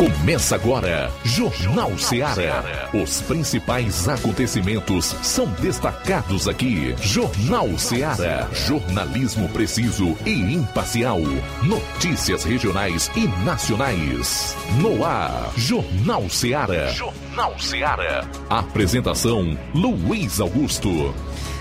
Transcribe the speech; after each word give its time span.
Começa 0.00 0.54
agora, 0.54 1.12
Jornal 1.22 1.98
Ceará. 1.98 2.88
Os 2.94 3.20
principais 3.20 4.08
acontecimentos 4.08 5.14
são 5.22 5.44
destacados 5.60 6.48
aqui. 6.48 6.94
Jornal 7.02 7.76
Ceará. 7.76 8.48
Jornalismo 8.50 9.46
preciso 9.50 10.16
e 10.24 10.54
imparcial. 10.54 11.20
Notícias 11.62 12.44
regionais 12.44 13.10
e 13.14 13.28
nacionais. 13.44 14.56
No 14.80 15.04
ar, 15.04 15.52
Jornal 15.54 16.30
Ceará. 16.30 16.88
Jornal 16.92 17.58
Ceará. 17.58 18.26
Apresentação: 18.48 19.54
Luiz 19.74 20.40
Augusto. 20.40 21.14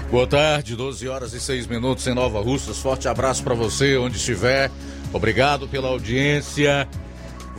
Boa 0.09 0.25
tarde, 0.25 0.77
12 0.77 1.09
horas 1.09 1.33
e 1.33 1.41
6 1.41 1.67
minutos 1.67 2.07
em 2.07 2.15
Nova 2.15 2.39
Russas. 2.39 2.79
Forte 2.79 3.09
abraço 3.09 3.43
para 3.43 3.53
você 3.53 3.97
onde 3.97 4.15
estiver. 4.15 4.71
Obrigado 5.11 5.67
pela 5.67 5.89
audiência. 5.89 6.87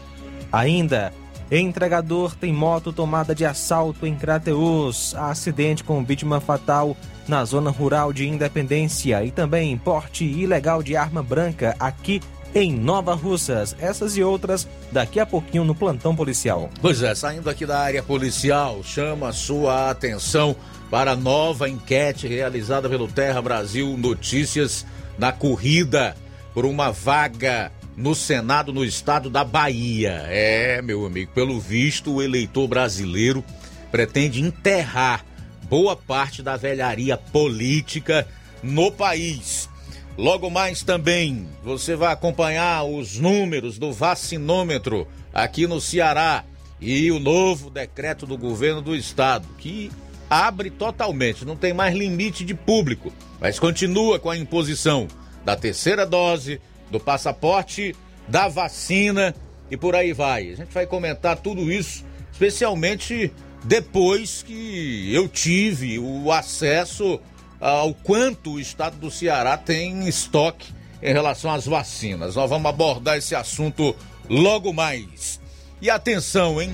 Ainda, 0.52 1.14
entregador 1.50 2.36
tem 2.36 2.52
moto 2.52 2.92
tomada 2.92 3.34
de 3.34 3.46
assalto 3.46 4.06
em 4.06 4.16
Crateus. 4.16 5.16
Acidente 5.16 5.82
com 5.82 6.04
vítima 6.04 6.42
fatal 6.42 6.98
na 7.32 7.46
zona 7.46 7.72
rural 7.72 8.12
de 8.12 8.28
Independência 8.28 9.24
e 9.24 9.32
também 9.32 9.78
porte 9.78 10.26
ilegal 10.26 10.84
de 10.84 10.98
arma 10.98 11.24
branca 11.24 11.74
aqui 11.80 12.22
em 12.54 12.76
Nova 12.76 13.16
Russas. 13.16 13.74
Essas 13.80 14.18
e 14.18 14.22
outras 14.22 14.68
daqui 14.92 15.18
a 15.18 15.26
pouquinho 15.26 15.64
no 15.64 15.74
plantão 15.74 16.14
policial. 16.14 16.70
Pois 16.82 17.02
é, 17.02 17.16
saindo 17.16 17.50
aqui 17.50 17.66
da 17.66 17.80
área 17.80 18.04
policial, 18.04 18.84
chama 18.84 19.32
sua 19.32 19.90
atenção 19.90 20.54
para 20.90 21.12
a 21.14 21.16
nova 21.16 21.70
enquete 21.70 22.28
realizada 22.28 22.90
pelo 22.90 23.08
Terra 23.08 23.42
Brasil 23.42 23.96
Notícias 23.98 24.86
na 25.18 25.32
corrida 25.32 26.18
por 26.54 26.66
uma 26.66 26.92
vaga 26.92 27.72
no 27.96 28.14
Senado 28.14 28.74
no 28.74 28.84
estado 28.84 29.30
da 29.30 29.46
Bahia. 29.46 30.26
É, 30.28 30.82
meu 30.82 31.06
amigo, 31.06 31.32
pelo 31.34 31.62
visto 31.62 32.16
o 32.16 32.22
eleitor 32.22 32.68
brasileiro 32.68 33.42
pretende 33.90 34.42
enterrar 34.42 35.31
boa 35.72 35.96
parte 35.96 36.44
da 36.44 36.58
velharia 36.58 37.16
política 37.16 38.28
no 38.62 38.92
país. 38.92 39.70
Logo 40.18 40.50
mais 40.50 40.84
também 40.84 41.48
você 41.64 41.96
vai 41.96 42.12
acompanhar 42.12 42.84
os 42.84 43.18
números 43.18 43.80
do 43.80 43.94
vacinômetro 43.94 45.08
aqui 45.34 45.66
no 45.66 45.80
Ceará 45.80 46.44
e 46.82 47.10
o 47.10 47.22
novo 47.22 47.70
decreto 47.70 48.26
do 48.26 48.38
governo 48.38 48.82
do 48.82 48.94
estado, 48.94 49.48
que 49.58 49.90
abre 50.30 50.70
totalmente, 50.70 51.46
não 51.46 51.56
tem 51.56 51.74
mais 51.74 51.96
limite 51.96 52.44
de 52.44 52.54
público, 52.54 53.14
mas 53.40 53.58
continua 53.58 54.20
com 54.20 54.30
a 54.30 54.38
imposição 54.38 55.08
da 55.46 55.56
terceira 55.56 56.06
dose, 56.06 56.60
do 56.90 57.00
passaporte, 57.00 57.96
da 58.28 58.50
vacina 58.50 59.34
e 59.70 59.78
por 59.78 59.96
aí 59.96 60.12
vai. 60.12 60.52
A 60.52 60.56
gente 60.56 60.74
vai 60.74 60.86
comentar 60.86 61.38
tudo 61.38 61.72
isso, 61.72 62.04
especialmente 62.30 63.32
depois 63.64 64.44
que 64.44 65.14
eu 65.14 65.28
tive 65.28 66.00
o 66.00 66.32
acesso 66.32 67.20
ao 67.60 67.94
quanto 67.94 68.54
o 68.54 68.60
estado 68.60 68.98
do 68.98 69.12
Ceará 69.12 69.58
tem 69.58 70.08
estoque 70.08 70.74
em 71.02 71.14
relação 71.14 71.52
às 71.52 71.66
vacinas. 71.66 72.36
Nós 72.36 72.50
vamos 72.50 72.70
abordar 72.70 73.18
esse 73.18 73.36
assunto 73.36 73.96
logo 74.30 74.74
mais. 74.74 75.40
E 75.82 75.90
atenção, 75.90 76.62
hein? 76.62 76.72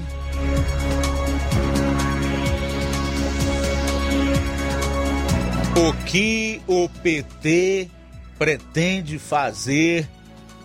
O 5.76 5.94
que 6.06 6.62
o 6.68 6.90
PT 6.90 7.90
pretende 8.38 9.20
fazer 9.20 10.08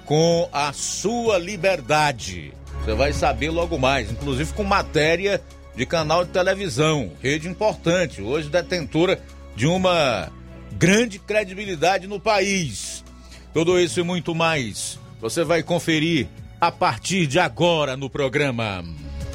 com 0.07 0.49
a 0.53 0.73
sua 0.73 1.39
liberdade? 1.39 2.55
Você 2.81 2.95
vai 2.95 3.13
saber 3.13 3.51
logo 3.51 3.79
mais, 3.79 4.11
inclusive 4.11 4.53
com 4.55 4.65
matéria 4.65 5.41
de 5.75 5.87
canal 5.87 6.25
de 6.25 6.31
televisão, 6.31 7.13
rede 7.23 7.49
importante, 7.49 8.21
hoje 8.21 8.49
detentora 8.49 9.23
de 9.57 9.67
uma 9.67 10.31
grande 10.73 11.19
credibilidade 11.19 12.07
no 12.07 12.21
país. 12.21 13.05
Tudo 13.53 13.79
isso 13.79 14.01
e 14.01 14.03
muito 14.03 14.35
mais 14.35 14.99
você 15.21 15.45
vai 15.45 15.63
conferir 15.63 16.27
a 16.61 16.71
partir 16.71 17.27
de 17.27 17.39
agora 17.39 17.97
no 17.97 18.11
programa. 18.11 18.85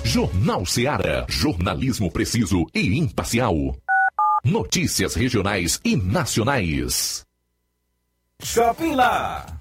Jornal 0.04 0.66
Ceará, 0.66 1.26
jornalismo 1.28 2.12
preciso 2.12 2.66
e 2.74 2.98
imparcial. 2.98 3.76
Notícias 4.44 5.16
regionais 5.16 5.80
e 5.84 5.96
nacionais. 5.96 7.26
Shopping 8.42 8.96
Lá. 8.96 9.57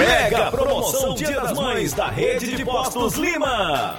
Mega 0.00 0.50
promoção 0.50 1.14
Dia 1.14 1.40
das 1.40 1.52
Mães 1.52 1.92
da 1.92 2.08
Rede 2.08 2.56
de 2.56 2.64
Postos 2.64 3.16
Lima. 3.16 3.98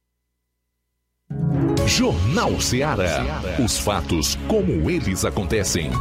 Jornal 1.91 2.59
Ceará. 2.61 3.41
Os 3.63 3.77
fatos 3.77 4.37
como 4.47 4.89
eles 4.89 5.25
acontecem. 5.25 5.91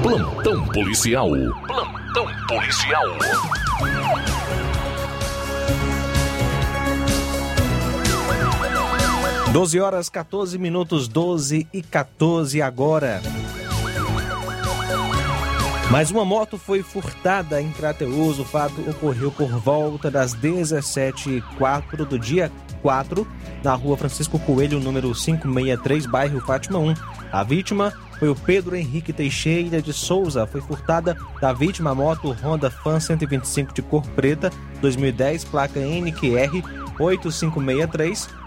Plantão 0.00 0.64
policial. 0.68 1.30
Plantão 1.66 2.26
policial. 2.46 3.04
Doze 9.52 9.80
horas 9.80 10.08
14 10.08 10.56
minutos, 10.56 11.08
12 11.08 11.66
e 11.72 11.82
14 11.82 12.62
agora. 12.62 13.20
Mais 15.90 16.08
uma 16.08 16.24
moto 16.24 16.56
foi 16.56 16.84
furtada 16.84 17.60
em 17.60 17.72
Crateus. 17.72 18.38
O 18.38 18.44
fato 18.44 18.80
ocorreu 18.88 19.32
por 19.32 19.48
volta 19.48 20.08
das 20.08 20.36
17h04 20.36 22.06
do 22.06 22.16
dia 22.16 22.50
4, 22.80 23.26
na 23.64 23.74
rua 23.74 23.96
Francisco 23.96 24.38
Coelho, 24.38 24.78
número 24.78 25.12
563, 25.12 26.06
bairro 26.06 26.40
Fátima 26.42 26.78
1. 26.78 26.94
A 27.32 27.42
vítima 27.42 27.92
foi 28.20 28.28
o 28.28 28.36
Pedro 28.36 28.76
Henrique 28.76 29.12
Teixeira 29.12 29.82
de 29.82 29.92
Souza. 29.92 30.46
Foi 30.46 30.60
furtada 30.60 31.16
da 31.40 31.52
vítima 31.52 31.90
a 31.90 31.94
moto 31.94 32.36
Honda 32.40 32.70
Fan 32.70 33.00
125 33.00 33.74
de 33.74 33.82
cor 33.82 34.06
preta, 34.14 34.48
2010, 34.80 35.44
placa 35.44 35.80
NQR 35.80 36.62
8563. 37.00 38.39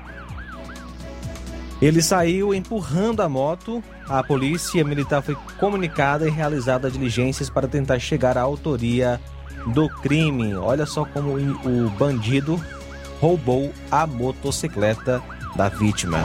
Ele 1.84 2.02
saiu 2.02 2.54
empurrando 2.54 3.20
a 3.22 3.28
moto. 3.28 3.84
A 4.08 4.24
polícia 4.24 4.86
militar 4.86 5.22
foi 5.22 5.36
comunicada 5.60 6.26
e 6.26 6.32
realizada 6.32 6.90
diligências 6.90 7.50
para 7.50 7.68
tentar 7.68 8.00
chegar 8.00 8.38
à 8.38 8.42
autoria 8.42 9.20
do 9.68 9.90
crime. 9.90 10.56
Olha 10.56 10.86
só 10.86 11.04
como 11.04 11.34
o 11.36 11.90
bandido 12.00 12.58
roubou 13.20 13.74
a 13.92 14.08
motocicleta 14.08 15.22
da 15.58 15.68
vítima. 15.68 16.20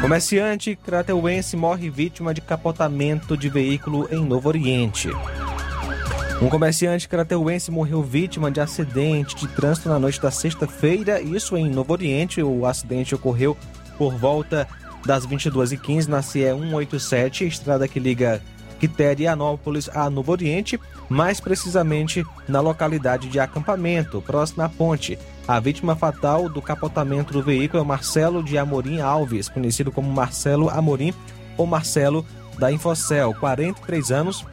Comerciante 0.00 0.76
crateuense 0.76 1.56
morre 1.56 1.90
vítima 1.90 2.32
de 2.32 2.40
capotamento 2.40 3.36
de 3.36 3.48
veículo 3.48 4.06
em 4.12 4.24
Novo 4.24 4.48
Oriente. 4.48 5.10
Um 6.40 6.48
comerciante 6.48 7.08
crateuense 7.08 7.68
morreu 7.68 8.00
vítima 8.00 8.48
de 8.48 8.60
acidente 8.60 9.34
de 9.34 9.48
trânsito 9.48 9.88
na 9.88 9.98
noite 9.98 10.22
da 10.22 10.30
sexta-feira, 10.30 11.20
isso 11.20 11.56
em 11.56 11.68
Novo 11.68 11.92
Oriente. 11.92 12.40
O 12.40 12.64
acidente 12.64 13.12
ocorreu 13.12 13.56
por 13.98 14.14
volta 14.16 14.66
das 15.04 15.26
22h15 15.26 16.06
na 16.06 16.22
CE 16.22 16.50
187, 16.50 17.46
estrada 17.46 17.88
que 17.88 18.00
liga 18.00 18.40
Quiterianópolis 18.78 19.90
a 19.92 20.08
Novo 20.08 20.30
Oriente, 20.30 20.78
mais 21.08 21.40
precisamente 21.40 22.24
na 22.46 22.60
localidade 22.60 23.28
de 23.28 23.40
acampamento, 23.40 24.22
próximo 24.22 24.62
à 24.62 24.68
ponte. 24.68 25.18
A 25.48 25.58
vítima 25.58 25.96
fatal 25.96 26.48
do 26.48 26.62
capotamento 26.62 27.32
do 27.32 27.42
veículo 27.42 27.82
é 27.82 27.86
Marcelo 27.86 28.42
de 28.42 28.56
Amorim 28.56 29.00
Alves, 29.00 29.48
conhecido 29.48 29.90
como 29.90 30.12
Marcelo 30.12 30.70
Amorim 30.70 31.12
ou 31.56 31.66
Marcelo 31.66 32.24
da 32.56 32.70
Infocel, 32.70 33.34
43 33.34 34.12
anos, 34.12 34.46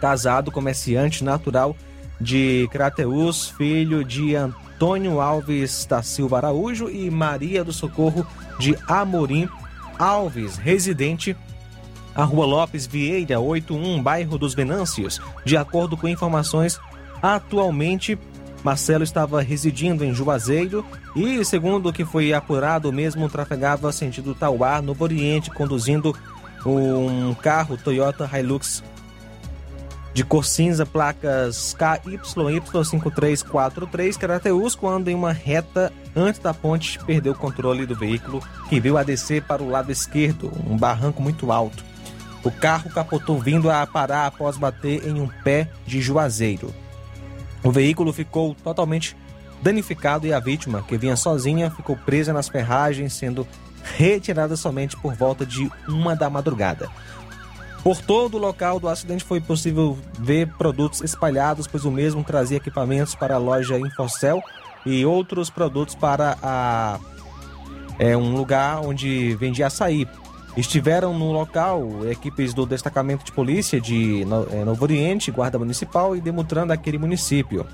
casado, 0.00 0.52
comerciante 0.52 1.24
natural 1.24 1.74
de 2.20 2.68
Crateus, 2.70 3.48
filho 3.48 4.04
de 4.04 4.34
Antônio 4.34 4.65
Alves 5.20 5.86
da 5.86 6.02
Silva 6.02 6.38
Araújo 6.38 6.88
e 6.90 7.10
Maria 7.10 7.64
do 7.64 7.72
Socorro 7.72 8.26
de 8.58 8.76
Amorim 8.88 9.48
Alves, 9.98 10.56
residente 10.56 11.36
a 12.14 12.24
Rua 12.24 12.46
Lopes 12.46 12.86
Vieira, 12.86 13.38
81, 13.38 14.02
bairro 14.02 14.38
dos 14.38 14.54
Venâncios. 14.54 15.20
De 15.44 15.56
acordo 15.56 15.96
com 15.96 16.08
informações, 16.08 16.80
atualmente 17.22 18.18
Marcelo 18.64 19.04
estava 19.04 19.42
residindo 19.42 20.04
em 20.04 20.14
Juazeiro 20.14 20.84
e, 21.14 21.44
segundo 21.44 21.88
o 21.88 21.92
que 21.92 22.04
foi 22.04 22.32
apurado, 22.32 22.92
mesmo 22.92 23.28
trafegava 23.28 23.92
sentido 23.92 24.34
Tauá, 24.34 24.80
Novo 24.80 25.04
Oriente, 25.04 25.50
conduzindo 25.50 26.16
um 26.64 27.34
carro 27.34 27.76
Toyota 27.76 28.28
Hilux 28.32 28.82
de 30.16 30.24
cor 30.24 30.44
cinza, 30.46 30.86
placas 30.86 31.76
KYY5343 31.78 34.16
Carateus, 34.16 34.74
quando 34.74 35.08
em 35.08 35.14
uma 35.14 35.30
reta 35.30 35.92
antes 36.16 36.40
da 36.40 36.54
ponte 36.54 36.98
perdeu 37.04 37.34
o 37.34 37.36
controle 37.36 37.84
do 37.84 37.94
veículo 37.94 38.42
que 38.70 38.80
veio 38.80 38.96
a 38.96 39.02
descer 39.02 39.42
para 39.42 39.62
o 39.62 39.68
lado 39.68 39.92
esquerdo, 39.92 40.50
um 40.66 40.74
barranco 40.74 41.20
muito 41.20 41.52
alto. 41.52 41.84
O 42.42 42.50
carro 42.50 42.88
capotou 42.88 43.38
vindo 43.38 43.70
a 43.70 43.86
parar 43.86 44.26
após 44.26 44.56
bater 44.56 45.06
em 45.06 45.20
um 45.20 45.28
pé 45.44 45.68
de 45.86 46.00
juazeiro. 46.00 46.72
O 47.62 47.70
veículo 47.70 48.10
ficou 48.10 48.54
totalmente 48.54 49.14
danificado 49.60 50.26
e 50.26 50.32
a 50.32 50.40
vítima, 50.40 50.82
que 50.82 50.96
vinha 50.96 51.16
sozinha, 51.16 51.70
ficou 51.70 51.94
presa 51.94 52.32
nas 52.32 52.48
ferragens, 52.48 53.12
sendo 53.12 53.46
retirada 53.82 54.56
somente 54.56 54.96
por 54.96 55.14
volta 55.14 55.44
de 55.44 55.70
uma 55.86 56.16
da 56.16 56.30
madrugada. 56.30 56.88
Por 57.86 58.02
todo 58.02 58.34
o 58.34 58.40
local 58.40 58.80
do 58.80 58.88
acidente 58.88 59.22
foi 59.22 59.40
possível 59.40 59.96
ver 60.18 60.48
produtos 60.58 61.02
espalhados, 61.02 61.68
pois 61.68 61.84
o 61.84 61.90
mesmo 61.92 62.24
trazia 62.24 62.56
equipamentos 62.56 63.14
para 63.14 63.36
a 63.36 63.38
loja 63.38 63.78
Infocel 63.78 64.42
e 64.84 65.06
outros 65.06 65.50
produtos 65.50 65.94
para 65.94 66.36
a, 66.42 66.98
é, 67.96 68.16
um 68.16 68.34
lugar 68.34 68.80
onde 68.80 69.36
vendia 69.36 69.68
açaí. 69.68 70.04
Estiveram 70.56 71.16
no 71.16 71.30
local 71.30 71.88
equipes 72.10 72.52
do 72.52 72.66
destacamento 72.66 73.24
de 73.24 73.30
polícia 73.30 73.80
de 73.80 74.22
é, 74.50 74.64
Novo 74.64 74.82
Oriente, 74.82 75.30
Guarda 75.30 75.56
Municipal 75.56 76.16
e 76.16 76.20
Demutran 76.20 76.66
daquele 76.66 76.98
município. 76.98 77.64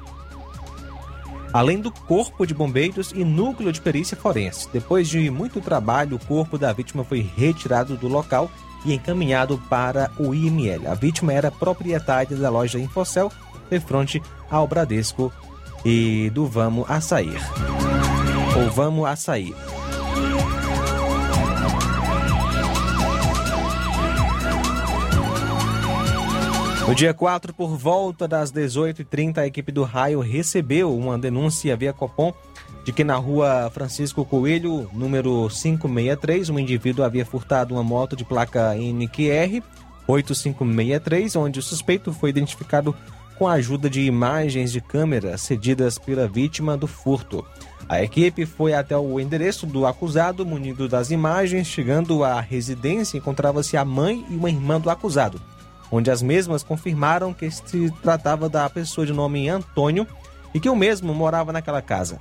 Além 1.55 1.81
do 1.81 1.91
corpo 1.91 2.47
de 2.47 2.53
bombeiros 2.53 3.13
e 3.13 3.25
núcleo 3.25 3.73
de 3.73 3.81
perícia 3.81 4.15
forense. 4.15 4.69
Depois 4.71 5.09
de 5.09 5.31
muito 5.31 5.59
trabalho, 5.63 6.17
o 6.17 6.27
corpo 6.27 6.59
da 6.59 6.71
vítima 6.71 7.03
foi 7.03 7.27
retirado 7.35 7.97
do 7.97 8.09
local 8.09 8.51
e 8.85 8.95
encaminhado 8.95 9.59
para 9.69 10.11
o 10.19 10.35
IML. 10.35 10.89
A 10.89 10.95
vítima 10.95 11.33
era 11.33 11.51
proprietária 11.51 12.37
da 12.37 12.51
loja 12.51 12.79
Infocel, 12.79 13.31
de 13.71 13.81
frente 13.81 14.23
ao 14.51 14.67
Bradesco 14.67 15.33
e 15.85 16.31
do 16.31 16.47
Vamos 16.47 16.91
Açaí. 16.91 17.35
Ou 18.57 18.71
Vamos 18.71 19.07
Açaí. 19.07 19.55
No 26.87 26.97
dia 26.97 27.15
4, 27.15 27.55
por 27.55 27.77
volta 27.79 28.29
das 28.29 28.53
18h30, 28.53 29.39
a 29.39 29.47
equipe 29.47 29.73
do 29.73 29.83
Raio 29.83 30.21
recebeu 30.21 30.95
uma 30.95 31.17
denúncia 31.17 31.75
via 31.75 31.91
Copom 31.91 32.35
de 32.85 32.93
que 32.93 33.05
na 33.05 33.17
rua 33.17 33.71
Francisco 33.73 34.25
Coelho, 34.25 34.91
número 34.93 35.49
563, 35.49 36.51
um 36.51 36.59
indivíduo 36.59 37.05
havia 37.05 37.25
furtado 37.25 37.75
uma 37.75 37.83
moto 37.83 38.17
de 38.17 38.25
placa 38.25 38.75
NQR 38.75 39.63
8563, 40.07 41.37
onde 41.37 41.61
o 41.61 41.63
suspeito 41.63 42.13
foi 42.13 42.31
identificado 42.31 42.95
com 43.39 43.47
a 43.47 43.53
ajuda 43.53 43.89
de 43.89 44.03
imagens 44.03 44.73
de 44.73 44.81
câmera 44.81 45.39
cedidas 45.39 45.99
pela 45.99 46.27
vítima 46.29 46.77
do 46.77 46.87
furto. 46.87 47.45
A 47.89 48.03
equipe 48.03 48.47
foi 48.47 48.75
até 48.75 48.97
o 48.97 49.19
endereço 49.21 49.67
do 49.67 49.87
acusado, 49.87 50.47
munido 50.47 50.89
das 50.89 51.11
imagens. 51.11 51.67
Chegando 51.67 52.25
à 52.25 52.41
residência, 52.41 53.19
encontrava-se 53.19 53.77
a 53.77 53.85
mãe 53.85 54.25
e 54.31 54.35
uma 54.35 54.49
irmã 54.49 54.81
do 54.81 54.91
acusado, 54.91 55.41
onde 55.91 56.11
as 56.11 56.23
mesmas 56.23 56.63
confirmaram 56.63 57.35
que 57.35 57.51
se 57.51 57.91
tratava 58.03 58.49
da 58.49 58.69
pessoa 58.71 59.07
de 59.07 59.13
nome 59.13 59.49
Antônio 59.49 60.07
e 60.55 60.61
que 60.61 60.69
o 60.69 60.77
mesmo 60.77 61.15
morava 61.15 61.53
naquela 61.53 61.83
casa. 61.83 62.19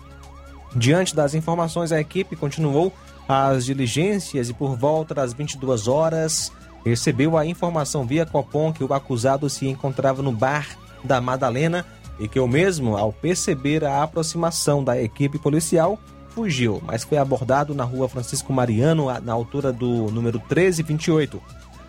Diante 0.75 1.15
das 1.15 1.33
informações, 1.33 1.91
a 1.91 1.99
equipe 1.99 2.35
continuou 2.35 2.93
as 3.27 3.65
diligências 3.65 4.49
e 4.49 4.53
por 4.53 4.75
volta 4.75 5.13
das 5.13 5.33
22 5.33 5.87
horas 5.87 6.51
recebeu 6.85 7.37
a 7.37 7.45
informação 7.45 8.05
via 8.05 8.25
Copom 8.25 8.73
que 8.73 8.83
o 8.83 8.93
acusado 8.93 9.49
se 9.49 9.67
encontrava 9.67 10.21
no 10.21 10.31
bar 10.31 10.67
da 11.03 11.21
Madalena 11.21 11.85
e 12.19 12.27
que 12.27 12.39
o 12.39 12.47
mesmo, 12.47 12.97
ao 12.97 13.11
perceber 13.11 13.83
a 13.83 14.03
aproximação 14.03 14.83
da 14.83 15.01
equipe 15.01 15.37
policial, 15.37 15.99
fugiu, 16.29 16.81
mas 16.85 17.03
foi 17.03 17.17
abordado 17.17 17.73
na 17.73 17.83
rua 17.83 18.07
Francisco 18.07 18.53
Mariano, 18.53 19.07
na 19.21 19.33
altura 19.33 19.71
do 19.71 20.09
número 20.11 20.39
1328. 20.39 21.41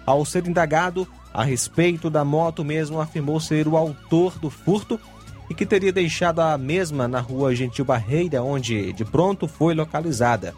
Ao 0.05 0.25
ser 0.25 0.47
indagado 0.47 1.07
a 1.33 1.45
respeito 1.45 2.11
da 2.11 2.25
moto, 2.25 2.65
mesmo 2.65 3.01
afirmou 3.01 3.39
ser 3.39 3.69
o 3.69 3.77
autor 3.77 4.39
do 4.39 4.51
furto 4.51 4.99
e 5.53 5.55
que 5.55 5.67
teria 5.67 5.93
deixado 5.93 6.41
a 6.41 6.57
mesma 6.57 7.07
na 7.07 7.21
rua 7.21 7.55
Gentil 7.55 7.85
Barreira, 7.85 8.43
onde 8.43 8.91
de 8.95 9.05
pronto 9.05 9.47
foi 9.47 9.75
localizada. 9.75 10.55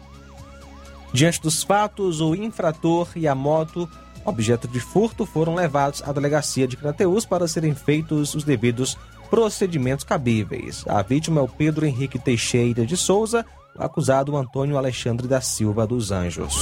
Diante 1.11 1.41
dos 1.41 1.63
fatos, 1.63 2.21
o 2.21 2.33
infrator 2.33 3.09
e 3.13 3.27
a 3.27 3.35
moto, 3.35 3.89
objeto 4.23 4.69
de 4.69 4.79
furto, 4.79 5.25
foram 5.25 5.53
levados 5.53 6.01
à 6.01 6.13
delegacia 6.13 6.65
de 6.65 6.77
Crateus 6.77 7.25
para 7.25 7.45
serem 7.45 7.75
feitos 7.75 8.33
os 8.33 8.45
devidos 8.45 8.97
procedimentos 9.29 10.05
cabíveis. 10.05 10.85
A 10.87 11.01
vítima 11.01 11.41
é 11.41 11.43
o 11.43 11.47
Pedro 11.49 11.85
Henrique 11.85 12.17
Teixeira 12.17 12.85
de 12.85 12.95
Souza, 12.95 13.45
o 13.77 13.83
acusado 13.83 14.37
Antônio 14.37 14.77
Alexandre 14.77 15.27
da 15.27 15.41
Silva 15.41 15.85
dos 15.85 16.09
Anjos. 16.09 16.55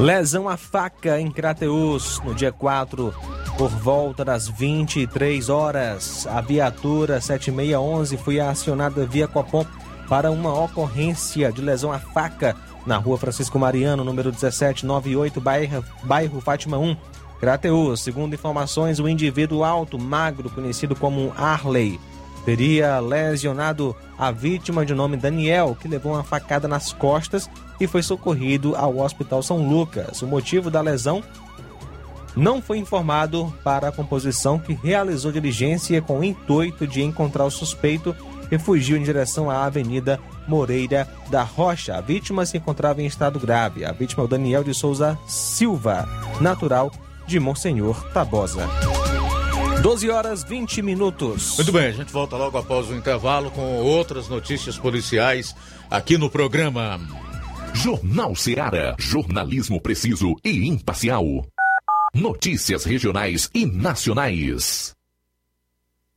Lesão 0.00 0.48
à 0.48 0.56
faca 0.56 1.20
em 1.20 1.30
Crateus, 1.30 2.22
no 2.24 2.34
dia 2.34 2.50
4, 2.50 3.14
por 3.58 3.68
volta 3.68 4.24
das 4.24 4.48
23 4.48 5.50
horas. 5.50 6.26
A 6.26 6.40
viatura 6.40 7.20
7611 7.20 8.16
foi 8.16 8.40
acionada 8.40 9.04
via 9.04 9.28
Copom 9.28 9.62
para 10.08 10.30
uma 10.30 10.58
ocorrência 10.58 11.52
de 11.52 11.60
lesão 11.60 11.92
à 11.92 11.98
faca 11.98 12.56
na 12.86 12.96
rua 12.96 13.18
Francisco 13.18 13.58
Mariano, 13.58 14.02
número 14.02 14.30
1798, 14.30 15.38
bairro, 15.38 15.84
bairro 16.02 16.40
Fátima 16.40 16.78
1, 16.78 16.96
Crateus. 17.38 18.00
Segundo 18.00 18.32
informações, 18.32 19.00
o 19.00 19.06
indivíduo 19.06 19.62
alto, 19.62 19.98
magro, 19.98 20.48
conhecido 20.48 20.96
como 20.96 21.30
Arley, 21.36 22.00
teria 22.44 22.98
lesionado 23.00 23.94
a 24.18 24.30
vítima 24.30 24.84
de 24.84 24.94
nome 24.94 25.16
Daniel, 25.16 25.76
que 25.80 25.88
levou 25.88 26.12
uma 26.12 26.24
facada 26.24 26.66
nas 26.66 26.92
costas 26.92 27.48
e 27.80 27.86
foi 27.86 28.02
socorrido 28.02 28.76
ao 28.76 28.98
Hospital 28.98 29.42
São 29.42 29.68
Lucas. 29.68 30.22
O 30.22 30.26
motivo 30.26 30.70
da 30.70 30.80
lesão 30.80 31.22
não 32.36 32.62
foi 32.62 32.78
informado 32.78 33.52
para 33.64 33.88
a 33.88 33.92
composição 33.92 34.58
que 34.58 34.72
realizou 34.72 35.32
diligência 35.32 36.00
com 36.00 36.20
o 36.20 36.24
intuito 36.24 36.86
de 36.86 37.02
encontrar 37.02 37.44
o 37.44 37.50
suspeito 37.50 38.14
e 38.50 38.58
fugiu 38.58 38.96
em 38.96 39.02
direção 39.02 39.50
à 39.50 39.64
Avenida 39.64 40.18
Moreira 40.46 41.08
da 41.28 41.42
Rocha. 41.42 41.96
A 41.96 42.00
vítima 42.00 42.44
se 42.44 42.56
encontrava 42.56 43.00
em 43.00 43.06
estado 43.06 43.38
grave. 43.38 43.84
A 43.84 43.92
vítima 43.92 44.22
é 44.22 44.26
o 44.26 44.28
Daniel 44.28 44.64
de 44.64 44.74
Souza 44.74 45.18
Silva, 45.26 46.08
natural 46.40 46.90
de 47.26 47.38
Monsenhor 47.38 48.02
Tabosa. 48.12 48.68
12 49.82 50.10
horas 50.10 50.44
20 50.44 50.82
minutos. 50.82 51.56
Muito 51.56 51.72
bem, 51.72 51.86
a 51.86 51.92
gente 51.92 52.12
volta 52.12 52.36
logo 52.36 52.58
após 52.58 52.90
o 52.90 52.94
intervalo 52.94 53.50
com 53.50 53.78
outras 53.78 54.28
notícias 54.28 54.76
policiais 54.76 55.56
aqui 55.90 56.18
no 56.18 56.28
programa. 56.28 57.00
Jornal 57.72 58.36
Seara. 58.36 58.94
Jornalismo 58.98 59.80
preciso 59.80 60.36
e 60.44 60.68
imparcial. 60.68 61.24
Notícias 62.14 62.84
regionais 62.84 63.48
e 63.54 63.64
nacionais. 63.64 64.94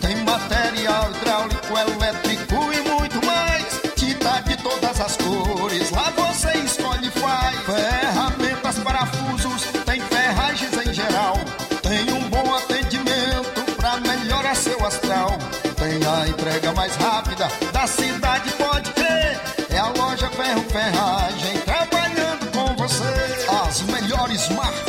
Tem 0.00 0.16
material 0.24 1.10
hidráulico, 1.10 1.78
elétrico 1.78 2.72
e 2.72 2.80
muito 2.88 3.24
mais. 3.24 3.80
Tinta 3.96 4.40
de 4.40 4.56
todas 4.58 5.00
as 5.00 5.16
cores, 5.16 5.90
lá 5.90 6.12
você 6.16 6.52
escolhe 6.58 7.08
e 7.08 7.10
faz. 7.10 7.56
Ferramentas, 7.60 8.78
parafusos, 8.78 9.62
tem 9.84 10.00
ferragens 10.00 10.86
em 10.86 10.92
geral. 10.92 11.34
Tem 11.82 12.12
um 12.12 12.28
bom 12.28 12.54
atendimento 12.54 13.76
pra 13.76 13.98
melhorar 14.00 14.54
seu 14.54 14.84
astral. 14.86 15.38
Tem 15.76 16.00
a 16.06 16.28
entrega 16.28 16.72
mais 16.72 16.94
rápida 16.96 17.48
da 17.72 17.86
cidade, 17.86 18.50
pode 18.52 18.90
crer. 18.92 19.40
É 19.70 19.78
a 19.78 19.88
loja 19.88 20.28
Ferro 20.30 20.64
Ferragem 20.70 21.59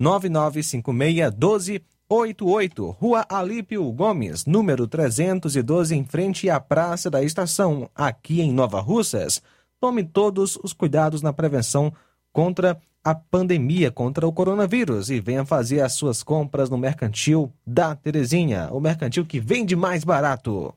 889-9956-1288. 0.00 2.96
Rua 2.98 3.24
Alípio 3.28 3.90
Gomes, 3.92 4.44
número 4.44 4.86
312, 4.86 5.96
em 5.96 6.04
frente 6.04 6.50
à 6.50 6.60
Praça 6.60 7.10
da 7.10 7.22
Estação, 7.22 7.88
aqui 7.94 8.42
em 8.42 8.52
Nova 8.52 8.80
Russas. 8.80 9.40
Tome 9.84 10.02
todos 10.02 10.58
os 10.62 10.72
cuidados 10.72 11.20
na 11.20 11.30
prevenção 11.30 11.92
contra 12.32 12.80
a 13.04 13.14
pandemia, 13.14 13.90
contra 13.90 14.26
o 14.26 14.32
coronavírus 14.32 15.10
e 15.10 15.20
venha 15.20 15.44
fazer 15.44 15.82
as 15.82 15.92
suas 15.92 16.22
compras 16.22 16.70
no 16.70 16.78
Mercantil 16.78 17.52
da 17.66 17.94
Terezinha, 17.94 18.70
o 18.72 18.80
mercantil 18.80 19.26
que 19.26 19.38
vende 19.38 19.76
mais 19.76 20.02
barato. 20.02 20.74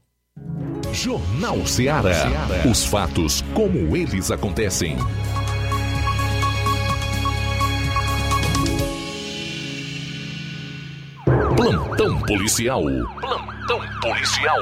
Jornal 0.92 1.66
Ceará. 1.66 2.12
Os 2.70 2.84
fatos 2.84 3.42
como 3.54 3.96
eles 3.96 4.30
acontecem. 4.30 4.98
Plantão 11.56 12.20
policial. 12.24 12.84
Plantão 13.22 13.80
policial. 14.02 14.60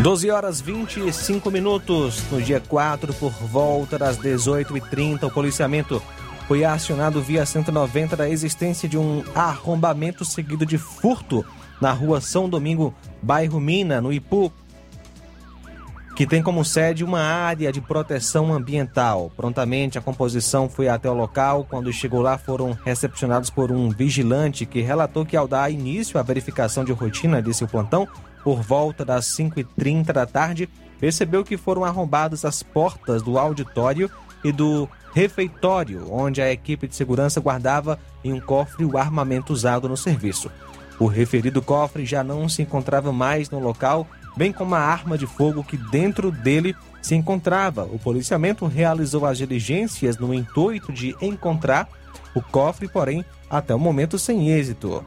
12 0.00 0.30
horas 0.30 0.60
25 0.60 1.50
minutos. 1.50 2.22
No 2.30 2.40
dia 2.40 2.60
4, 2.60 3.12
por 3.14 3.32
volta 3.32 3.98
das 3.98 4.16
18h30, 4.16 5.24
o 5.24 5.30
policiamento 5.30 6.00
foi 6.46 6.64
acionado 6.64 7.20
via 7.20 7.44
190 7.44 8.16
da 8.16 8.28
existência 8.28 8.88
de 8.88 8.96
um 8.96 9.24
arrombamento 9.34 10.24
seguido 10.24 10.64
de 10.64 10.78
furto 10.78 11.44
na 11.80 11.90
rua 11.90 12.20
São 12.20 12.48
Domingo, 12.48 12.94
bairro 13.20 13.58
Mina, 13.58 14.00
no 14.00 14.12
Ipu, 14.12 14.52
que 16.14 16.26
tem 16.26 16.42
como 16.42 16.64
sede 16.64 17.02
uma 17.02 17.20
área 17.20 17.72
de 17.72 17.80
proteção 17.80 18.52
ambiental. 18.52 19.32
Prontamente 19.36 19.98
a 19.98 20.00
composição 20.00 20.68
foi 20.68 20.88
até 20.88 21.10
o 21.10 21.14
local. 21.14 21.66
Quando 21.68 21.92
chegou 21.92 22.22
lá, 22.22 22.38
foram 22.38 22.76
recepcionados 22.84 23.50
por 23.50 23.72
um 23.72 23.88
vigilante 23.88 24.64
que 24.64 24.80
relatou 24.80 25.26
que, 25.26 25.36
ao 25.36 25.48
dar 25.48 25.70
início 25.70 26.18
à 26.18 26.22
verificação 26.22 26.84
de 26.84 26.92
rotina 26.92 27.42
de 27.42 27.52
seu 27.52 27.68
plantão, 27.68 28.08
por 28.42 28.62
volta 28.62 29.04
das 29.04 29.26
5h30 29.26 30.12
da 30.12 30.26
tarde, 30.26 30.68
percebeu 30.98 31.44
que 31.44 31.56
foram 31.56 31.84
arrombadas 31.84 32.44
as 32.44 32.62
portas 32.62 33.22
do 33.22 33.38
auditório 33.38 34.10
e 34.44 34.52
do 34.52 34.88
refeitório, 35.14 36.12
onde 36.12 36.40
a 36.40 36.52
equipe 36.52 36.86
de 36.86 36.94
segurança 36.94 37.40
guardava 37.40 37.98
em 38.22 38.32
um 38.32 38.40
cofre 38.40 38.84
o 38.84 38.96
armamento 38.96 39.52
usado 39.52 39.88
no 39.88 39.96
serviço. 39.96 40.50
O 40.98 41.06
referido 41.06 41.62
cofre 41.62 42.04
já 42.04 42.24
não 42.24 42.48
se 42.48 42.62
encontrava 42.62 43.12
mais 43.12 43.50
no 43.50 43.60
local, 43.60 44.06
bem 44.36 44.52
como 44.52 44.74
a 44.74 44.80
arma 44.80 45.16
de 45.16 45.26
fogo 45.26 45.62
que 45.62 45.76
dentro 45.76 46.30
dele 46.30 46.74
se 47.00 47.14
encontrava. 47.14 47.84
O 47.84 47.98
policiamento 47.98 48.66
realizou 48.66 49.24
as 49.24 49.38
diligências 49.38 50.18
no 50.18 50.34
intuito 50.34 50.92
de 50.92 51.14
encontrar 51.20 51.88
o 52.34 52.42
cofre, 52.42 52.88
porém, 52.88 53.24
até 53.48 53.74
o 53.74 53.78
momento 53.78 54.18
sem 54.18 54.50
êxito. 54.50 55.04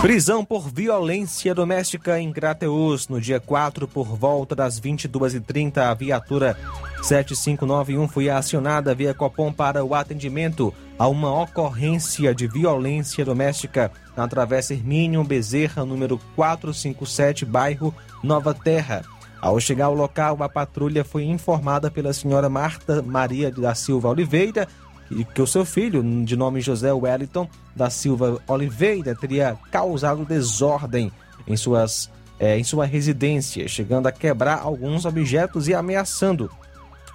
Prisão 0.00 0.42
por 0.42 0.66
violência 0.70 1.54
doméstica 1.54 2.18
em 2.18 2.32
Crateus. 2.32 3.06
No 3.06 3.20
dia 3.20 3.38
4, 3.38 3.86
por 3.86 4.16
volta 4.16 4.56
das 4.56 4.80
22h30, 4.80 5.76
a 5.76 5.92
viatura 5.92 6.56
7591 7.02 8.08
foi 8.08 8.30
acionada 8.30 8.94
via 8.94 9.12
Copom 9.12 9.52
para 9.52 9.84
o 9.84 9.94
atendimento 9.94 10.72
a 10.98 11.06
uma 11.06 11.42
ocorrência 11.42 12.34
de 12.34 12.46
violência 12.46 13.26
doméstica 13.26 13.92
na 14.16 14.26
Travessa 14.26 14.72
Hermínio 14.72 15.22
Bezerra, 15.22 15.84
número 15.84 16.18
457, 16.34 17.44
bairro 17.44 17.94
Nova 18.24 18.54
Terra. 18.54 19.02
Ao 19.38 19.60
chegar 19.60 19.86
ao 19.86 19.94
local, 19.94 20.42
a 20.42 20.48
patrulha 20.48 21.04
foi 21.04 21.24
informada 21.24 21.90
pela 21.90 22.14
senhora 22.14 22.48
Marta 22.48 23.02
Maria 23.02 23.50
da 23.50 23.74
Silva 23.74 24.08
Oliveira, 24.08 24.66
e 25.10 25.24
que 25.24 25.42
o 25.42 25.46
seu 25.46 25.64
filho, 25.64 26.02
de 26.24 26.36
nome 26.36 26.60
José 26.60 26.92
Wellington 26.92 27.48
da 27.74 27.90
Silva 27.90 28.40
Oliveira, 28.46 29.14
teria 29.14 29.58
causado 29.70 30.24
desordem 30.24 31.10
em, 31.46 31.56
suas, 31.56 32.10
é, 32.38 32.58
em 32.58 32.64
sua 32.64 32.86
residência, 32.86 33.66
chegando 33.66 34.06
a 34.06 34.12
quebrar 34.12 34.60
alguns 34.60 35.04
objetos 35.04 35.68
e 35.68 35.74
ameaçando 35.74 36.50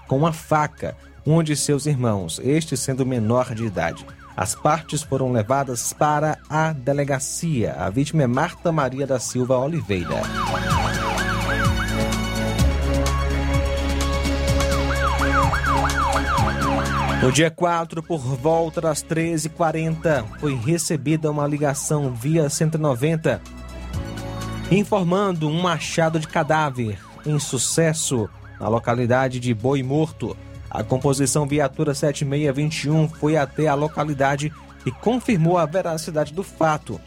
com 0.07 0.17
uma 0.17 0.33
faca 0.33 0.95
um 1.25 1.41
de 1.41 1.55
seus 1.55 1.85
irmãos, 1.85 2.39
este 2.43 2.77
sendo 2.77 3.05
menor 3.05 3.55
de 3.55 3.65
idade. 3.65 4.05
As 4.37 4.53
partes 4.53 5.01
foram 5.01 5.31
levadas 5.31 5.93
para 5.93 6.37
a 6.49 6.73
delegacia. 6.73 7.73
A 7.73 7.89
vítima 7.89 8.23
é 8.23 8.27
Marta 8.27 8.71
Maria 8.71 9.07
da 9.07 9.17
Silva 9.17 9.57
Oliveira. 9.57 10.21
No 17.25 17.31
dia 17.31 17.49
4, 17.49 18.03
por 18.03 18.19
volta 18.19 18.79
das 18.79 19.03
13h40, 19.03 20.23
foi 20.39 20.53
recebida 20.53 21.31
uma 21.31 21.47
ligação 21.47 22.13
via 22.13 22.47
190 22.47 23.41
informando 24.69 25.49
um 25.49 25.67
achado 25.67 26.19
de 26.19 26.27
cadáver 26.27 26.99
em 27.25 27.39
sucesso 27.39 28.29
na 28.59 28.67
localidade 28.67 29.39
de 29.39 29.55
Boi 29.55 29.81
Morto. 29.81 30.37
A 30.69 30.83
composição 30.83 31.47
viatura 31.47 31.95
7621 31.95 33.09
foi 33.09 33.35
até 33.37 33.67
a 33.67 33.73
localidade 33.73 34.53
e 34.85 34.91
confirmou 34.91 35.57
a 35.57 35.65
veracidade 35.65 36.31
do 36.31 36.43
fato. 36.43 37.01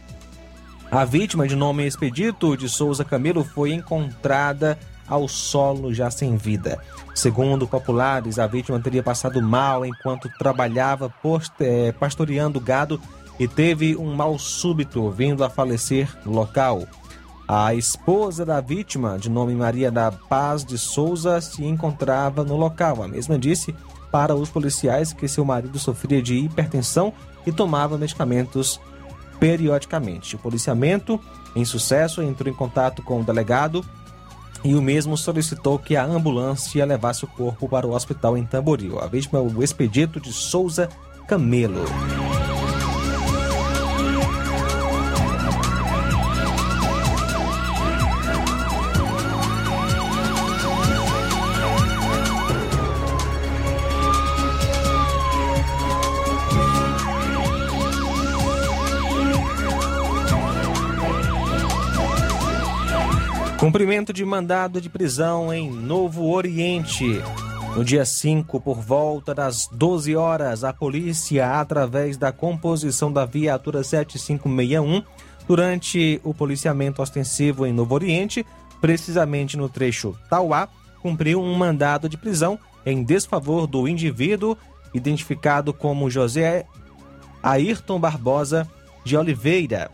A 0.90 1.04
vítima, 1.04 1.46
de 1.46 1.54
nome 1.54 1.86
Expedito 1.86 2.56
de 2.56 2.68
Souza 2.68 3.04
Camilo, 3.04 3.44
foi 3.44 3.72
encontrada 3.72 4.76
ao 5.08 5.26
solo 5.28 5.92
já 5.92 6.10
sem 6.10 6.36
vida. 6.36 6.78
Segundo 7.14 7.66
populares, 7.66 8.38
a 8.38 8.46
vítima 8.46 8.78
teria 8.80 9.02
passado 9.02 9.40
mal 9.42 9.84
enquanto 9.84 10.28
trabalhava 10.38 11.12
eh, 11.60 11.92
pastoreando 11.92 12.60
gado 12.60 13.00
e 13.38 13.46
teve 13.46 13.96
um 13.96 14.14
mal 14.14 14.38
súbito, 14.38 15.10
vindo 15.10 15.44
a 15.44 15.50
falecer 15.50 16.08
no 16.24 16.32
local. 16.32 16.82
A 17.46 17.74
esposa 17.74 18.44
da 18.44 18.60
vítima, 18.60 19.18
de 19.18 19.30
nome 19.30 19.54
Maria 19.54 19.90
da 19.90 20.12
Paz 20.12 20.64
de 20.64 20.76
Souza, 20.76 21.40
se 21.40 21.64
encontrava 21.64 22.44
no 22.44 22.56
local. 22.56 23.02
A 23.02 23.08
mesma 23.08 23.38
disse 23.38 23.74
para 24.10 24.34
os 24.34 24.50
policiais 24.50 25.12
que 25.12 25.26
seu 25.26 25.44
marido 25.44 25.78
sofria 25.78 26.20
de 26.20 26.36
hipertensão 26.36 27.12
e 27.46 27.52
tomava 27.52 27.96
medicamentos 27.96 28.80
periodicamente. 29.40 30.36
O 30.36 30.38
policiamento, 30.38 31.18
em 31.54 31.64
sucesso, 31.64 32.20
entrou 32.22 32.52
em 32.52 32.56
contato 32.56 33.02
com 33.02 33.20
o 33.20 33.24
delegado 33.24 33.84
e 34.64 34.74
o 34.74 34.82
mesmo 34.82 35.16
solicitou 35.16 35.78
que 35.78 35.96
a 35.96 36.04
ambulância 36.04 36.84
levasse 36.84 37.24
o 37.24 37.28
corpo 37.28 37.68
para 37.68 37.86
o 37.86 37.94
hospital 37.94 38.36
em 38.36 38.44
Tamboril. 38.44 38.98
A 38.98 39.06
vítima 39.06 39.38
é 39.38 39.42
o 39.42 39.62
expedito 39.62 40.20
de 40.20 40.32
Souza 40.32 40.88
Camelo. 41.26 41.84
Cumprimento 63.68 64.14
de 64.14 64.24
mandado 64.24 64.80
de 64.80 64.88
prisão 64.88 65.52
em 65.52 65.70
Novo 65.70 66.30
Oriente. 66.30 67.20
No 67.76 67.84
dia 67.84 68.02
5, 68.02 68.58
por 68.62 68.80
volta 68.80 69.34
das 69.34 69.68
12 69.70 70.16
horas, 70.16 70.64
a 70.64 70.72
polícia, 70.72 71.60
através 71.60 72.16
da 72.16 72.32
composição 72.32 73.12
da 73.12 73.26
viatura 73.26 73.84
7561, 73.84 75.02
durante 75.46 76.18
o 76.24 76.32
policiamento 76.32 77.02
ostensivo 77.02 77.66
em 77.66 77.72
Novo 77.74 77.94
Oriente, 77.94 78.42
precisamente 78.80 79.54
no 79.54 79.68
trecho 79.68 80.16
Tauá, 80.30 80.66
cumpriu 81.02 81.38
um 81.38 81.54
mandado 81.54 82.08
de 82.08 82.16
prisão 82.16 82.58
em 82.86 83.04
desfavor 83.04 83.66
do 83.66 83.86
indivíduo 83.86 84.56
identificado 84.94 85.74
como 85.74 86.08
José 86.08 86.64
Ayrton 87.42 88.00
Barbosa 88.00 88.66
de 89.04 89.14
Oliveira, 89.14 89.90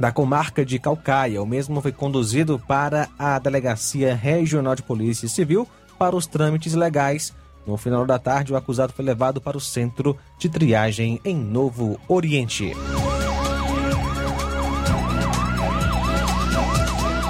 da 0.00 0.10
comarca 0.10 0.64
de 0.64 0.78
Calcaia. 0.78 1.42
O 1.42 1.46
mesmo 1.46 1.82
foi 1.82 1.92
conduzido 1.92 2.58
para 2.58 3.06
a 3.18 3.38
Delegacia 3.38 4.14
Regional 4.14 4.74
de 4.74 4.82
Polícia 4.82 5.28
Civil 5.28 5.68
para 5.98 6.16
os 6.16 6.26
trâmites 6.26 6.72
legais. 6.72 7.34
No 7.66 7.76
final 7.76 8.06
da 8.06 8.18
tarde, 8.18 8.50
o 8.50 8.56
acusado 8.56 8.94
foi 8.94 9.04
levado 9.04 9.42
para 9.42 9.58
o 9.58 9.60
centro 9.60 10.16
de 10.38 10.48
triagem 10.48 11.20
em 11.22 11.36
Novo 11.36 12.00
Oriente. 12.08 12.72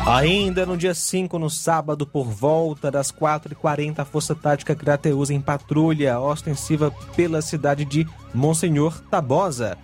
Ainda 0.06 0.64
no 0.64 0.76
dia 0.76 0.94
5, 0.94 1.38
no 1.40 1.50
sábado, 1.50 2.06
por 2.06 2.26
volta 2.26 2.88
das 2.88 3.10
4h40, 3.10 3.98
a 3.98 4.04
Força 4.04 4.34
Tática 4.34 4.76
Crateus 4.76 5.28
em 5.30 5.40
patrulha 5.40 6.20
ostensiva 6.20 6.92
pela 7.16 7.42
cidade 7.42 7.84
de 7.84 8.06
Monsenhor 8.32 9.00
Tabosa 9.10 9.76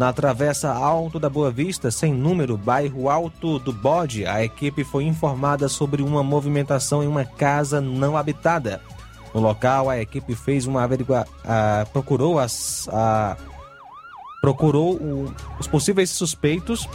Na 0.00 0.14
travessa 0.14 0.72
Alto 0.72 1.20
da 1.20 1.28
Boa 1.28 1.50
Vista, 1.50 1.90
sem 1.90 2.10
número, 2.10 2.56
bairro 2.56 3.10
Alto 3.10 3.58
do 3.58 3.70
Bode, 3.70 4.24
a 4.24 4.42
equipe 4.42 4.82
foi 4.82 5.04
informada 5.04 5.68
sobre 5.68 6.02
uma 6.02 6.22
movimentação 6.22 7.02
em 7.02 7.06
uma 7.06 7.26
casa 7.26 7.82
não 7.82 8.16
habitada. 8.16 8.80
No 9.34 9.42
local, 9.42 9.90
a 9.90 10.00
equipe 10.00 10.34
fez 10.34 10.66
uma 10.66 10.84
averigua... 10.84 11.26
a... 11.44 11.84
procurou 11.92 12.38
as... 12.38 12.88
A... 12.90 13.36
procurou 14.40 14.94
o... 14.94 15.34
os 15.58 15.66
possíveis 15.66 16.08
suspeitos 16.08 16.88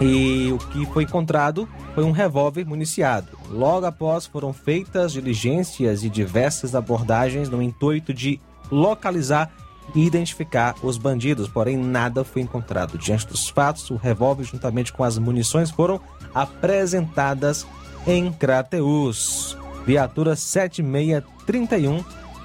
e 0.00 0.52
o 0.52 0.58
que 0.58 0.86
foi 0.92 1.02
encontrado 1.02 1.68
foi 1.92 2.04
um 2.04 2.12
revólver 2.12 2.64
municiado. 2.64 3.36
Logo 3.50 3.84
após 3.84 4.26
foram 4.26 4.52
feitas 4.52 5.12
diligências 5.12 6.04
e 6.04 6.08
diversas 6.08 6.76
abordagens 6.76 7.48
no 7.48 7.60
intuito 7.60 8.14
de 8.14 8.40
localizar 8.70 9.50
e 9.94 10.04
identificar 10.04 10.74
os 10.82 10.96
bandidos, 10.96 11.48
porém 11.48 11.76
nada 11.76 12.24
foi 12.24 12.42
encontrado. 12.42 12.98
Diante 12.98 13.26
dos 13.26 13.48
fatos, 13.48 13.90
o 13.90 13.96
revólver 13.96 14.44
juntamente 14.44 14.92
com 14.92 15.04
as 15.04 15.18
munições 15.18 15.70
foram 15.70 16.00
apresentadas 16.34 17.66
em 18.06 18.32
Crateus. 18.32 19.56
Viatura 19.86 20.36
7631, 20.36 22.04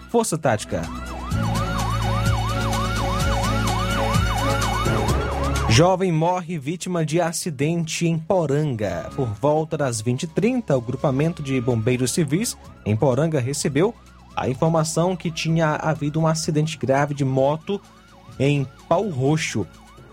Força 0.10 0.38
Tática. 0.38 0.82
Jovem 5.74 6.12
morre 6.12 6.60
vítima 6.60 7.04
de 7.04 7.20
acidente 7.20 8.06
em 8.06 8.16
Poranga. 8.16 9.10
Por 9.16 9.26
volta 9.26 9.76
das 9.76 10.04
20h30, 10.04 10.78
o 10.78 10.80
grupamento 10.80 11.42
de 11.42 11.60
bombeiros 11.60 12.12
civis 12.12 12.56
em 12.86 12.96
Poranga 12.96 13.40
recebeu 13.40 13.92
a 14.36 14.50
informação 14.50 15.16
que 15.16 15.32
tinha 15.32 15.76
havido 15.76 16.20
um 16.20 16.28
acidente 16.28 16.78
grave 16.78 17.14
de 17.14 17.24
moto 17.24 17.80
em 18.40 18.68
Pau 18.88 19.08
Roxo, 19.10 19.68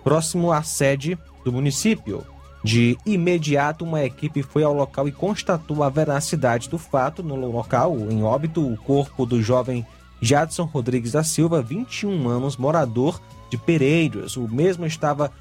próximo 0.04 0.52
à 0.52 0.62
sede 0.62 1.18
do 1.44 1.52
município. 1.52 2.24
De 2.62 2.98
imediato, 3.06 3.84
uma 3.84 4.04
equipe 4.04 4.42
foi 4.42 4.62
ao 4.62 4.74
local 4.74 5.08
e 5.08 5.12
constatou 5.12 5.82
a 5.82 5.88
veracidade 5.88 6.68
do 6.68 6.76
fato. 6.76 7.22
No 7.22 7.34
local, 7.34 7.96
em 8.10 8.22
óbito, 8.22 8.60
o 8.60 8.76
corpo 8.76 9.24
do 9.24 9.42
jovem 9.42 9.86
Jadson 10.20 10.64
Rodrigues 10.64 11.12
da 11.12 11.24
Silva, 11.24 11.62
21 11.62 12.28
anos, 12.28 12.58
morador 12.58 13.18
de 13.48 13.56
Pereiros. 13.56 14.36
O 14.36 14.46
mesmo 14.46 14.84
estava 14.84 15.32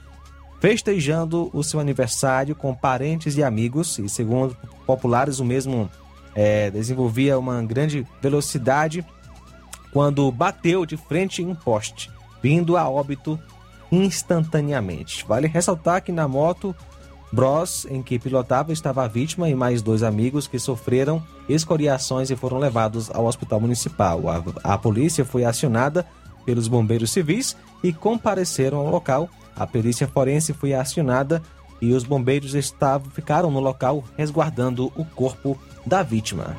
festejando 0.61 1.49
o 1.53 1.63
seu 1.63 1.79
aniversário 1.79 2.55
com 2.55 2.73
parentes 2.73 3.35
e 3.35 3.43
amigos, 3.43 3.99
e 3.99 4.07
segundo 4.07 4.55
populares, 4.85 5.39
o 5.39 5.45
mesmo 5.45 5.89
é, 6.39 6.71
desenvolvia 6.71 7.37
uma 7.37 7.61
grande 7.61 8.07
velocidade 8.21 9.05
quando 9.91 10.31
bateu 10.31 10.85
de 10.85 10.95
frente 10.95 11.41
em 11.41 11.47
um 11.47 11.55
poste, 11.55 12.09
vindo 12.41 12.77
a 12.77 12.87
óbito 12.89 13.37
instantaneamente. 13.91 15.25
Vale 15.27 15.47
ressaltar 15.47 16.01
que 16.01 16.13
na 16.13 16.29
moto 16.29 16.73
Bros, 17.29 17.85
em 17.89 18.01
que 18.01 18.17
pilotava, 18.17 18.71
estava 18.71 19.03
a 19.03 19.07
vítima 19.07 19.49
e 19.49 19.53
mais 19.53 19.81
dois 19.81 20.01
amigos 20.01 20.47
que 20.47 20.57
sofreram 20.57 21.21
escoriações 21.49 22.31
e 22.31 22.37
foram 22.37 22.57
levados 22.57 23.11
ao 23.11 23.25
hospital 23.25 23.59
municipal. 23.59 24.21
A, 24.29 24.73
a 24.73 24.77
polícia 24.77 25.25
foi 25.25 25.43
acionada 25.43 26.05
pelos 26.45 26.69
bombeiros 26.69 27.11
civis 27.11 27.57
e 27.83 27.91
compareceram 27.91 28.77
ao 28.77 28.89
local 28.89 29.29
a 29.59 29.67
perícia 29.67 30.07
forense 30.07 30.53
foi 30.53 30.73
acionada 30.73 31.43
e 31.81 31.91
os 31.91 32.05
bombeiros 32.05 32.55
estavam, 32.55 33.11
ficaram 33.11 33.51
no 33.51 33.59
local 33.59 34.05
resguardando 34.17 34.89
o 34.95 35.03
corpo 35.03 35.59
da 35.89 36.03
vítima. 36.03 36.55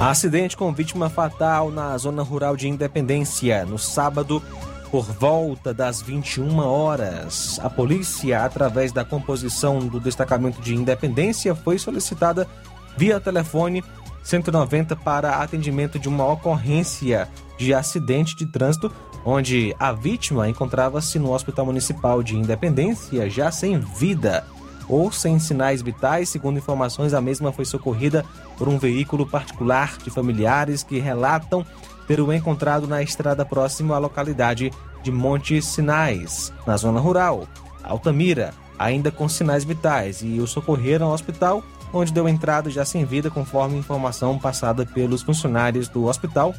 Acidente 0.00 0.56
com 0.56 0.72
vítima 0.72 1.10
fatal 1.10 1.70
na 1.70 1.96
zona 1.98 2.22
rural 2.22 2.56
de 2.56 2.66
Independência, 2.66 3.66
no 3.66 3.78
sábado, 3.78 4.42
por 4.90 5.04
volta 5.04 5.74
das 5.74 6.00
21 6.00 6.60
horas. 6.60 7.60
A 7.62 7.68
polícia, 7.68 8.42
através 8.42 8.90
da 8.90 9.04
composição 9.04 9.80
do 9.80 10.00
destacamento 10.00 10.62
de 10.62 10.74
Independência, 10.74 11.54
foi 11.54 11.78
solicitada 11.78 12.48
via 12.96 13.20
telefone 13.20 13.84
190 14.22 14.96
para 14.96 15.42
atendimento 15.42 15.98
de 15.98 16.08
uma 16.08 16.26
ocorrência 16.26 17.28
de 17.58 17.74
acidente 17.74 18.36
de 18.36 18.46
trânsito, 18.46 18.90
onde 19.30 19.76
a 19.78 19.92
vítima 19.92 20.48
encontrava-se 20.48 21.18
no 21.18 21.34
Hospital 21.34 21.66
Municipal 21.66 22.22
de 22.22 22.34
Independência 22.34 23.28
já 23.28 23.52
sem 23.52 23.78
vida 23.78 24.42
ou 24.88 25.12
sem 25.12 25.38
sinais 25.38 25.82
vitais. 25.82 26.30
Segundo 26.30 26.56
informações, 26.56 27.12
a 27.12 27.20
mesma 27.20 27.52
foi 27.52 27.66
socorrida 27.66 28.24
por 28.56 28.68
um 28.68 28.78
veículo 28.78 29.26
particular 29.26 29.98
de 29.98 30.08
familiares 30.08 30.82
que 30.82 30.98
relatam 30.98 31.64
ter 32.06 32.22
o 32.22 32.32
encontrado 32.32 32.88
na 32.88 33.02
estrada 33.02 33.44
próxima 33.44 33.96
à 33.96 33.98
localidade 33.98 34.72
de 35.02 35.12
Monte 35.12 35.60
Sinais, 35.60 36.50
na 36.66 36.78
zona 36.78 36.98
rural. 36.98 37.46
Altamira, 37.82 38.54
ainda 38.78 39.10
com 39.10 39.28
sinais 39.28 39.62
vitais, 39.62 40.22
e 40.22 40.40
o 40.40 40.46
socorreram 40.46 41.08
ao 41.08 41.12
hospital 41.12 41.62
onde 41.92 42.14
deu 42.14 42.26
entrada 42.26 42.70
já 42.70 42.84
sem 42.84 43.04
vida, 43.04 43.30
conforme 43.30 43.76
informação 43.76 44.38
passada 44.38 44.86
pelos 44.86 45.20
funcionários 45.20 45.86
do 45.86 46.06
hospital 46.06 46.54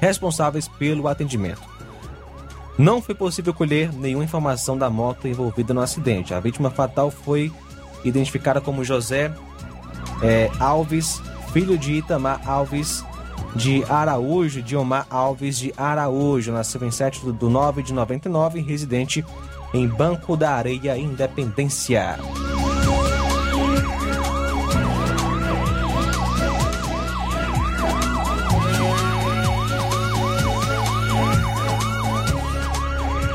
responsáveis 0.00 0.66
pelo 0.66 1.06
atendimento. 1.06 1.73
Não 2.76 3.00
foi 3.00 3.14
possível 3.14 3.54
colher 3.54 3.92
nenhuma 3.92 4.24
informação 4.24 4.76
da 4.76 4.90
moto 4.90 5.28
envolvida 5.28 5.72
no 5.72 5.80
acidente. 5.80 6.34
A 6.34 6.40
vítima 6.40 6.70
fatal 6.70 7.10
foi 7.10 7.52
identificada 8.04 8.60
como 8.60 8.84
José 8.84 9.32
é, 10.22 10.50
Alves, 10.58 11.22
filho 11.52 11.78
de 11.78 11.92
Itamar 11.94 12.40
Alves 12.48 13.04
de 13.54 13.84
Araújo, 13.88 14.60
de 14.60 14.76
Omar 14.76 15.06
Alves 15.08 15.58
de 15.58 15.72
Araújo, 15.76 16.52
nasceu 16.52 16.84
em 16.84 16.90
7 16.90 17.20
de 17.32 17.44
9 17.44 17.82
de 17.82 17.92
99, 17.92 18.60
residente 18.60 19.24
em 19.72 19.86
Banco 19.86 20.36
da 20.36 20.54
Areia, 20.54 20.96
Independência. 20.96 22.18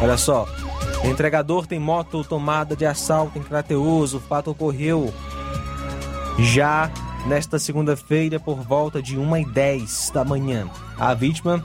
Olha 0.01 0.17
só. 0.17 0.47
Entregador 1.03 1.65
tem 1.67 1.79
moto 1.79 2.23
tomada 2.23 2.75
de 2.75 2.85
assalto 2.85 3.37
em 3.37 3.43
Crateus. 3.43 4.13
O 4.13 4.19
fato 4.19 4.51
ocorreu 4.51 5.13
já 6.39 6.89
nesta 7.25 7.59
segunda-feira 7.59 8.39
por 8.39 8.61
volta 8.61 9.01
de 9.01 9.17
1h10 9.17 10.13
da 10.13 10.23
manhã. 10.23 10.69
A 10.97 11.13
vítima 11.13 11.63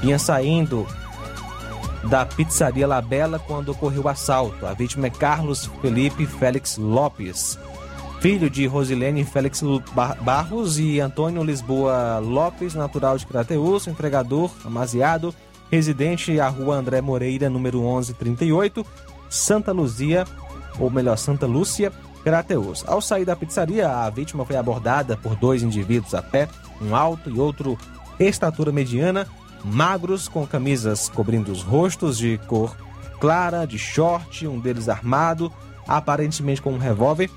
vinha 0.00 0.18
saindo 0.18 0.86
da 2.04 2.24
pizzaria 2.24 2.86
Labela 2.86 3.38
quando 3.38 3.70
ocorreu 3.70 4.02
o 4.02 4.08
assalto. 4.08 4.66
A 4.66 4.72
vítima 4.72 5.06
é 5.06 5.10
Carlos 5.10 5.70
Felipe 5.80 6.26
Félix 6.26 6.76
Lopes, 6.76 7.58
filho 8.20 8.48
de 8.48 8.66
Rosilene 8.66 9.24
Félix 9.24 9.62
Barros 10.20 10.78
e 10.78 11.00
Antônio 11.00 11.42
Lisboa 11.42 12.18
Lopes, 12.18 12.74
natural 12.74 13.18
de 13.18 13.26
Crateus, 13.26 13.86
entregador 13.86 14.50
amaziado 14.64 15.34
residente 15.70 16.40
à 16.40 16.48
rua 16.48 16.76
André 16.76 17.00
Moreira, 17.00 17.50
número 17.50 17.80
1138, 17.80 18.84
Santa 19.28 19.72
Luzia, 19.72 20.24
ou 20.78 20.90
melhor, 20.90 21.16
Santa 21.16 21.46
Lúcia, 21.46 21.92
Crateus. 22.22 22.84
Ao 22.86 23.00
sair 23.00 23.24
da 23.24 23.36
pizzaria, 23.36 23.88
a 23.88 24.10
vítima 24.10 24.44
foi 24.44 24.56
abordada 24.56 25.16
por 25.16 25.34
dois 25.36 25.62
indivíduos 25.62 26.14
a 26.14 26.22
pé, 26.22 26.48
um 26.80 26.94
alto 26.94 27.30
e 27.30 27.38
outro 27.38 27.78
estatura 28.18 28.72
mediana, 28.72 29.26
magros, 29.64 30.28
com 30.28 30.46
camisas 30.46 31.08
cobrindo 31.08 31.52
os 31.52 31.62
rostos 31.62 32.18
de 32.18 32.38
cor 32.46 32.76
clara, 33.20 33.66
de 33.66 33.78
short, 33.78 34.46
um 34.46 34.60
deles 34.60 34.88
armado, 34.88 35.52
aparentemente 35.86 36.62
com 36.62 36.72
um 36.72 36.78
revólver, 36.78 37.30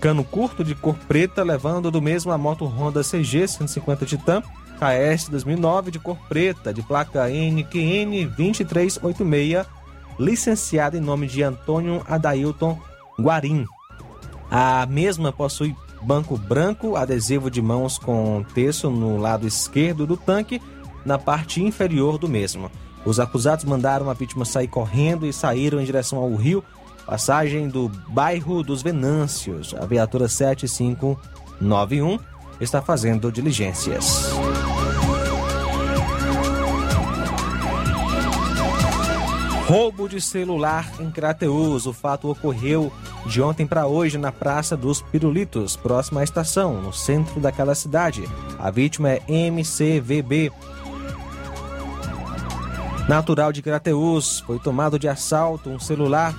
cano 0.00 0.24
curto 0.24 0.64
de 0.64 0.74
cor 0.74 0.96
preta, 1.08 1.42
levando 1.42 1.90
do 1.90 2.02
mesmo 2.02 2.32
a 2.32 2.38
moto 2.38 2.64
Honda 2.64 3.02
CG 3.02 3.46
150 3.46 4.06
Titan, 4.06 4.42
KS 4.78 5.28
2009 5.28 5.90
de 5.90 5.98
cor 5.98 6.16
preta, 6.28 6.72
de 6.72 6.82
placa 6.82 7.28
NQN 7.28 8.26
2386, 8.36 9.66
licenciada 10.18 10.96
em 10.96 11.00
nome 11.00 11.26
de 11.26 11.42
Antônio 11.42 12.02
Adailton 12.08 12.78
Guarim. 13.18 13.66
A 14.50 14.86
mesma 14.86 15.32
possui 15.32 15.74
banco 16.02 16.36
branco, 16.36 16.96
adesivo 16.96 17.50
de 17.50 17.62
mãos 17.62 17.98
com 17.98 18.44
terço 18.54 18.90
no 18.90 19.16
lado 19.16 19.46
esquerdo 19.46 20.06
do 20.06 20.16
tanque, 20.16 20.60
na 21.04 21.18
parte 21.18 21.62
inferior 21.62 22.18
do 22.18 22.28
mesmo. 22.28 22.70
Os 23.04 23.20
acusados 23.20 23.64
mandaram 23.64 24.08
a 24.08 24.14
vítima 24.14 24.44
sair 24.44 24.68
correndo 24.68 25.26
e 25.26 25.32
saíram 25.32 25.80
em 25.80 25.84
direção 25.84 26.18
ao 26.18 26.34
rio, 26.34 26.64
passagem 27.04 27.68
do 27.68 27.88
bairro 28.08 28.62
dos 28.62 28.82
Venâncios. 28.82 29.74
A 29.74 29.84
viatura 29.84 30.28
7591 30.28 32.18
está 32.60 32.80
fazendo 32.80 33.30
diligências. 33.30 34.30
Roubo 39.66 40.06
de 40.08 40.20
celular 40.20 40.86
em 41.00 41.10
Crateus. 41.10 41.86
O 41.86 41.92
fato 41.92 42.30
ocorreu 42.30 42.92
de 43.26 43.40
ontem 43.40 43.66
para 43.66 43.86
hoje 43.86 44.18
na 44.18 44.30
Praça 44.30 44.76
dos 44.76 45.00
Pirulitos, 45.00 45.74
próxima 45.74 46.20
à 46.20 46.24
estação, 46.24 46.82
no 46.82 46.92
centro 46.92 47.40
daquela 47.40 47.74
cidade. 47.74 48.24
A 48.58 48.70
vítima 48.70 49.10
é 49.10 49.22
MCVB. 49.26 50.52
Natural 53.08 53.52
de 53.52 53.62
Crateus, 53.62 54.40
foi 54.40 54.58
tomado 54.58 54.98
de 54.98 55.08
assalto 55.08 55.70
um 55.70 55.78
celular 55.78 56.34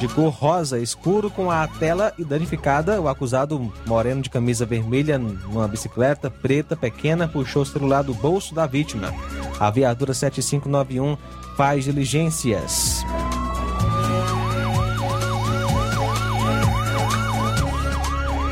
de 0.00 0.08
cor 0.08 0.30
rosa 0.30 0.78
escuro 0.78 1.30
com 1.30 1.50
a 1.50 1.68
tela 1.68 2.14
danificada. 2.18 2.98
O 3.00 3.06
acusado, 3.06 3.70
moreno 3.86 4.22
de 4.22 4.30
camisa 4.30 4.64
vermelha, 4.64 5.18
numa 5.18 5.68
bicicleta 5.68 6.30
preta 6.30 6.74
pequena, 6.74 7.28
puxou 7.28 7.62
o 7.62 7.66
celular 7.66 8.02
do 8.02 8.14
bolso 8.14 8.54
da 8.54 8.66
vítima. 8.66 9.12
A 9.60 9.70
viatura 9.70 10.14
7591 10.14 11.18
faz 11.54 11.84
diligências. 11.84 13.04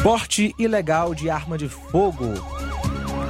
Porte 0.02 0.54
ilegal 0.58 1.14
de 1.14 1.30
arma 1.30 1.56
de 1.56 1.68
fogo 1.68 2.34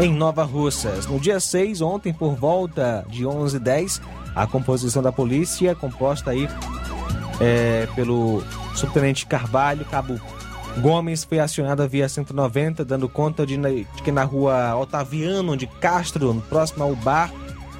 em 0.01 0.13
Nova 0.13 0.43
Russas. 0.43 1.07
No 1.07 1.21
dia 1.21 1.39
6, 1.39 1.81
ontem, 1.81 2.13
por 2.13 2.35
volta 2.35 3.07
de 3.09 3.23
11h10, 3.25 4.01
a 4.35 4.45
composição 4.45 5.03
da 5.03 5.13
polícia, 5.13 5.75
composta 5.77 6.33
aí 6.33 6.49
é, 7.41 7.87
pelo 7.95 8.43
subtenente 8.75 9.27
Carvalho, 9.27 9.85
cabo 9.85 10.21
Gomes, 10.81 11.25
foi 11.25 11.41
acionada 11.41 11.89
via 11.89 12.09
190, 12.09 12.85
dando 12.85 13.09
conta 13.09 13.45
de, 13.45 13.57
de 13.57 14.03
que 14.03 14.13
na 14.13 14.25
rua 14.25 14.77
Otaviano 14.77 15.57
de 15.57 15.67
Castro, 15.67 16.43
próximo 16.49 16.85
ao 16.85 16.95
bar 16.95 17.33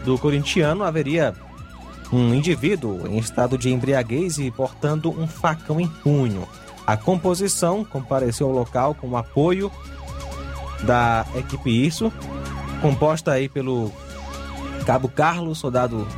do 0.05 0.19
Corintiano, 0.19 0.83
haveria 0.83 1.35
um 2.13 2.35
indivíduo 2.35 3.07
em 3.07 3.19
estado 3.19 3.57
de 3.57 3.71
embriaguez 3.71 4.39
e 4.39 4.51
portando 4.51 5.11
um 5.11 5.29
facão 5.29 5.81
em 5.81 5.87
punho. 5.87 6.49
A 6.87 6.97
composição 6.97 7.85
compareceu 7.85 8.47
ao 8.47 8.53
local 8.53 8.95
com 8.95 9.09
o 9.09 9.17
apoio 9.17 9.71
da 10.85 11.27
equipe 11.35 11.71
ISO, 11.87 12.13
composta 12.81 13.33
aí 13.33 13.49
pelo 13.49 13.93
Cabo 14.87 15.09
Carlos, 15.09 15.59
soldado 15.59 16.09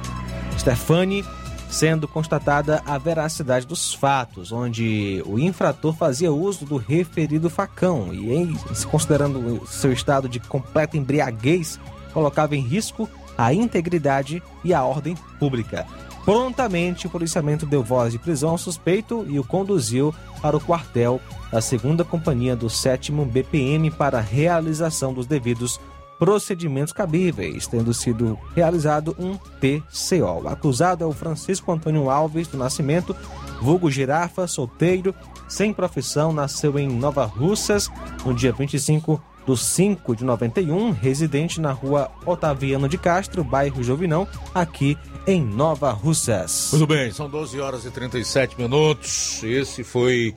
Stefani, 0.58 1.24
sendo 1.70 2.08
constatada 2.08 2.82
a 2.84 2.98
veracidade 2.98 3.66
dos 3.66 3.94
fatos, 3.94 4.52
onde 4.52 5.22
o 5.24 5.38
infrator 5.38 5.94
fazia 5.94 6.32
uso 6.32 6.64
do 6.64 6.76
referido 6.76 7.48
facão 7.48 8.12
e, 8.12 8.32
em, 8.32 8.54
considerando 8.90 9.66
seu 9.66 9.92
estado 9.92 10.28
de 10.28 10.40
completa 10.40 10.96
embriaguez, 10.96 11.78
colocava 12.12 12.56
em 12.56 12.60
risco 12.60 13.08
a 13.38 13.54
integridade 13.54 14.42
e 14.64 14.74
a 14.74 14.84
ordem 14.84 15.14
pública. 15.38 15.86
Prontamente, 16.24 17.06
o 17.06 17.10
policiamento 17.10 17.64
deu 17.64 17.82
voz 17.82 18.12
de 18.12 18.18
prisão 18.18 18.50
ao 18.50 18.58
suspeito 18.58 19.24
e 19.28 19.38
o 19.38 19.44
conduziu 19.44 20.14
para 20.42 20.56
o 20.56 20.60
quartel 20.60 21.20
da 21.50 21.60
segunda 21.60 22.04
companhia 22.04 22.54
do 22.54 22.68
7 22.68 23.10
BPM 23.12 23.90
para 23.90 24.18
a 24.18 24.22
realização 24.22 25.12
dos 25.12 25.26
devidos 25.26 25.80
procedimentos 26.20 26.92
cabíveis, 26.92 27.66
tendo 27.66 27.94
sido 27.94 28.38
realizado 28.54 29.16
um 29.18 29.38
TCO. 29.58 30.42
O 30.44 30.48
acusado 30.48 31.02
é 31.02 31.06
o 31.06 31.12
Francisco 31.12 31.72
Antônio 31.72 32.10
Alves 32.10 32.46
do 32.46 32.58
Nascimento, 32.58 33.16
vulgo 33.62 33.90
girafa, 33.90 34.46
solteiro, 34.46 35.14
sem 35.48 35.72
profissão, 35.72 36.30
nasceu 36.30 36.78
em 36.78 36.86
Nova 36.86 37.24
Russas 37.24 37.90
no 38.22 38.34
dia 38.34 38.52
25 38.52 39.20
do 39.46 39.56
5 39.56 40.14
de 40.14 40.22
91, 40.22 40.90
residente 40.90 41.58
na 41.58 41.72
rua 41.72 42.10
Otaviano 42.26 42.86
de 42.86 42.98
Castro, 42.98 43.42
bairro 43.42 43.82
Jovinão, 43.82 44.28
aqui 44.54 44.98
em 45.26 45.42
Nova 45.42 45.90
Russas. 45.90 46.68
Muito 46.72 46.86
bem, 46.86 47.10
são 47.12 47.30
12 47.30 47.58
horas 47.58 47.86
e 47.86 47.90
37 47.90 48.60
minutos. 48.60 49.42
Esse 49.42 49.82
foi 49.82 50.36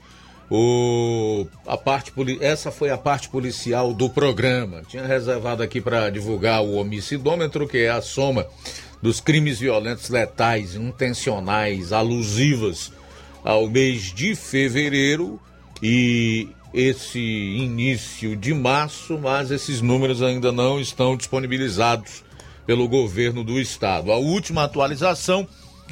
o 0.50 1.46
a 1.66 1.78
parte 1.78 2.12
essa 2.42 2.72
foi 2.72 2.90
a 2.90 2.98
parte 2.98 3.30
policial 3.30 3.94
do 3.94 4.10
programa. 4.10 4.84
Tinha 4.88 5.06
reservado 5.06 5.64
aqui 5.64 5.82
para 5.82 6.10
divulgar 6.10 6.62
o 6.62 6.76
homicidômetro, 6.76 7.68
que 7.68 7.80
é 7.80 7.90
a 7.90 8.02
soma 8.02 8.46
dos 9.02 9.20
crimes 9.20 9.60
violentos 9.60 10.10
letais 10.10 10.76
intencionais 10.76 11.92
alusivas 11.92 12.92
ao 13.44 13.68
mês 13.68 14.14
de 14.14 14.36
fevereiro 14.36 15.40
e 15.82 16.48
esse 16.74 17.20
início 17.20 18.36
de 18.36 18.54
março, 18.54 19.20
mas 19.20 19.52
esses 19.52 19.82
números 19.82 20.22
ainda 20.22 20.52
não 20.52 20.80
estão 20.80 21.16
disponibilizados 21.16 22.24
pelo 22.66 22.88
governo 22.88 23.44
do 23.44 23.60
estado. 23.60 24.12
A 24.12 24.18
última 24.18 24.64
atualização 24.64 25.48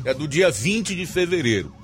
é 0.05 0.13
do 0.13 0.27
dia 0.27 0.49
20 0.49 0.95
de 0.95 1.05
fevereiro. 1.05 1.80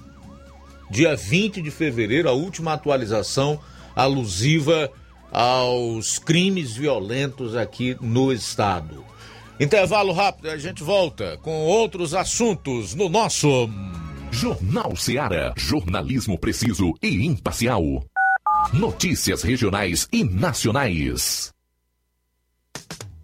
Dia 0.89 1.15
20 1.15 1.61
de 1.61 1.69
fevereiro, 1.71 2.29
a 2.29 2.33
última 2.33 2.73
atualização 2.73 3.59
alusiva 3.95 4.91
aos 5.31 6.17
crimes 6.19 6.75
violentos 6.75 7.55
aqui 7.55 7.97
no 7.99 8.31
estado. 8.31 9.03
Intervalo 9.59 10.13
rápido, 10.13 10.49
a 10.49 10.57
gente 10.57 10.83
volta 10.83 11.37
com 11.41 11.65
outros 11.65 12.13
assuntos 12.13 12.93
no 12.93 13.09
nosso 13.09 13.69
Jornal 14.31 14.95
Seara. 14.95 15.53
Jornalismo 15.57 16.37
preciso 16.37 16.93
e 17.01 17.25
imparcial. 17.25 17.83
Notícias 18.71 19.41
regionais 19.41 20.07
e 20.11 20.23
nacionais. 20.23 21.51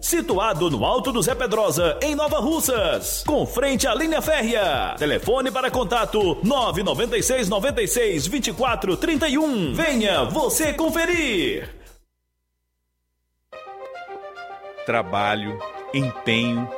situado 0.00 0.70
no 0.70 0.84
Alto 0.84 1.12
do 1.12 1.22
Zé 1.22 1.34
Pedrosa, 1.34 1.98
em 2.02 2.14
Nova 2.14 2.38
Russas, 2.38 3.24
com 3.26 3.46
frente 3.46 3.86
à 3.86 3.94
linha 3.94 4.22
férrea. 4.22 4.94
Telefone 4.98 5.50
para 5.50 5.70
contato 5.70 6.38
996 6.42 7.48
96 7.48 8.26
24 8.26 8.96
31. 8.96 9.74
Venha 9.74 10.24
você 10.24 10.72
conferir. 10.72 11.68
Trabalho, 14.84 15.58
empenho, 15.92 16.68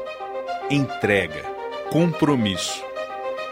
entrega, 0.71 1.43
compromisso. 1.91 2.83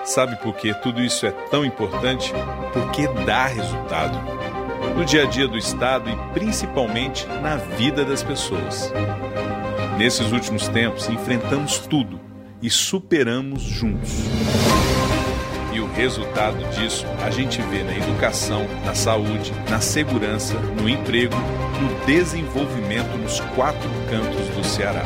Sabe 0.05 0.37
por 0.37 0.55
que 0.55 0.73
tudo 0.75 1.03
isso 1.03 1.27
é 1.27 1.31
tão 1.51 1.65
importante? 1.65 2.33
Porque 2.73 3.07
dá 3.25 3.47
resultado 3.47 4.19
no 4.95 5.05
dia 5.05 5.25
a 5.25 5.27
dia 5.27 5.49
do 5.49 5.57
Estado 5.57 6.11
e 6.11 6.17
principalmente 6.33 7.27
na 7.43 7.57
vida 7.57 8.05
das 8.05 8.23
pessoas. 8.23 8.93
Nesses 9.99 10.31
últimos 10.31 10.69
tempos, 10.69 11.09
enfrentamos 11.09 11.79
tudo 11.79 12.21
e 12.61 12.69
superamos 12.69 13.63
juntos. 13.63 14.25
E 15.73 15.81
o 15.81 15.87
resultado 15.93 16.57
disso 16.71 17.07
a 17.25 17.31
gente 17.31 17.61
vê 17.63 17.83
na 17.83 17.97
educação, 17.97 18.67
na 18.85 18.95
saúde, 18.95 19.53
na 19.69 19.81
segurança, 19.81 20.55
no 20.81 20.89
emprego, 20.89 21.37
no 21.81 22.07
desenvolvimento 22.07 23.17
nos 23.19 23.41
quatro 23.55 23.89
cantos 24.11 24.49
do 24.55 24.65
Ceará. 24.65 25.03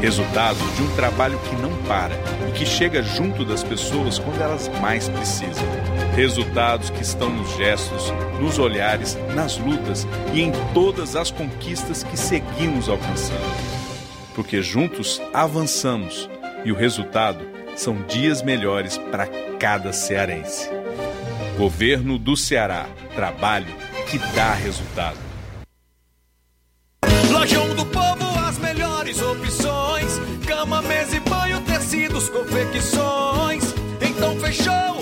Resultado 0.00 0.58
de 0.76 0.82
um 0.82 0.96
trabalho 0.96 1.38
que 1.38 1.54
não 1.56 1.70
para 1.84 2.14
e 2.48 2.52
que 2.52 2.66
chega 2.66 3.02
junto 3.02 3.44
das 3.44 3.62
pessoas 3.62 4.18
quando 4.18 4.40
elas 4.40 4.68
mais 4.80 5.08
precisam. 5.08 5.64
Resultados 6.14 6.90
que 6.90 7.02
estão 7.02 7.30
nos 7.30 7.56
gestos, 7.56 8.12
nos 8.38 8.58
olhares, 8.58 9.16
nas 9.34 9.56
lutas 9.56 10.06
e 10.34 10.42
em 10.42 10.52
todas 10.74 11.16
as 11.16 11.30
conquistas 11.30 12.02
que 12.02 12.18
seguimos 12.18 12.88
alcançando. 12.88 13.40
Porque 14.34 14.60
juntos 14.60 15.20
avançamos 15.32 16.28
e 16.64 16.70
o 16.70 16.74
resultado 16.74 17.46
são 17.74 18.02
dias 18.02 18.42
melhores 18.42 18.98
para 18.98 19.26
cada 19.58 19.92
cearense. 19.92 20.68
Governo 21.56 22.18
do 22.18 22.36
Ceará. 22.36 22.86
Trabalho 23.14 23.74
que 24.10 24.18
dá 24.34 24.52
resultado. 24.52 25.18
Lojão 27.30 27.74
do 27.74 27.86
Povo, 27.86 28.38
as 28.46 28.58
melhores 28.58 29.20
opções: 29.20 30.20
cama, 30.46 30.82
mesa 30.82 31.16
e 31.16 31.20
banho, 31.20 31.60
tecidos, 31.62 32.28
confecções. 32.28 33.74
Então 34.00 34.38
fechou, 34.38 35.01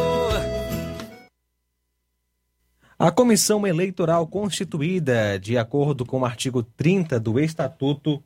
A 3.03 3.09
comissão 3.09 3.65
eleitoral 3.65 4.27
constituída, 4.27 5.39
de 5.39 5.57
acordo 5.57 6.05
com 6.05 6.19
o 6.19 6.25
artigo 6.25 6.61
30 6.61 7.19
do 7.19 7.39
Estatuto 7.39 8.21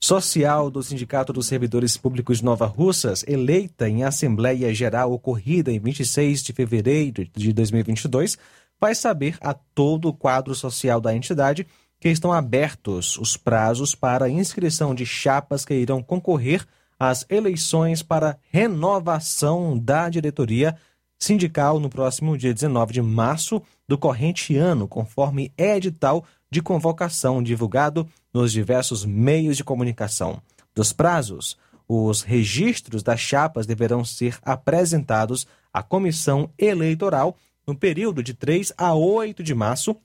Social 0.00 0.70
do 0.70 0.82
Sindicato 0.82 1.34
dos 1.34 1.46
Servidores 1.46 1.98
Públicos 1.98 2.38
de 2.38 2.44
Nova 2.46 2.64
Russas, 2.64 3.22
eleita 3.28 3.86
em 3.90 4.02
Assembleia 4.02 4.72
Geral 4.72 5.12
ocorrida 5.12 5.70
em 5.70 5.78
26 5.78 6.42
de 6.42 6.54
fevereiro 6.54 7.28
de 7.36 7.52
2022, 7.52 8.38
vai 8.80 8.94
saber 8.94 9.36
a 9.38 9.52
todo 9.52 10.08
o 10.08 10.14
quadro 10.14 10.54
social 10.54 10.98
da 10.98 11.14
entidade 11.14 11.66
que 12.00 12.08
estão 12.08 12.32
abertos 12.32 13.18
os 13.18 13.36
prazos 13.36 13.94
para 13.94 14.30
inscrição 14.30 14.94
de 14.94 15.04
chapas 15.04 15.62
que 15.62 15.74
irão 15.74 16.02
concorrer 16.02 16.66
às 16.98 17.26
eleições 17.28 18.02
para 18.02 18.38
renovação 18.50 19.78
da 19.78 20.08
diretoria 20.08 20.74
sindical 21.20 21.78
no 21.78 21.90
próximo 21.90 22.36
dia 22.36 22.54
19 22.54 22.94
de 22.94 23.02
março 23.02 23.62
do 23.86 23.98
corrente 23.98 24.56
ano, 24.56 24.88
conforme 24.88 25.52
edital 25.56 26.24
de 26.50 26.62
convocação 26.62 27.42
divulgado 27.42 28.08
nos 28.32 28.50
diversos 28.50 29.04
meios 29.04 29.56
de 29.56 29.62
comunicação. 29.62 30.42
Dos 30.74 30.92
prazos, 30.92 31.58
os 31.86 32.22
registros 32.22 33.02
das 33.02 33.20
chapas 33.20 33.66
deverão 33.66 34.04
ser 34.04 34.38
apresentados 34.42 35.46
à 35.72 35.82
comissão 35.82 36.50
eleitoral 36.58 37.36
no 37.66 37.76
período 37.76 38.22
de 38.22 38.32
3 38.32 38.72
a 38.78 38.94
8 38.94 39.42
de 39.42 39.54
março, 39.54 39.96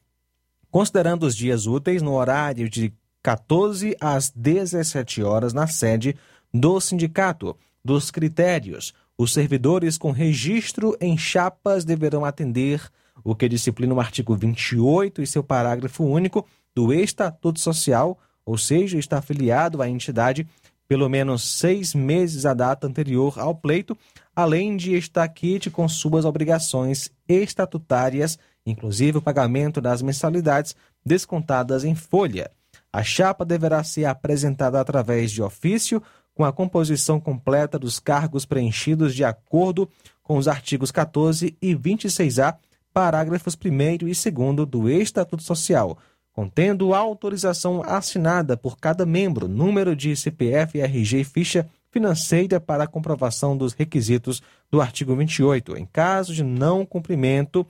considerando 0.69 1.23
os 1.25 1.35
dias 1.35 1.65
úteis 1.65 2.01
no 2.01 2.13
horário 2.13 2.69
de 2.69 2.93
14 3.23 3.95
às 3.99 4.29
17 4.29 5.23
horas 5.23 5.53
na 5.53 5.65
sede 5.65 6.15
do 6.53 6.79
sindicato. 6.81 7.55
Dos 7.83 8.09
critérios, 8.09 8.95
os 9.17 9.33
servidores 9.33 9.97
com 9.97 10.11
registro 10.11 10.95
em 10.99 11.17
chapas 11.17 11.85
deverão 11.85 12.25
atender 12.25 12.81
o 13.23 13.33
que 13.33 13.47
disciplina 13.47 13.93
o 13.93 13.99
artigo 13.99 14.35
28 14.35 15.21
e 15.21 15.27
seu 15.27 15.43
parágrafo 15.43 16.03
único 16.03 16.45
do 16.75 16.93
Estatuto 16.93 17.59
Social, 17.59 18.19
ou 18.45 18.57
seja, 18.57 18.97
está 18.97 19.19
afiliado 19.19 19.81
à 19.81 19.89
entidade 19.89 20.47
pelo 20.87 21.09
menos 21.09 21.43
seis 21.57 21.95
meses 21.95 22.45
à 22.45 22.53
data 22.53 22.85
anterior 22.85 23.39
ao 23.39 23.55
pleito, 23.55 23.97
além 24.35 24.77
de 24.77 24.95
estar 24.95 25.27
quite 25.29 25.71
com 25.71 25.87
suas 25.87 26.25
obrigações 26.25 27.09
estatutárias, 27.27 28.37
inclusive 28.65 29.17
o 29.17 29.21
pagamento 29.21 29.81
das 29.81 30.01
mensalidades 30.01 30.75
descontadas 31.03 31.83
em 31.83 31.95
folha. 31.95 32.51
A 32.91 33.03
chapa 33.03 33.43
deverá 33.43 33.83
ser 33.83 34.05
apresentada 34.05 34.79
através 34.79 35.31
de 35.31 35.41
ofício 35.41 36.01
com 36.35 36.43
a 36.43 36.51
composição 36.51 37.19
completa 37.19 37.79
dos 37.79 37.99
cargos 37.99 38.45
preenchidos 38.45 39.15
de 39.15 39.23
acordo 39.23 39.89
com 40.21 40.37
os 40.37 40.47
artigos 40.47 40.91
14 40.91 41.57
e 41.61 41.73
26A, 41.73 42.57
parágrafos 42.93 43.55
1 43.55 43.81
e 43.91 43.97
2 43.97 44.25
do 44.67 44.89
Estatuto 44.89 45.41
Social, 45.41 45.97
contendo 46.33 46.93
autorização 46.93 47.81
assinada 47.85 48.57
por 48.57 48.77
cada 48.77 49.05
membro, 49.05 49.47
número 49.47 49.95
de 49.95 50.13
CPF, 50.15 50.79
RG 50.81 51.21
e 51.21 51.23
ficha 51.23 51.67
financeira 51.89 52.59
para 52.59 52.83
a 52.83 52.87
comprovação 52.87 53.55
dos 53.55 53.71
requisitos 53.71 54.41
do 54.69 54.81
artigo 54.81 55.15
28. 55.15 55.77
Em 55.77 55.85
caso 55.85 56.33
de 56.33 56.43
não 56.43 56.85
cumprimento 56.85 57.65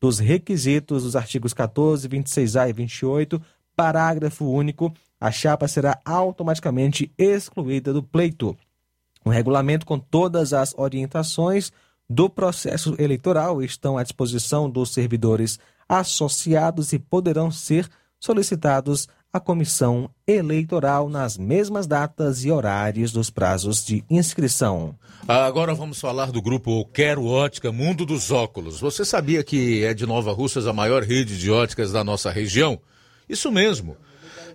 dos 0.00 0.18
requisitos 0.18 1.04
dos 1.04 1.14
artigos 1.14 1.54
14, 1.54 2.08
26A 2.08 2.68
e 2.68 2.72
28, 2.72 3.40
parágrafo 3.76 4.44
único, 4.44 4.92
a 5.20 5.30
chapa 5.30 5.66
será 5.66 5.98
automaticamente 6.04 7.12
excluída 7.18 7.92
do 7.92 8.02
pleito. 8.02 8.56
O 9.24 9.30
regulamento 9.30 9.84
com 9.84 9.98
todas 9.98 10.52
as 10.52 10.74
orientações 10.76 11.72
do 12.08 12.30
processo 12.30 12.94
eleitoral 12.98 13.62
estão 13.62 13.98
à 13.98 14.02
disposição 14.02 14.70
dos 14.70 14.92
servidores 14.94 15.58
associados 15.88 16.92
e 16.92 16.98
poderão 16.98 17.50
ser 17.50 17.88
solicitados 18.20 19.08
à 19.32 19.38
comissão 19.38 20.08
eleitoral 20.26 21.08
nas 21.08 21.36
mesmas 21.36 21.86
datas 21.86 22.44
e 22.44 22.50
horários 22.50 23.12
dos 23.12 23.28
prazos 23.28 23.84
de 23.84 24.02
inscrição. 24.08 24.94
Agora 25.26 25.74
vamos 25.74 26.00
falar 26.00 26.32
do 26.32 26.40
grupo 26.40 26.86
Quero 26.86 27.26
Ótica 27.26 27.70
Mundo 27.70 28.06
dos 28.06 28.30
Óculos. 28.30 28.80
Você 28.80 29.04
sabia 29.04 29.44
que 29.44 29.84
é 29.84 29.92
de 29.92 30.06
Nova 30.06 30.32
Russas 30.32 30.66
a 30.66 30.72
maior 30.72 31.02
rede 31.02 31.38
de 31.38 31.50
óticas 31.50 31.92
da 31.92 32.02
nossa 32.02 32.30
região? 32.30 32.80
Isso 33.28 33.52
mesmo. 33.52 33.96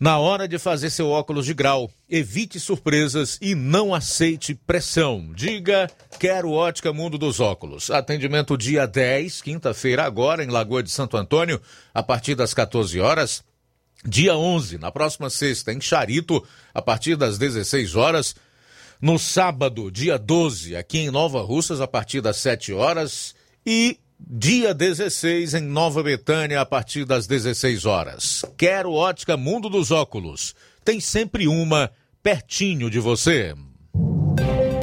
na 0.00 0.18
hora 0.18 0.46
de 0.46 0.58
fazer 0.58 0.90
seu 0.90 1.08
óculos 1.10 1.44
de 1.44 1.52
grau, 1.52 1.90
evite 2.08 2.60
surpresas 2.60 3.38
e 3.40 3.54
não 3.54 3.94
aceite 3.94 4.54
pressão. 4.54 5.32
Diga, 5.34 5.90
quero 6.18 6.52
ótica 6.52 6.92
Mundo 6.92 7.18
dos 7.18 7.40
Óculos. 7.40 7.90
Atendimento 7.90 8.56
dia 8.56 8.86
10, 8.86 9.42
quinta-feira 9.42 10.04
agora, 10.04 10.44
em 10.44 10.48
Lagoa 10.48 10.82
de 10.82 10.90
Santo 10.90 11.16
Antônio, 11.16 11.60
a 11.92 12.02
partir 12.02 12.34
das 12.34 12.54
14 12.54 13.00
horas. 13.00 13.42
Dia 14.04 14.36
11, 14.36 14.78
na 14.78 14.92
próxima 14.92 15.28
sexta, 15.28 15.72
em 15.72 15.80
Charito, 15.80 16.44
a 16.72 16.80
partir 16.80 17.16
das 17.16 17.36
16 17.36 17.96
horas. 17.96 18.36
No 19.00 19.18
sábado, 19.18 19.90
dia 19.90 20.16
12, 20.16 20.76
aqui 20.76 20.98
em 20.98 21.10
Nova 21.10 21.42
Russas, 21.42 21.80
a 21.80 21.88
partir 21.88 22.20
das 22.20 22.36
7 22.36 22.72
horas. 22.72 23.34
E 23.66 23.98
dia 24.18 24.74
16 24.74 25.54
em 25.54 25.60
Nova 25.62 26.02
Betânia 26.02 26.60
a 26.60 26.66
partir 26.66 27.04
das 27.04 27.26
16 27.26 27.86
horas. 27.86 28.44
Quero 28.56 28.92
ótica 28.92 29.36
Mundo 29.36 29.68
dos 29.68 29.90
Óculos. 29.90 30.54
Tem 30.84 31.00
sempre 31.00 31.46
uma 31.46 31.90
pertinho 32.22 32.90
de 32.90 32.98
você. 32.98 33.54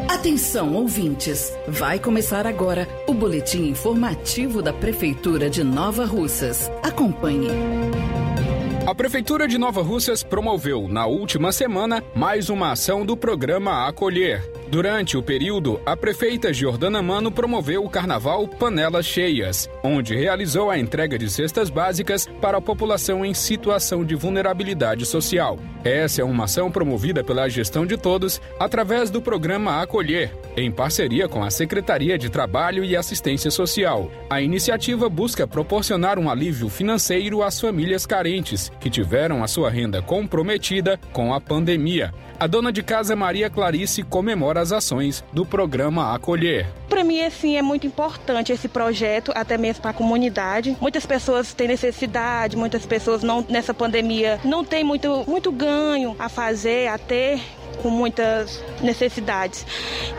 Atenção, 0.08 0.74
ouvintes! 0.74 1.52
Vai 1.68 2.00
começar 2.00 2.48
agora 2.48 2.88
o 3.08 3.14
boletim 3.14 3.68
informativo 3.68 4.62
da 4.62 4.74
Prefeitura 4.74 5.50
de 5.50 5.64
Nova 5.64 6.06
Russas. 6.06 6.72
Acompanhe. 6.82 7.50
A 8.88 8.94
Prefeitura 8.94 9.48
de 9.48 9.58
Nova 9.58 9.82
Russas 9.82 10.24
promoveu, 10.24 10.88
na 10.88 11.06
última 11.06 11.52
semana, 11.52 12.04
mais 12.16 12.50
uma 12.50 12.72
ação 12.72 13.06
do 13.06 13.18
programa 13.18 13.88
Acolher. 13.88 14.48
Durante 14.68 15.16
o 15.16 15.22
período, 15.22 15.80
a 15.86 15.96
prefeita 15.96 16.52
Jordana 16.52 17.02
Mano 17.02 17.32
promoveu 17.32 17.86
o 17.86 17.90
carnaval 17.90 18.48
Panelas 18.48 19.06
Cheias, 19.06 19.70
onde 19.84 20.16
realizou 20.16 20.72
a 20.72 20.78
entrega 20.78 21.20
de 21.20 21.30
cestas 21.30 21.70
básicas 21.70 22.28
para 22.42 22.58
a 22.58 22.62
população 22.62 23.24
em 23.24 23.34
situação 23.34 24.04
de 24.04 24.16
vulnerabilidade 24.16 25.06
social. 25.06 25.60
Essa 25.86 26.22
é 26.22 26.26
uma 26.26 26.46
ação 26.46 26.72
promovida 26.72 27.24
pela 27.24 27.48
gestão 27.48 27.86
de 27.86 27.96
todos 27.96 28.42
através 28.60 29.12
do 29.12 29.22
programa 29.22 29.84
Acolher, 29.84 30.36
em 30.58 30.72
parceria 30.72 31.30
com 31.30 31.44
a 31.44 31.52
Secretaria 31.52 32.18
de 32.18 32.28
Trabalho 32.28 32.84
e 32.84 32.96
Assistência 32.96 33.52
Social. 33.52 34.10
A 34.28 34.42
iniciativa 34.42 35.08
busca 35.08 35.46
proporcionar 35.46 36.18
um 36.18 36.28
alívio 36.28 36.70
financeiro 36.70 37.44
às 37.44 37.62
famílias 37.62 38.04
carentes 38.04 38.72
que 38.80 38.90
tiveram 38.90 39.44
a 39.44 39.48
sua 39.48 39.70
renda 39.70 40.02
comprometida 40.02 41.00
com 41.14 41.32
a 41.32 41.40
pandemia. 41.40 42.12
A 42.40 42.48
dona 42.48 42.72
de 42.72 42.84
casa 42.84 43.16
Maria 43.16 43.50
Clarice 43.50 44.04
comemora 44.04 44.60
as 44.60 44.72
ações 44.72 45.24
do 45.32 45.46
programa 45.46 46.14
Acolher. 46.14 46.68
Para 46.90 47.04
mim, 47.04 47.22
assim, 47.22 47.58
é 47.58 47.62
muito 47.62 47.88
importante 47.88 48.52
esse 48.52 48.68
projeto, 48.68 49.32
até 49.36 49.58
mesmo 49.58 49.82
para 49.82 49.92
a 49.92 49.94
comunidade. 49.94 50.76
Muitas 50.82 51.06
pessoas 51.06 51.54
têm 51.54 51.68
necessidade, 51.68 52.58
muitas 52.58 52.86
pessoas 52.86 53.24
não 53.24 53.46
nessa 53.48 53.74
pandemia 53.74 54.40
não 54.44 54.66
têm 54.66 54.84
muito, 54.84 55.24
muito 55.28 55.52
ganho 55.52 55.75
a 56.20 56.30
fazer, 56.30 56.88
a 56.88 56.98
ter 56.98 57.42
com 57.82 57.90
muitas 57.90 58.64
necessidades. 58.82 59.66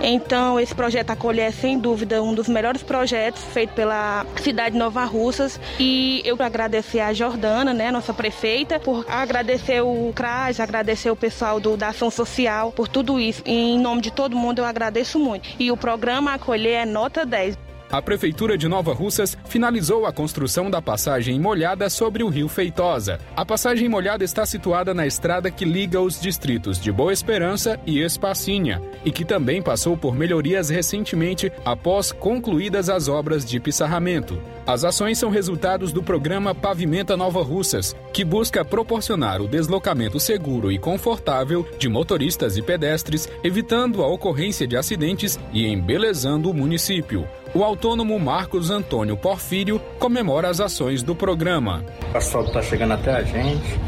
Então, 0.01 0.61
esse 0.61 0.75
projeto 0.75 1.11
Acolher 1.11 1.47
é, 1.47 1.51
sem 1.51 1.79
dúvida, 1.79 2.23
um 2.23 2.35
dos 2.35 2.49
melhores 2.49 2.83
projetos 2.83 3.43
feito 3.53 3.73
pela 3.75 4.25
cidade 4.41 4.73
de 4.73 4.79
Nova 4.79 5.05
Russas. 5.05 5.59
E 5.79 6.23
eu 6.25 6.37
agradecer 6.41 7.01
a 7.01 7.13
Jordana, 7.13 7.75
né, 7.75 7.91
nossa 7.91 8.15
prefeita, 8.15 8.79
por 8.79 9.05
agradecer 9.09 9.83
o 9.83 10.13
CRAS, 10.15 10.61
agradecer 10.61 11.11
o 11.11 11.17
pessoal 11.17 11.59
do, 11.59 11.77
da 11.77 11.89
Ação 11.89 12.11
Social 12.11 12.73
por 12.73 12.89
tudo 12.89 13.19
isso. 13.19 13.43
E, 13.45 13.53
em 13.53 13.79
nome 13.79 14.01
de 14.01 14.13
todo 14.13 14.37
mundo, 14.37 14.61
eu 14.61 14.65
agradeço 14.65 15.19
muito. 15.19 15.49
E 15.59 15.71
o 15.71 15.77
programa 15.77 16.35
Acolher 16.35 16.83
é 16.83 16.87
nota 16.87 17.25
10. 17.25 17.66
A 17.91 18.03
Prefeitura 18.03 18.59
de 18.59 18.67
Nova 18.67 18.93
Russas 18.93 19.39
finalizou 19.45 20.07
a 20.07 20.13
construção 20.13 20.69
da 20.69 20.83
passagem 20.83 21.39
molhada 21.39 21.89
sobre 21.89 22.25
o 22.25 22.29
rio 22.29 22.49
Feitosa. 22.49 23.21
A 23.37 23.45
passagem 23.45 23.89
molhada 23.89 24.25
está 24.25 24.45
situada 24.45 24.93
na 24.93 25.07
estrada 25.07 25.53
que 25.53 25.65
liga 25.65 26.01
os 26.01 26.21
distritos 26.21 26.81
de 26.81 26.91
Boa 26.91 27.13
Esperança 27.13 27.79
e 27.87 28.01
Espacinha 28.01 28.83
e 29.05 29.13
que 29.13 29.25
também 29.25 29.63
passou 29.63 29.97
por 29.97 30.17
melhorias 30.17 30.69
recentemente 30.69 31.53
após 31.65 32.11
concluídas 32.11 32.91
as 32.91 33.07
obras 33.07 33.45
de 33.45 33.61
pissarramento. 33.61 34.37
As 34.67 34.83
ações 34.83 35.17
são 35.17 35.31
resultados 35.31 35.93
do 35.93 36.03
programa 36.03 36.53
Pavimenta 36.53 37.17
Nova 37.17 37.41
Russas, 37.41 37.95
que 38.13 38.25
busca 38.25 38.65
proporcionar 38.65 39.41
o 39.41 39.47
deslocamento 39.47 40.19
seguro 40.19 40.73
e 40.73 40.79
confortável 40.79 41.65
de 41.79 41.89
motoristas 41.89 42.57
e 42.57 42.63
pedestres, 42.63 43.29
evitando 43.45 44.03
a 44.03 44.09
ocorrência 44.09 44.67
de 44.67 44.77
acidentes 44.77 45.39
e 45.53 45.65
embelezando 45.67 46.51
o 46.51 46.55
município. 46.55 47.29
O 47.57 47.65
autônomo 47.65 48.19
Marcos 48.21 48.71
Antônio 48.71 49.17
Porfírio 49.17 49.81
comemora 49.99 50.51
as 50.51 50.61
ações 50.61 51.03
do 51.03 51.17
programa. 51.17 51.83
O 52.13 52.19
asfalto 52.19 52.49
está 52.49 52.61
chegando 52.61 52.93
até 52.93 53.11
a 53.11 53.23
gente. 53.23 53.81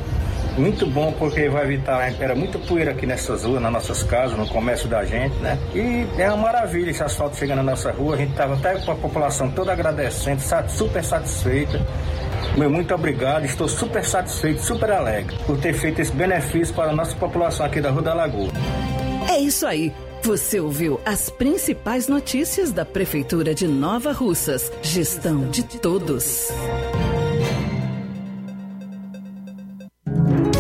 Muito 0.56 0.86
bom 0.86 1.12
porque 1.12 1.50
vai 1.50 1.64
evitar, 1.64 2.14
era 2.18 2.34
muita 2.34 2.58
poeira 2.58 2.92
aqui 2.92 3.04
nessas 3.04 3.44
ruas, 3.44 3.60
nas 3.60 3.70
nossas 3.70 4.02
casas, 4.02 4.38
no 4.38 4.48
comércio 4.48 4.88
da 4.88 5.04
gente, 5.04 5.36
né? 5.40 5.58
E 5.74 6.06
é 6.18 6.28
uma 6.28 6.44
maravilha 6.44 6.90
esse 6.90 7.02
asfalto 7.02 7.36
chegando 7.36 7.58
na 7.58 7.72
nossa 7.72 7.92
rua. 7.92 8.14
A 8.14 8.16
gente 8.16 8.30
estava 8.30 8.54
até 8.54 8.74
com 8.78 8.90
a 8.90 8.94
população 8.94 9.50
toda 9.50 9.70
agradecendo, 9.70 10.40
super 10.70 11.04
satisfeita. 11.04 11.86
Meu, 12.56 12.70
muito 12.70 12.94
obrigado, 12.94 13.44
estou 13.44 13.68
super 13.68 14.02
satisfeito, 14.02 14.62
super 14.62 14.90
alegre 14.90 15.36
por 15.46 15.58
ter 15.58 15.74
feito 15.74 16.00
esse 16.00 16.12
benefício 16.12 16.74
para 16.74 16.90
a 16.90 16.94
nossa 16.94 17.14
população 17.16 17.66
aqui 17.66 17.82
da 17.82 17.90
Rua 17.90 18.00
da 18.00 18.14
Lagoa. 18.14 18.48
É 19.28 19.38
isso 19.38 19.66
aí. 19.66 19.92
Você 20.22 20.60
ouviu 20.60 21.00
as 21.06 21.30
principais 21.30 22.08
notícias 22.08 22.72
da 22.72 22.84
Prefeitura 22.84 23.54
de 23.54 23.66
Nova 23.66 24.12
Russas. 24.12 24.70
Gestão 24.82 25.48
de 25.48 25.62
todos. 25.62 26.48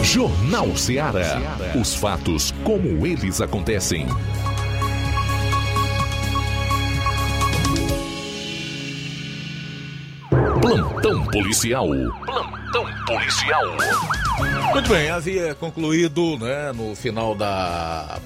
Jornal 0.02 0.74
Ceará. 0.76 1.38
Os 1.78 1.94
fatos 1.94 2.52
como 2.64 3.06
eles 3.06 3.40
acontecem. 3.40 4.06
Plantão 10.62 11.24
policial. 11.26 11.88
Plantão 12.24 12.86
policial. 13.06 13.64
Muito 14.72 14.88
bem, 14.88 15.10
havia 15.10 15.54
concluído 15.54 16.38
né, 16.38 16.72
no 16.72 16.94
final 16.94 17.34
da 17.34 18.18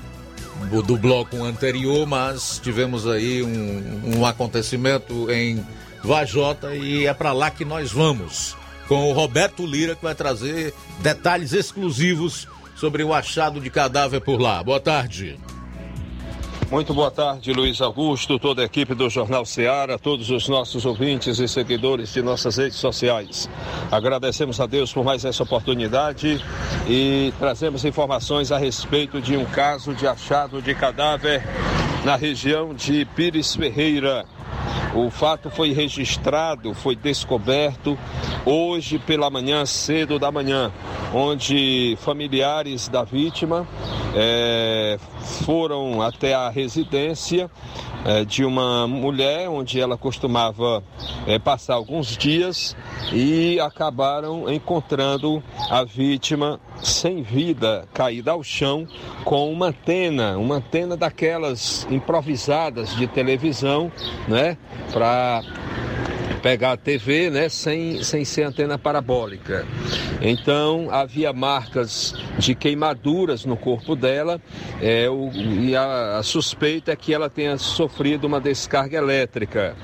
do, 0.83 0.97
bloco 0.97 1.43
anterior, 1.45 2.07
mas 2.07 2.61
tivemos 2.63 3.07
aí 3.07 3.43
um, 3.43 4.19
um 4.19 4.27
acontecimento 4.27 5.31
em 5.31 5.65
Vajota 6.03 6.75
e 6.75 7.07
é 7.07 7.15
para 7.15 7.33
lá 7.33 7.51
que 7.51 7.65
nós 7.65 7.93
vamos. 7.93 8.57
Com 8.89 9.11
o 9.11 9.13
Roberto 9.13 9.65
Lira, 9.65 9.95
que 9.95 10.03
vai 10.03 10.15
trazer 10.15 10.75
detalhes 11.01 11.53
exclusivos 11.53 12.49
sobre 12.75 13.05
o 13.05 13.15
achado 13.15 13.61
de 13.61 13.71
cadáver 13.71 14.21
por 14.21 14.41
lá. 14.41 14.63
Boa 14.63 14.81
tarde. 14.81 15.39
Muito 16.73 16.95
boa 16.95 17.11
tarde, 17.11 17.53
Luiz 17.53 17.83
Augusto, 17.83 18.39
toda 18.39 18.63
a 18.63 18.65
equipe 18.65 18.95
do 18.95 19.11
Jornal 19.11 19.45
Ceará, 19.45 19.99
todos 19.99 20.31
os 20.31 20.49
nossos 20.49 20.87
ouvintes 20.87 21.39
e 21.39 21.47
seguidores 21.47 22.15
de 22.15 22.23
nossas 22.23 22.57
redes 22.57 22.79
sociais. 22.79 23.47
Agradecemos 23.91 24.59
a 24.59 24.65
Deus 24.65 24.91
por 24.91 25.05
mais 25.05 25.23
essa 25.23 25.43
oportunidade 25.43 26.43
e 26.89 27.31
trazemos 27.39 27.85
informações 27.85 28.51
a 28.51 28.57
respeito 28.57 29.21
de 29.21 29.37
um 29.37 29.45
caso 29.45 29.93
de 29.95 30.07
achado 30.07 30.63
de 30.63 30.75
cadáver 30.75 31.43
na 32.07 32.17
região 32.17 32.73
de 32.73 33.05
Pires 33.05 33.55
Ferreira. 33.55 34.25
O 34.95 35.09
fato 35.11 35.49
foi 35.49 35.73
registrado, 35.73 36.75
foi 36.75 36.95
descoberto 36.95 37.99
hoje 38.45 38.99
pela 38.99 39.31
manhã, 39.31 39.65
cedo 39.65 40.19
da 40.19 40.31
manhã, 40.31 40.71
onde 41.15 41.97
familiares 42.01 42.89
da 42.89 43.03
vítima 43.03 43.67
é, 44.15 44.99
foram 45.45 46.03
até 46.03 46.35
a 46.35 46.51
residência 46.51 47.51
é, 48.05 48.25
de 48.25 48.45
uma 48.45 48.87
mulher 48.87 49.49
onde 49.49 49.81
ela 49.81 49.97
costumava 49.97 50.83
é, 51.27 51.39
passar 51.39 51.75
alguns 51.75 52.17
dias 52.17 52.77
e 53.13 53.59
acabaram 53.61 54.53
encontrando 54.53 55.43
a 55.71 55.85
vítima 55.85 56.61
sem 56.83 57.23
vida, 57.23 57.87
caída 57.95 58.33
ao 58.33 58.43
chão, 58.43 58.87
com 59.25 59.53
uma 59.53 59.67
antena, 59.67 60.37
uma 60.37 60.57
antena 60.57 60.97
daquelas 60.97 61.87
improvisadas 61.91 62.95
de 62.97 63.07
televisão, 63.07 63.91
né, 64.29 64.57
para 64.93 65.43
pegar 66.43 66.73
a 66.73 66.77
TV, 66.77 67.31
né, 67.31 67.49
sem, 67.49 68.03
sem 68.03 68.25
ser 68.25 68.43
antena 68.43 68.77
parabólica. 68.77 69.65
Então 70.21 70.89
havia 70.91 71.33
marcas 71.33 72.15
de 72.39 72.55
queimaduras 72.55 73.45
no 73.45 73.57
corpo 73.57 73.95
dela 73.95 74.41
é, 74.81 75.09
o, 75.09 75.31
e 75.33 75.77
a, 75.77 76.19
a 76.19 76.23
suspeita 76.23 76.93
é 76.93 76.97
que 76.97 77.15
ela 77.15 77.31
tenha 77.31 77.57
sofrido 77.57 78.27
uma 78.27 78.41
descarga 78.41 78.99
elétrica. 78.99 79.77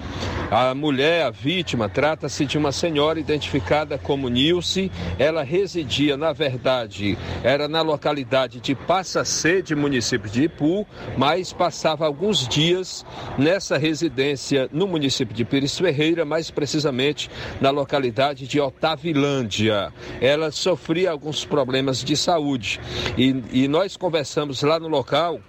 A 0.51 0.75
mulher, 0.75 1.27
a 1.27 1.31
vítima, 1.31 1.91
trata-se 1.91 2.47
de 2.47 2.57
uma 2.57 2.73
senhora 2.73 3.21
identificada 3.21 3.99
como 3.99 4.31
Nilce. 4.31 4.91
Ela 5.19 5.43
residia, 5.43 6.17
na 6.17 6.33
verdade, 6.33 7.19
era 7.43 7.69
na 7.69 7.83
localidade 7.83 8.59
de 8.59 8.75
Passa 8.75 9.27
Sede, 9.27 9.75
município 9.75 10.31
de 10.31 10.45
Ipu, 10.45 10.87
mas 11.19 11.53
passava 11.53 12.07
alguns 12.07 12.49
dias 12.49 13.05
nessa 13.37 13.77
residência 13.77 14.71
no 14.73 14.87
município 14.87 15.37
de 15.37 15.45
Pires 15.45 15.77
Ferreira, 15.77 16.25
mais 16.49 16.51
precisamente 16.51 17.31
na 17.61 17.71
localidade 17.71 18.47
de 18.47 18.61
Otavilândia. 18.61 19.93
Ela 20.21 20.51
sofria 20.51 21.11
alguns 21.11 21.45
problemas 21.45 22.03
de 22.03 22.17
saúde 22.17 22.81
e, 23.17 23.43
e 23.53 23.69
nós 23.69 23.97
conversamos 23.97 24.63
lá 24.63 24.79
no 24.79 24.89
local 24.89 25.41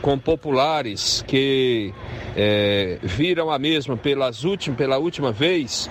com 0.00 0.18
populares 0.18 1.24
que 1.26 1.92
é, 2.36 2.98
viram 3.02 3.50
a 3.50 3.58
mesma 3.58 3.96
pelas 3.96 4.44
últim, 4.44 4.74
pela 4.74 4.98
última 4.98 5.32
vez 5.32 5.90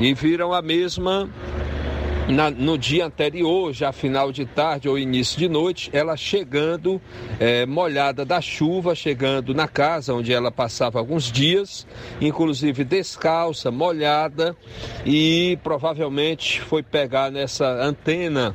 e 0.00 0.12
viram 0.14 0.52
a 0.52 0.62
mesma 0.62 1.28
na, 2.28 2.50
no 2.50 2.78
dia 2.78 3.06
anterior, 3.06 3.72
já 3.72 3.92
final 3.92 4.30
de 4.32 4.44
tarde 4.44 4.88
ou 4.88 4.98
início 4.98 5.38
de 5.38 5.48
noite, 5.48 5.90
ela 5.92 6.16
chegando 6.16 7.00
é, 7.38 7.66
molhada 7.66 8.24
da 8.24 8.40
chuva, 8.40 8.94
chegando 8.94 9.54
na 9.54 9.66
casa 9.66 10.14
onde 10.14 10.32
ela 10.32 10.50
passava 10.50 10.98
alguns 10.98 11.30
dias, 11.30 11.86
inclusive 12.20 12.84
descalça, 12.84 13.70
molhada, 13.70 14.56
e 15.04 15.58
provavelmente 15.62 16.60
foi 16.60 16.82
pegar 16.82 17.30
nessa 17.30 17.66
antena 17.66 18.54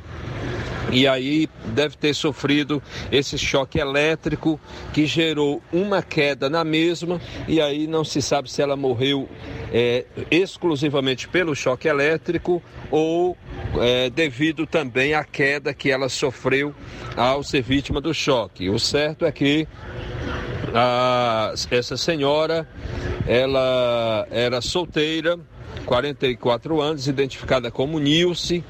e 0.90 1.06
aí 1.06 1.48
deve 1.66 1.96
ter 1.96 2.14
sofrido 2.14 2.82
esse 3.12 3.36
choque 3.36 3.78
elétrico 3.78 4.58
que 4.92 5.06
gerou 5.06 5.62
uma 5.72 6.02
queda 6.02 6.48
na 6.48 6.64
mesma 6.64 7.20
e 7.46 7.60
aí 7.60 7.86
não 7.86 8.04
se 8.04 8.22
sabe 8.22 8.50
se 8.50 8.62
ela 8.62 8.76
morreu 8.76 9.28
é, 9.72 10.04
exclusivamente 10.30 11.28
pelo 11.28 11.54
choque 11.54 11.88
elétrico 11.88 12.62
ou 12.90 13.36
é, 13.80 14.08
devido 14.10 14.66
também 14.66 15.14
à 15.14 15.24
queda 15.24 15.74
que 15.74 15.90
ela 15.90 16.08
sofreu 16.08 16.74
ao 17.16 17.42
ser 17.42 17.62
vítima 17.62 18.00
do 18.00 18.14
choque. 18.14 18.70
O 18.70 18.78
certo 18.78 19.26
é 19.26 19.32
que 19.32 19.68
a, 20.74 21.52
essa 21.70 21.96
senhora 21.96 22.66
ela 23.26 24.26
era 24.30 24.60
solteira 24.60 25.38
44 25.84 26.80
anos, 26.80 27.08
identificada 27.08 27.70
como 27.70 27.98
Nilce, 27.98 28.64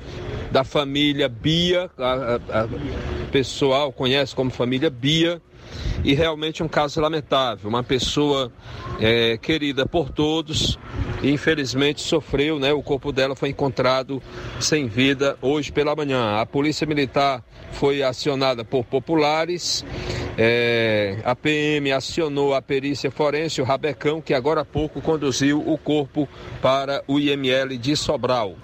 da 0.51 0.65
família 0.65 1.29
Bia, 1.29 1.91
a, 1.99 2.41
a, 2.51 2.63
a 2.63 2.69
pessoal 3.31 3.93
conhece 3.93 4.35
como 4.35 4.51
família 4.51 4.91
Bia, 4.91 5.41
e 6.03 6.15
realmente 6.15 6.63
um 6.63 6.69
caso 6.69 7.01
lamentável. 7.01 7.69
Uma 7.69 7.83
pessoa 7.83 8.51
é, 9.01 9.37
querida 9.37 9.85
por 9.85 10.11
todos, 10.11 10.79
e 11.23 11.31
infelizmente 11.31 12.01
sofreu, 12.01 12.59
né? 12.59 12.73
O 12.73 12.83
corpo 12.83 13.13
dela 13.13 13.37
foi 13.37 13.51
encontrado 13.51 14.23
sem 14.61 14.87
vida 14.87 15.37
hoje 15.43 15.71
pela 15.71 15.95
manhã. 15.95 16.41
A 16.41 16.47
polícia 16.47 16.87
militar 16.87 17.45
foi 17.73 18.03
acionada 18.03 18.65
por 18.65 18.85
populares 18.85 19.85
É, 20.41 21.17
a 21.25 21.35
PM 21.35 21.91
acionou 21.91 22.55
a 22.55 22.63
perícia 22.63 23.11
forense, 23.11 23.61
o 23.61 23.65
Rabecão, 23.65 24.21
que 24.23 24.33
agora 24.33 24.61
há 24.61 24.65
pouco 24.65 25.01
conduziu 25.01 25.61
o 25.69 25.77
corpo 25.77 26.29
para 26.63 27.03
o 27.09 27.19
IML 27.19 27.77
de 27.77 27.97
Sobral. 27.97 28.55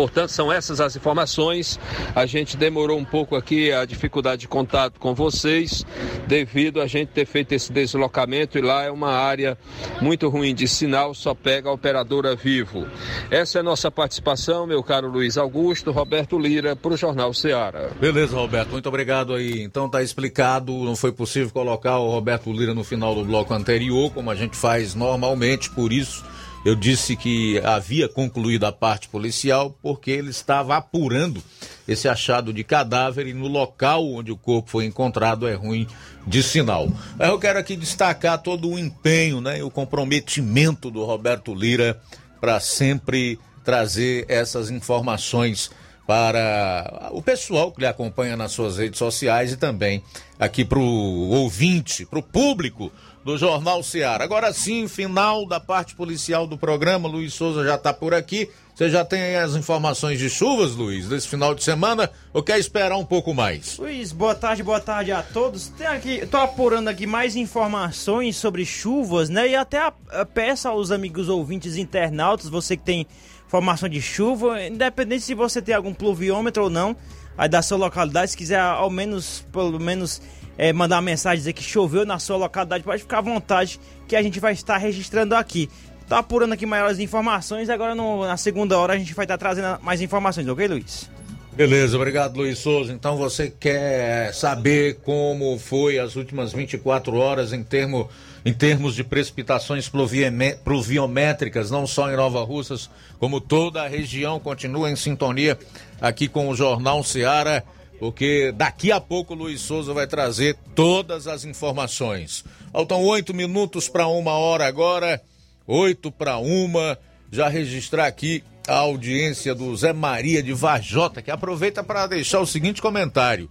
Portanto, 0.00 0.30
são 0.30 0.50
essas 0.50 0.80
as 0.80 0.96
informações. 0.96 1.78
A 2.14 2.24
gente 2.24 2.56
demorou 2.56 2.98
um 2.98 3.04
pouco 3.04 3.36
aqui 3.36 3.70
a 3.70 3.84
dificuldade 3.84 4.40
de 4.40 4.48
contato 4.48 4.98
com 4.98 5.14
vocês, 5.14 5.84
devido 6.26 6.80
a 6.80 6.86
gente 6.86 7.08
ter 7.08 7.26
feito 7.26 7.52
esse 7.52 7.70
deslocamento 7.70 8.56
e 8.56 8.62
lá 8.62 8.82
é 8.82 8.90
uma 8.90 9.10
área 9.10 9.58
muito 10.00 10.26
ruim 10.30 10.54
de 10.54 10.66
sinal, 10.66 11.12
só 11.12 11.34
pega 11.34 11.68
a 11.68 11.72
operadora 11.74 12.34
vivo. 12.34 12.86
Essa 13.30 13.58
é 13.58 13.60
a 13.60 13.62
nossa 13.62 13.90
participação, 13.90 14.66
meu 14.66 14.82
caro 14.82 15.06
Luiz 15.06 15.36
Augusto, 15.36 15.90
Roberto 15.92 16.38
Lira, 16.38 16.74
para 16.74 16.94
o 16.94 16.96
Jornal 16.96 17.34
Ceará. 17.34 17.90
Beleza, 18.00 18.34
Roberto, 18.34 18.70
muito 18.70 18.88
obrigado 18.88 19.34
aí. 19.34 19.60
Então 19.60 19.86
tá 19.86 20.02
explicado, 20.02 20.72
não 20.72 20.96
foi 20.96 21.12
possível 21.12 21.50
colocar 21.50 21.98
o 21.98 22.10
Roberto 22.10 22.50
Lira 22.50 22.72
no 22.72 22.84
final 22.84 23.14
do 23.14 23.22
bloco 23.22 23.52
anterior, 23.52 24.10
como 24.14 24.30
a 24.30 24.34
gente 24.34 24.56
faz 24.56 24.94
normalmente, 24.94 25.68
por 25.68 25.92
isso 25.92 26.24
eu 26.64 26.74
disse 26.74 27.16
que 27.16 27.58
havia 27.64 28.08
concluído 28.08 28.64
a 28.64 28.72
parte 28.72 29.08
policial 29.08 29.76
porque 29.82 30.10
ele 30.10 30.30
estava 30.30 30.76
apurando 30.76 31.42
esse 31.88 32.08
achado 32.08 32.52
de 32.52 32.62
cadáver 32.62 33.26
e 33.26 33.34
no 33.34 33.48
local 33.48 34.06
onde 34.06 34.30
o 34.30 34.36
corpo 34.36 34.70
foi 34.70 34.84
encontrado 34.84 35.48
é 35.48 35.54
ruim 35.54 35.86
de 36.26 36.42
sinal. 36.42 36.88
Eu 37.18 37.38
quero 37.38 37.58
aqui 37.58 37.76
destacar 37.76 38.42
todo 38.42 38.68
o 38.68 38.78
empenho 38.78 39.40
né, 39.40 39.58
e 39.58 39.62
o 39.62 39.70
comprometimento 39.70 40.90
do 40.90 41.04
Roberto 41.04 41.54
Lira 41.54 42.00
para 42.40 42.60
sempre 42.60 43.38
trazer 43.64 44.26
essas 44.28 44.70
informações 44.70 45.70
para 46.06 47.08
o 47.12 47.22
pessoal 47.22 47.70
que 47.70 47.80
lhe 47.80 47.86
acompanha 47.86 48.36
nas 48.36 48.50
suas 48.52 48.78
redes 48.78 48.98
sociais 48.98 49.52
e 49.52 49.56
também 49.56 50.02
aqui 50.40 50.64
para 50.64 50.78
o 50.78 51.28
ouvinte, 51.30 52.04
para 52.04 52.18
o 52.18 52.22
público 52.22 52.90
do 53.24 53.36
Jornal 53.36 53.82
Seara. 53.82 54.24
Agora 54.24 54.52
sim, 54.52 54.88
final 54.88 55.46
da 55.46 55.60
parte 55.60 55.94
policial 55.94 56.46
do 56.46 56.56
programa. 56.56 57.08
Luiz 57.08 57.34
Souza 57.34 57.64
já 57.64 57.74
está 57.74 57.92
por 57.92 58.14
aqui. 58.14 58.48
Você 58.74 58.88
já 58.88 59.04
tem 59.04 59.36
as 59.36 59.54
informações 59.54 60.18
de 60.18 60.30
chuvas, 60.30 60.74
Luiz, 60.74 61.06
desse 61.06 61.28
final 61.28 61.54
de 61.54 61.62
semana? 61.62 62.10
Ou 62.32 62.42
quer 62.42 62.58
esperar 62.58 62.96
um 62.96 63.04
pouco 63.04 63.34
mais? 63.34 63.76
Luiz, 63.76 64.10
boa 64.10 64.34
tarde, 64.34 64.62
boa 64.62 64.80
tarde 64.80 65.12
a 65.12 65.22
todos. 65.22 65.68
Tem 65.68 65.86
aqui, 65.86 66.26
tô 66.26 66.38
apurando 66.38 66.88
aqui 66.88 67.06
mais 67.06 67.36
informações 67.36 68.36
sobre 68.36 68.64
chuvas, 68.64 69.28
né? 69.28 69.48
E 69.48 69.54
até 69.54 69.78
a, 69.78 69.92
a 70.12 70.24
peço 70.24 70.66
aos 70.66 70.90
amigos 70.90 71.28
ouvintes 71.28 71.76
internautas, 71.76 72.48
você 72.48 72.74
que 72.74 72.84
tem 72.84 73.06
informação 73.46 73.86
de 73.86 74.00
chuva, 74.00 74.62
independente 74.62 75.24
se 75.24 75.34
você 75.34 75.60
tem 75.60 75.74
algum 75.74 75.92
pluviômetro 75.92 76.62
ou 76.62 76.70
não, 76.70 76.96
aí 77.36 77.48
da 77.48 77.60
sua 77.60 77.76
localidade, 77.76 78.30
se 78.30 78.36
quiser 78.36 78.60
ao 78.60 78.88
menos, 78.88 79.44
pelo 79.52 79.78
menos 79.78 80.22
é, 80.60 80.74
mandar 80.74 80.96
uma 80.96 81.02
mensagem 81.02 81.38
dizer 81.38 81.54
que 81.54 81.62
choveu 81.62 82.04
na 82.04 82.18
sua 82.18 82.36
localidade, 82.36 82.84
pode 82.84 83.00
ficar 83.00 83.20
à 83.20 83.22
vontade 83.22 83.80
que 84.06 84.14
a 84.14 84.22
gente 84.22 84.38
vai 84.38 84.52
estar 84.52 84.76
registrando 84.76 85.34
aqui. 85.34 85.70
Tá 86.06 86.18
apurando 86.18 86.52
aqui 86.52 86.66
maiores 86.66 86.98
informações, 86.98 87.70
agora 87.70 87.94
no, 87.94 88.26
na 88.26 88.36
segunda 88.36 88.76
hora 88.78 88.92
a 88.92 88.98
gente 88.98 89.14
vai 89.14 89.24
estar 89.24 89.38
trazendo 89.38 89.80
mais 89.80 90.02
informações, 90.02 90.46
ok, 90.46 90.68
Luiz? 90.68 91.10
Beleza, 91.54 91.96
obrigado 91.96 92.36
Luiz 92.36 92.58
Souza. 92.58 92.92
Então 92.92 93.16
você 93.16 93.48
quer 93.48 94.34
saber 94.34 94.98
como 95.02 95.58
foi 95.58 95.98
as 95.98 96.14
últimas 96.14 96.52
24 96.52 97.16
horas 97.16 97.54
em, 97.54 97.62
termo, 97.62 98.10
em 98.44 98.52
termos 98.52 98.94
de 98.94 99.02
precipitações 99.02 99.88
pluviométricas, 99.88 101.70
não 101.70 101.86
só 101.86 102.12
em 102.12 102.16
Nova 102.16 102.44
Russas, 102.44 102.90
como 103.18 103.40
toda 103.40 103.82
a 103.82 103.88
região 103.88 104.38
continua 104.38 104.90
em 104.90 104.96
sintonia 104.96 105.58
aqui 105.98 106.28
com 106.28 106.50
o 106.50 106.54
Jornal 106.54 107.02
Seara 107.02 107.64
porque 108.00 108.50
daqui 108.56 108.90
a 108.90 108.98
pouco 108.98 109.34
o 109.34 109.36
Luiz 109.36 109.60
Souza 109.60 109.92
vai 109.92 110.06
trazer 110.06 110.56
todas 110.74 111.26
as 111.26 111.44
informações. 111.44 112.42
Faltam 112.72 113.02
oito 113.04 113.34
minutos 113.34 113.90
para 113.90 114.08
uma 114.08 114.32
hora 114.32 114.66
agora, 114.66 115.22
oito 115.66 116.10
para 116.10 116.38
uma. 116.38 116.98
Já 117.30 117.46
registrar 117.48 118.06
aqui 118.06 118.42
a 118.66 118.76
audiência 118.76 119.54
do 119.54 119.76
Zé 119.76 119.92
Maria 119.92 120.42
de 120.42 120.54
Vajota, 120.54 121.20
que 121.20 121.30
aproveita 121.30 121.84
para 121.84 122.06
deixar 122.06 122.40
o 122.40 122.46
seguinte 122.46 122.80
comentário. 122.80 123.50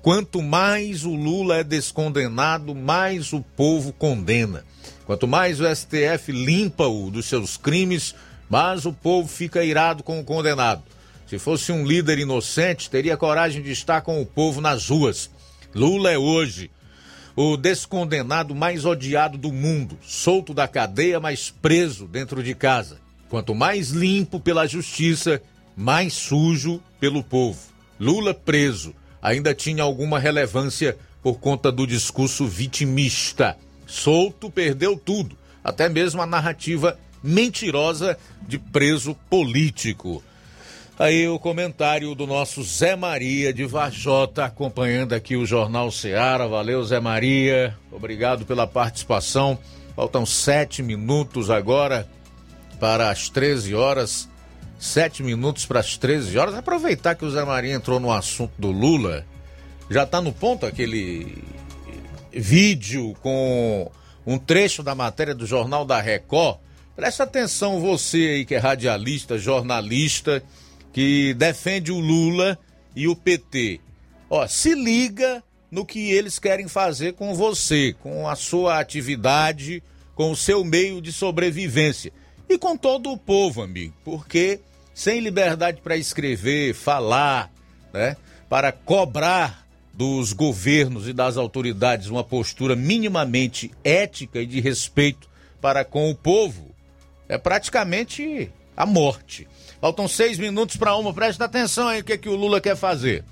Quanto 0.00 0.40
mais 0.40 1.04
o 1.04 1.14
Lula 1.14 1.58
é 1.58 1.64
descondenado, 1.64 2.74
mais 2.74 3.34
o 3.34 3.42
povo 3.42 3.92
condena. 3.92 4.64
Quanto 5.04 5.28
mais 5.28 5.60
o 5.60 5.66
STF 5.66 6.32
limpa-o 6.32 7.10
dos 7.10 7.26
seus 7.26 7.58
crimes, 7.58 8.14
mais 8.48 8.86
o 8.86 8.92
povo 8.92 9.28
fica 9.28 9.62
irado 9.62 10.02
com 10.02 10.18
o 10.18 10.24
condenado. 10.24 10.82
Se 11.32 11.38
fosse 11.38 11.72
um 11.72 11.86
líder 11.86 12.18
inocente, 12.18 12.90
teria 12.90 13.16
coragem 13.16 13.62
de 13.62 13.70
estar 13.70 14.02
com 14.02 14.20
o 14.20 14.26
povo 14.26 14.60
nas 14.60 14.90
ruas. 14.90 15.30
Lula 15.74 16.10
é 16.10 16.18
hoje 16.18 16.70
o 17.34 17.56
descondenado 17.56 18.54
mais 18.54 18.84
odiado 18.84 19.38
do 19.38 19.50
mundo, 19.50 19.98
solto 20.02 20.52
da 20.52 20.68
cadeia, 20.68 21.18
mas 21.18 21.48
preso 21.48 22.06
dentro 22.06 22.42
de 22.42 22.54
casa. 22.54 22.98
Quanto 23.30 23.54
mais 23.54 23.88
limpo 23.88 24.38
pela 24.38 24.66
justiça, 24.66 25.40
mais 25.74 26.12
sujo 26.12 26.82
pelo 27.00 27.24
povo. 27.24 27.58
Lula 27.98 28.34
preso 28.34 28.94
ainda 29.22 29.54
tinha 29.54 29.82
alguma 29.82 30.18
relevância 30.18 30.98
por 31.22 31.38
conta 31.40 31.72
do 31.72 31.86
discurso 31.86 32.46
vitimista. 32.46 33.56
Solto 33.86 34.50
perdeu 34.50 34.98
tudo, 34.98 35.34
até 35.64 35.88
mesmo 35.88 36.20
a 36.20 36.26
narrativa 36.26 37.00
mentirosa 37.22 38.18
de 38.46 38.58
preso 38.58 39.14
político. 39.30 40.22
Aí 40.98 41.26
o 41.26 41.38
comentário 41.38 42.14
do 42.14 42.26
nosso 42.26 42.62
Zé 42.62 42.94
Maria 42.94 43.52
de 43.52 43.64
Vajota, 43.64 44.44
acompanhando 44.44 45.14
aqui 45.14 45.36
o 45.36 45.46
Jornal 45.46 45.90
Seara. 45.90 46.46
Valeu, 46.46 46.84
Zé 46.84 47.00
Maria. 47.00 47.76
Obrigado 47.90 48.44
pela 48.44 48.66
participação. 48.66 49.58
Faltam 49.96 50.26
sete 50.26 50.82
minutos 50.82 51.48
agora 51.48 52.06
para 52.78 53.10
as 53.10 53.30
13 53.30 53.74
horas. 53.74 54.28
Sete 54.78 55.22
minutos 55.22 55.64
para 55.64 55.80
as 55.80 55.96
13 55.96 56.38
horas. 56.38 56.54
Aproveitar 56.54 57.14
que 57.14 57.24
o 57.24 57.30
Zé 57.30 57.42
Maria 57.42 57.72
entrou 57.74 57.98
no 57.98 58.12
assunto 58.12 58.52
do 58.58 58.70
Lula. 58.70 59.24
Já 59.88 60.02
está 60.02 60.20
no 60.20 60.32
ponto 60.32 60.66
aquele 60.66 61.42
vídeo 62.30 63.14
com 63.22 63.90
um 64.26 64.38
trecho 64.38 64.82
da 64.82 64.94
matéria 64.94 65.34
do 65.34 65.46
Jornal 65.46 65.86
da 65.86 66.00
Record. 66.00 66.58
Presta 66.94 67.24
atenção, 67.24 67.80
você 67.80 68.18
aí 68.18 68.44
que 68.44 68.54
é 68.54 68.58
radialista, 68.58 69.38
jornalista 69.38 70.42
que 70.92 71.34
defende 71.34 71.90
o 71.90 71.98
Lula 71.98 72.58
e 72.94 73.08
o 73.08 73.16
PT. 73.16 73.80
Ó, 74.28 74.46
se 74.46 74.74
liga 74.74 75.42
no 75.70 75.86
que 75.86 76.10
eles 76.10 76.38
querem 76.38 76.68
fazer 76.68 77.14
com 77.14 77.34
você, 77.34 77.94
com 78.00 78.28
a 78.28 78.36
sua 78.36 78.78
atividade, 78.78 79.82
com 80.14 80.30
o 80.30 80.36
seu 80.36 80.62
meio 80.62 81.00
de 81.00 81.12
sobrevivência 81.12 82.12
e 82.48 82.58
com 82.58 82.76
todo 82.76 83.10
o 83.10 83.16
povo, 83.16 83.62
amigo, 83.62 83.94
porque 84.04 84.60
sem 84.94 85.20
liberdade 85.20 85.80
para 85.80 85.96
escrever, 85.96 86.74
falar, 86.74 87.50
né, 87.92 88.16
para 88.48 88.70
cobrar 88.70 89.66
dos 89.94 90.32
governos 90.32 91.08
e 91.08 91.12
das 91.12 91.36
autoridades 91.36 92.08
uma 92.08 92.24
postura 92.24 92.76
minimamente 92.76 93.70
ética 93.82 94.40
e 94.40 94.46
de 94.46 94.60
respeito 94.60 95.28
para 95.60 95.84
com 95.84 96.10
o 96.10 96.14
povo, 96.14 96.74
é 97.28 97.38
praticamente 97.38 98.50
a 98.76 98.84
morte. 98.84 99.46
Faltam 99.82 100.06
seis 100.06 100.38
minutos 100.38 100.76
para 100.76 100.94
uma. 100.94 101.12
Presta 101.12 101.44
atenção 101.44 101.88
aí 101.88 102.02
o 102.02 102.04
que, 102.04 102.12
é 102.12 102.16
que 102.16 102.28
o 102.28 102.36
Lula 102.36 102.60
quer 102.60 102.76
fazer. 102.76 103.24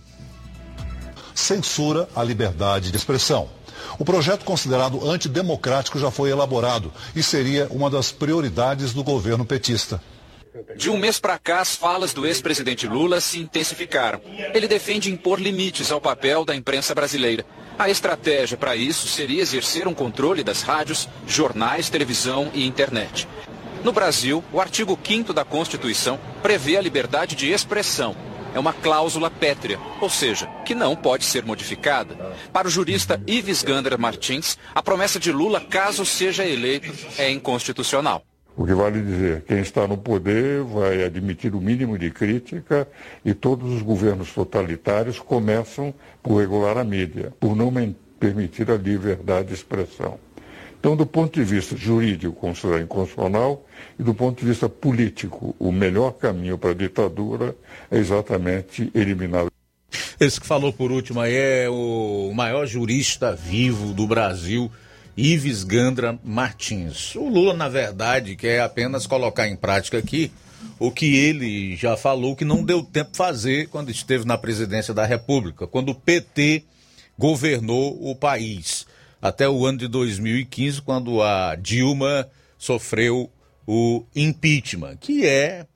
Censura 1.32 2.08
a 2.14 2.24
liberdade 2.24 2.90
de 2.90 2.96
expressão. 2.96 3.48
O 4.00 4.04
projeto 4.04 4.44
considerado 4.44 5.08
antidemocrático 5.08 5.96
já 5.96 6.10
foi 6.10 6.28
elaborado 6.30 6.92
e 7.14 7.22
seria 7.22 7.68
uma 7.70 7.88
das 7.88 8.10
prioridades 8.10 8.92
do 8.92 9.04
governo 9.04 9.44
petista. 9.44 10.02
De 10.76 10.90
um 10.90 10.98
mês 10.98 11.20
para 11.20 11.38
cá, 11.38 11.60
as 11.60 11.76
falas 11.76 12.12
do 12.12 12.26
ex-presidente 12.26 12.84
Lula 12.84 13.20
se 13.20 13.38
intensificaram. 13.38 14.20
Ele 14.52 14.66
defende 14.66 15.08
impor 15.08 15.40
limites 15.40 15.92
ao 15.92 16.00
papel 16.00 16.44
da 16.44 16.56
imprensa 16.56 16.92
brasileira. 16.96 17.46
A 17.78 17.88
estratégia 17.88 18.56
para 18.56 18.74
isso 18.74 19.06
seria 19.06 19.40
exercer 19.40 19.86
um 19.86 19.94
controle 19.94 20.42
das 20.42 20.62
rádios, 20.62 21.08
jornais, 21.28 21.88
televisão 21.88 22.50
e 22.52 22.66
internet. 22.66 23.28
No 23.82 23.92
Brasil, 23.92 24.44
o 24.52 24.60
artigo 24.60 24.98
5 25.02 25.32
da 25.32 25.42
Constituição 25.42 26.20
prevê 26.42 26.76
a 26.76 26.82
liberdade 26.82 27.34
de 27.34 27.50
expressão. 27.50 28.14
É 28.54 28.58
uma 28.58 28.74
cláusula 28.74 29.30
pétrea, 29.30 29.78
ou 30.02 30.10
seja, 30.10 30.46
que 30.66 30.74
não 30.74 30.94
pode 30.94 31.24
ser 31.24 31.46
modificada. 31.46 32.14
Para 32.52 32.68
o 32.68 32.70
jurista 32.70 33.22
Ives 33.26 33.62
Gander 33.62 33.98
Martins, 33.98 34.58
a 34.74 34.82
promessa 34.82 35.18
de 35.18 35.32
Lula, 35.32 35.62
caso 35.62 36.04
seja 36.04 36.44
eleito, 36.44 36.92
é 37.16 37.30
inconstitucional. 37.30 38.22
O 38.54 38.66
que 38.66 38.74
vale 38.74 39.00
dizer, 39.00 39.44
quem 39.46 39.60
está 39.60 39.88
no 39.88 39.96
poder 39.96 40.62
vai 40.62 41.02
admitir 41.02 41.54
o 41.54 41.60
mínimo 41.60 41.96
de 41.96 42.10
crítica 42.10 42.86
e 43.24 43.32
todos 43.32 43.72
os 43.72 43.80
governos 43.80 44.30
totalitários 44.32 45.18
começam 45.18 45.94
por 46.22 46.38
regular 46.38 46.76
a 46.76 46.84
mídia, 46.84 47.32
por 47.40 47.56
não 47.56 47.72
permitir 48.18 48.70
a 48.70 48.76
liberdade 48.76 49.48
de 49.48 49.54
expressão. 49.54 50.18
Então, 50.80 50.96
do 50.96 51.04
ponto 51.04 51.38
de 51.38 51.44
vista 51.44 51.76
jurídico, 51.76 52.32
considerar 52.32 52.80
inconstitucional, 52.80 53.66
e 53.98 54.02
do 54.02 54.14
ponto 54.14 54.40
de 54.40 54.46
vista 54.46 54.66
político, 54.66 55.54
o 55.58 55.70
melhor 55.70 56.12
caminho 56.12 56.56
para 56.56 56.70
a 56.70 56.74
ditadura 56.74 57.54
é 57.90 57.98
exatamente 57.98 58.90
eliminar. 58.94 59.46
Esse 60.18 60.40
que 60.40 60.46
falou 60.46 60.72
por 60.72 60.90
último 60.90 61.20
aí 61.20 61.34
é 61.34 61.68
o 61.68 62.32
maior 62.34 62.66
jurista 62.66 63.36
vivo 63.36 63.92
do 63.92 64.06
Brasil, 64.06 64.72
Ives 65.14 65.64
Gandra 65.64 66.18
Martins. 66.24 67.14
O 67.14 67.28
Lula, 67.28 67.52
na 67.52 67.68
verdade, 67.68 68.34
quer 68.34 68.62
apenas 68.62 69.06
colocar 69.06 69.46
em 69.46 69.56
prática 69.56 69.98
aqui 69.98 70.32
o 70.78 70.90
que 70.90 71.14
ele 71.14 71.76
já 71.76 71.94
falou 71.94 72.34
que 72.34 72.44
não 72.44 72.64
deu 72.64 72.82
tempo 72.82 73.14
fazer 73.14 73.68
quando 73.68 73.90
esteve 73.90 74.24
na 74.24 74.38
presidência 74.38 74.94
da 74.94 75.04
República, 75.04 75.66
quando 75.66 75.90
o 75.90 75.94
PT 75.94 76.64
governou 77.18 77.98
o 78.10 78.16
país. 78.16 78.86
Até 79.22 79.48
o 79.48 79.66
ano 79.66 79.78
de 79.78 79.88
2015, 79.88 80.80
quando 80.80 81.22
a 81.22 81.54
Dilma 81.54 82.28
sofreu 82.56 83.30
o 83.66 84.04
impeachment, 84.16 84.96
que 84.96 85.26
é 85.26 85.66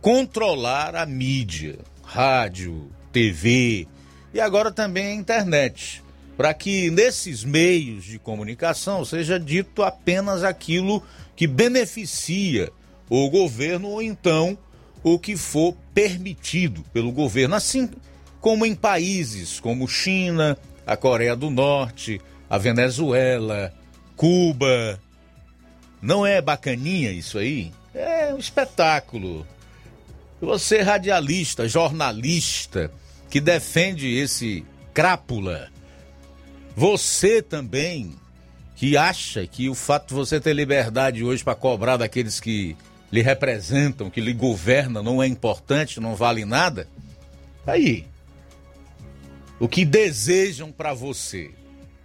controlar 0.00 0.94
a 0.94 1.04
mídia, 1.04 1.78
rádio, 2.02 2.88
TV 3.12 3.88
e 4.32 4.40
agora 4.40 4.70
também 4.70 5.06
a 5.06 5.14
internet, 5.14 6.02
para 6.36 6.54
que 6.54 6.90
nesses 6.90 7.42
meios 7.42 8.04
de 8.04 8.18
comunicação 8.18 9.04
seja 9.04 9.40
dito 9.40 9.82
apenas 9.82 10.44
aquilo 10.44 11.02
que 11.34 11.46
beneficia 11.46 12.70
o 13.10 13.28
governo 13.28 13.88
ou 13.88 14.02
então 14.02 14.56
o 15.02 15.18
que 15.18 15.36
for 15.36 15.74
permitido 15.92 16.84
pelo 16.92 17.10
governo, 17.10 17.54
assim 17.56 17.90
como 18.40 18.64
em 18.64 18.74
países 18.74 19.58
como 19.58 19.88
China, 19.88 20.56
a 20.86 20.96
Coreia 20.96 21.34
do 21.34 21.50
Norte, 21.50 22.20
a 22.48 22.58
Venezuela, 22.58 23.72
Cuba. 24.14 25.00
Não 26.00 26.26
é 26.26 26.40
bacaninha 26.40 27.10
isso 27.10 27.38
aí? 27.38 27.72
É 27.94 28.32
um 28.32 28.38
espetáculo. 28.38 29.46
Você, 30.40 30.82
radialista, 30.82 31.68
jornalista, 31.68 32.90
que 33.30 33.40
defende 33.40 34.14
esse 34.14 34.64
crápula, 34.92 35.68
você 36.74 37.40
também 37.42 38.14
que 38.74 38.96
acha 38.96 39.46
que 39.46 39.70
o 39.70 39.74
fato 39.74 40.08
de 40.08 40.14
você 40.14 40.38
ter 40.38 40.52
liberdade 40.52 41.24
hoje 41.24 41.42
para 41.42 41.54
cobrar 41.54 41.96
daqueles 41.96 42.38
que 42.38 42.76
lhe 43.10 43.22
representam, 43.22 44.10
que 44.10 44.20
lhe 44.20 44.34
governam, 44.34 45.02
não 45.02 45.22
é 45.22 45.26
importante, 45.26 45.98
não 45.98 46.14
vale 46.14 46.44
nada? 46.44 46.86
Aí, 47.66 48.04
o 49.58 49.66
que 49.66 49.84
desejam 49.86 50.70
para 50.70 50.92
você 50.92 51.50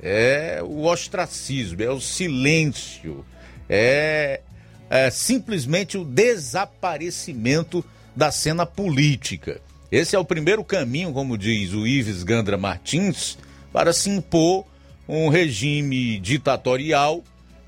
é 0.02 0.60
o 0.64 0.86
ostracismo, 0.86 1.82
é 1.82 1.90
o 1.90 2.02
silêncio, 2.02 3.26
é, 3.70 4.42
é 4.90 5.10
simplesmente 5.10 5.98
o 5.98 6.04
desaparecimento 6.04 7.84
da 8.16 8.32
cena 8.32 8.66
política. 8.66 9.62
Esse 9.92 10.16
é 10.16 10.20
o 10.20 10.26
primeiro 10.26 10.64
caminho, 10.64 11.14
como 11.14 11.38
diz 11.38 11.74
o 11.74 11.86
Ives 11.86 12.24
Gandra 12.24 12.58
Martins, 12.58 13.38
para 13.72 13.94
se 13.94 14.10
impor 14.10 14.66
um 15.08 15.30
regime 15.30 16.20
ditatorial 16.20 17.24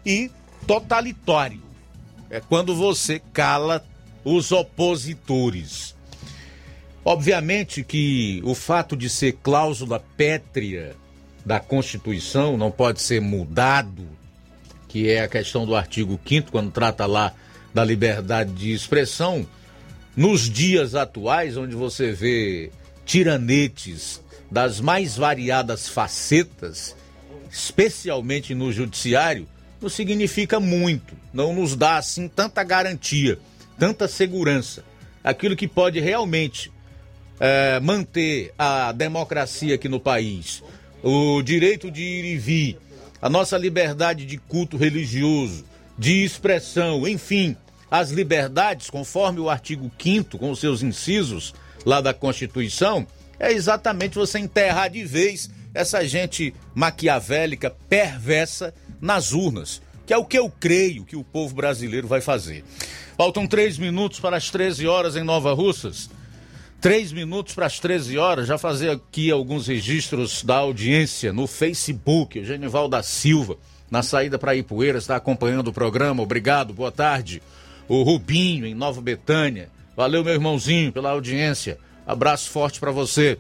e 0.06 0.32
totalitário 0.66 1.64
é 2.34 2.42
quando 2.42 2.76
você 2.76 3.22
cala 3.32 3.86
os 4.26 4.52
opositores. 4.52 5.96
Obviamente 7.06 7.84
que 7.84 8.42
o 8.44 8.56
fato 8.56 8.98
de 8.98 9.08
ser 9.08 9.34
cláusula 9.44 10.04
pétrea 10.18 10.96
da 11.46 11.60
Constituição 11.60 12.58
não 12.58 12.72
pode 12.72 13.02
ser 13.02 13.20
mudado, 13.22 14.08
que 14.88 15.10
é 15.10 15.22
a 15.22 15.28
questão 15.28 15.66
do 15.66 15.76
artigo 15.76 16.20
5 16.26 16.52
quando 16.52 16.72
trata 16.72 17.06
lá 17.06 17.34
da 17.74 17.84
liberdade 17.84 18.52
de 18.54 18.72
expressão, 18.72 19.46
nos 20.16 20.42
dias 20.50 20.94
atuais, 20.94 21.58
onde 21.58 21.76
você 21.76 22.12
vê 22.12 22.72
tiranetes 23.06 24.22
das 24.50 24.80
mais 24.80 25.18
variadas 25.18 25.90
facetas, 25.90 26.96
especialmente 27.52 28.54
no 28.54 28.72
judiciário, 28.72 29.48
não 29.82 29.90
significa 29.90 30.60
muito, 30.60 31.16
não 31.34 31.54
nos 31.54 31.76
dá 31.76 31.98
assim 31.98 32.28
tanta 32.28 32.64
garantia, 32.64 33.40
tanta 33.78 34.08
segurança. 34.08 34.84
Aquilo 35.24 35.56
que 35.56 35.68
pode 35.68 36.00
realmente 36.00 36.72
é, 37.40 37.80
manter 37.80 38.54
a 38.58 38.92
democracia 38.92 39.76
aqui 39.76 39.90
no 39.90 40.00
país, 40.00 40.64
o 41.04 41.42
direito 41.42 41.92
de 41.92 42.02
ir 42.02 42.26
e 42.26 42.38
vir, 42.38 42.78
a 43.22 43.30
nossa 43.30 43.58
liberdade 43.58 44.26
de 44.26 44.38
culto 44.38 44.78
religioso, 44.78 45.66
de 45.98 46.24
expressão, 46.24 47.08
enfim, 47.08 47.56
as 47.92 48.10
liberdades, 48.10 48.90
conforme 48.90 49.40
o 49.40 49.50
artigo 49.50 49.92
5 50.02 50.40
com 50.40 50.56
seus 50.56 50.82
incisos 50.82 51.54
lá 51.86 52.02
da 52.02 52.14
Constituição, 52.14 53.06
é 53.40 53.52
exatamente 53.52 54.16
você 54.16 54.40
enterrar 54.40 54.90
de 54.90 55.04
vez 55.04 55.50
essa 55.74 56.08
gente 56.08 56.54
maquiavélica, 56.74 57.76
perversa, 57.90 58.74
nas 59.02 59.34
urnas, 59.34 59.82
que 60.06 60.14
é 60.14 60.18
o 60.18 60.24
que 60.24 60.40
eu 60.40 60.50
creio 60.50 61.04
que 61.04 61.16
o 61.16 61.24
povo 61.24 61.54
brasileiro 61.54 62.08
vai 62.08 62.22
fazer. 62.22 62.64
Faltam 63.18 63.46
três 63.46 63.78
minutos 63.78 64.20
para 64.20 64.38
as 64.38 64.50
13 64.50 64.88
horas 64.88 65.18
em 65.18 65.24
Nova 65.24 65.54
Russas. 65.54 66.10
Três 66.84 67.14
minutos 67.14 67.56
para 67.56 67.66
as 67.66 67.80
13 67.80 68.18
horas, 68.18 68.46
já 68.46 68.58
fazer 68.58 68.90
aqui 68.90 69.32
alguns 69.32 69.68
registros 69.68 70.44
da 70.44 70.58
audiência 70.58 71.32
no 71.32 71.48
Facebook. 71.48 72.38
O 72.38 72.44
Genival 72.44 72.90
da 72.90 73.02
Silva, 73.02 73.56
na 73.90 74.04
saída 74.04 74.38
para 74.38 74.54
Ipueira, 74.54 74.98
está 74.98 75.16
acompanhando 75.16 75.70
o 75.70 75.74
programa. 75.74 76.22
Obrigado, 76.22 76.74
boa 76.74 76.92
tarde. 76.92 77.42
O 77.88 78.04
Rubinho, 78.04 78.66
em 78.66 78.76
Nova 78.76 79.00
Betânia. 79.00 79.70
Valeu, 79.96 80.26
meu 80.26 80.34
irmãozinho, 80.34 80.92
pela 80.92 81.12
audiência. 81.12 81.78
Abraço 82.06 82.50
forte 82.50 82.82
para 82.82 82.92
você. 82.92 83.40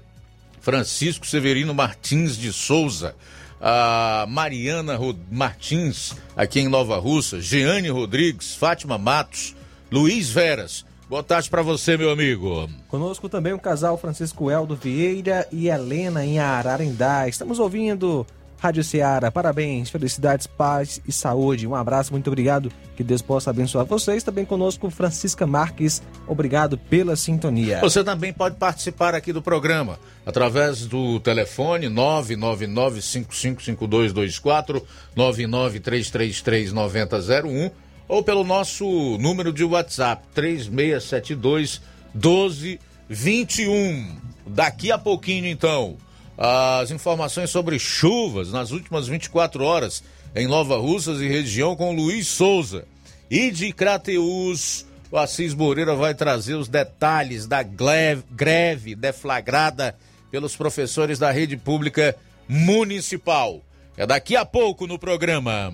Francisco 0.62 1.28
Severino 1.28 1.74
Martins 1.74 2.38
de 2.38 2.54
Souza 2.54 3.14
a 3.60 4.26
Mariana 4.30 4.98
Martins, 5.30 6.16
aqui 6.34 6.62
em 6.62 6.70
Nova 6.70 6.98
Russa, 6.98 7.42
Jeane 7.42 7.90
Rodrigues, 7.90 8.56
Fátima 8.56 8.98
Matos, 8.98 9.54
Luiz 9.92 10.30
Veras. 10.30 10.86
Boa 11.10 11.22
tarde 11.22 11.50
para 11.50 11.62
você, 11.62 11.98
meu 11.98 12.10
amigo. 12.10 12.70
Conosco 12.88 13.30
também 13.30 13.54
o 13.54 13.60
casal 13.60 13.98
Francisco 13.98 14.50
Eldo 14.50 14.76
Vieira 14.76 15.48
e 15.52 15.68
Helena 15.68 16.26
em 16.26 16.40
Ararindá. 16.40 17.28
Estamos 17.28 17.60
ouvindo 17.60 18.26
Rádio 18.64 18.82
Ceará. 18.82 19.30
Parabéns, 19.30 19.90
felicidades, 19.90 20.48
paz 20.48 21.02
e 21.06 21.12
saúde. 21.12 21.68
Um 21.68 21.76
abraço, 21.76 22.14
muito 22.14 22.28
obrigado. 22.28 22.72
Que 22.96 23.04
Deus 23.04 23.22
possa 23.22 23.50
abençoar 23.50 23.86
vocês. 23.86 24.24
Também 24.24 24.46
conosco 24.46 24.90
Francisca 24.90 25.46
Marques. 25.46 26.02
Obrigado 26.26 26.78
pela 26.78 27.18
sintonia. 27.18 27.82
Você 27.82 28.02
também 28.06 28.32
pode 28.32 28.56
participar 28.56 29.14
aqui 29.14 29.34
do 29.34 29.42
programa 29.42 30.00
através 30.26 30.86
do 30.86 31.20
telefone 31.20 31.88
999555224 31.88 34.82
993339001 35.18 37.70
ou 38.14 38.22
pelo 38.22 38.44
nosso 38.44 39.18
número 39.18 39.52
de 39.52 39.64
WhatsApp 39.64 40.24
3672 40.36 41.82
1221. 42.14 44.18
Daqui 44.46 44.92
a 44.92 45.00
pouquinho 45.00 45.48
então 45.48 45.98
as 46.38 46.92
informações 46.92 47.50
sobre 47.50 47.80
chuvas 47.80 48.52
nas 48.52 48.70
últimas 48.70 49.08
24 49.08 49.64
horas 49.64 50.04
em 50.36 50.46
Nova 50.46 50.78
Russas 50.78 51.22
e 51.22 51.28
região 51.28 51.76
com 51.76 51.96
Luiz 51.96 52.28
Souza. 52.28 52.86
E 53.32 53.50
de 53.50 53.74
Crateus, 53.74 54.86
o 55.10 55.18
Assis 55.18 55.56
Moreira 55.56 55.96
vai 55.96 56.14
trazer 56.14 56.54
os 56.54 56.68
detalhes 56.68 57.48
da 57.48 57.64
greve 57.64 58.94
deflagrada 58.94 59.98
pelos 60.30 60.56
professores 60.56 61.18
da 61.18 61.32
rede 61.32 61.58
pública 61.58 62.16
municipal. 62.48 63.60
É 63.98 64.06
daqui 64.06 64.36
a 64.36 64.46
pouco 64.46 64.86
no 64.86 65.00
programa. 65.00 65.74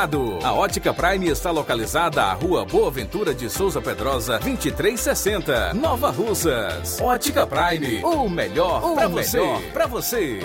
A 0.43 0.51
Ótica 0.51 0.91
Prime 0.91 1.27
está 1.27 1.51
localizada 1.51 2.23
à 2.23 2.33
Rua 2.33 2.65
Boa 2.65 2.89
Ventura 2.89 3.35
de 3.35 3.47
Souza 3.51 3.79
Pedrosa, 3.79 4.39
2360, 4.39 5.75
Nova 5.75 6.09
Russas. 6.09 6.99
Ótica 6.99 7.45
Prime, 7.45 8.03
o 8.03 8.27
melhor 8.27 8.95
para 8.95 9.07
você. 9.07 9.39
Pra 9.71 9.85
você. 9.85 10.39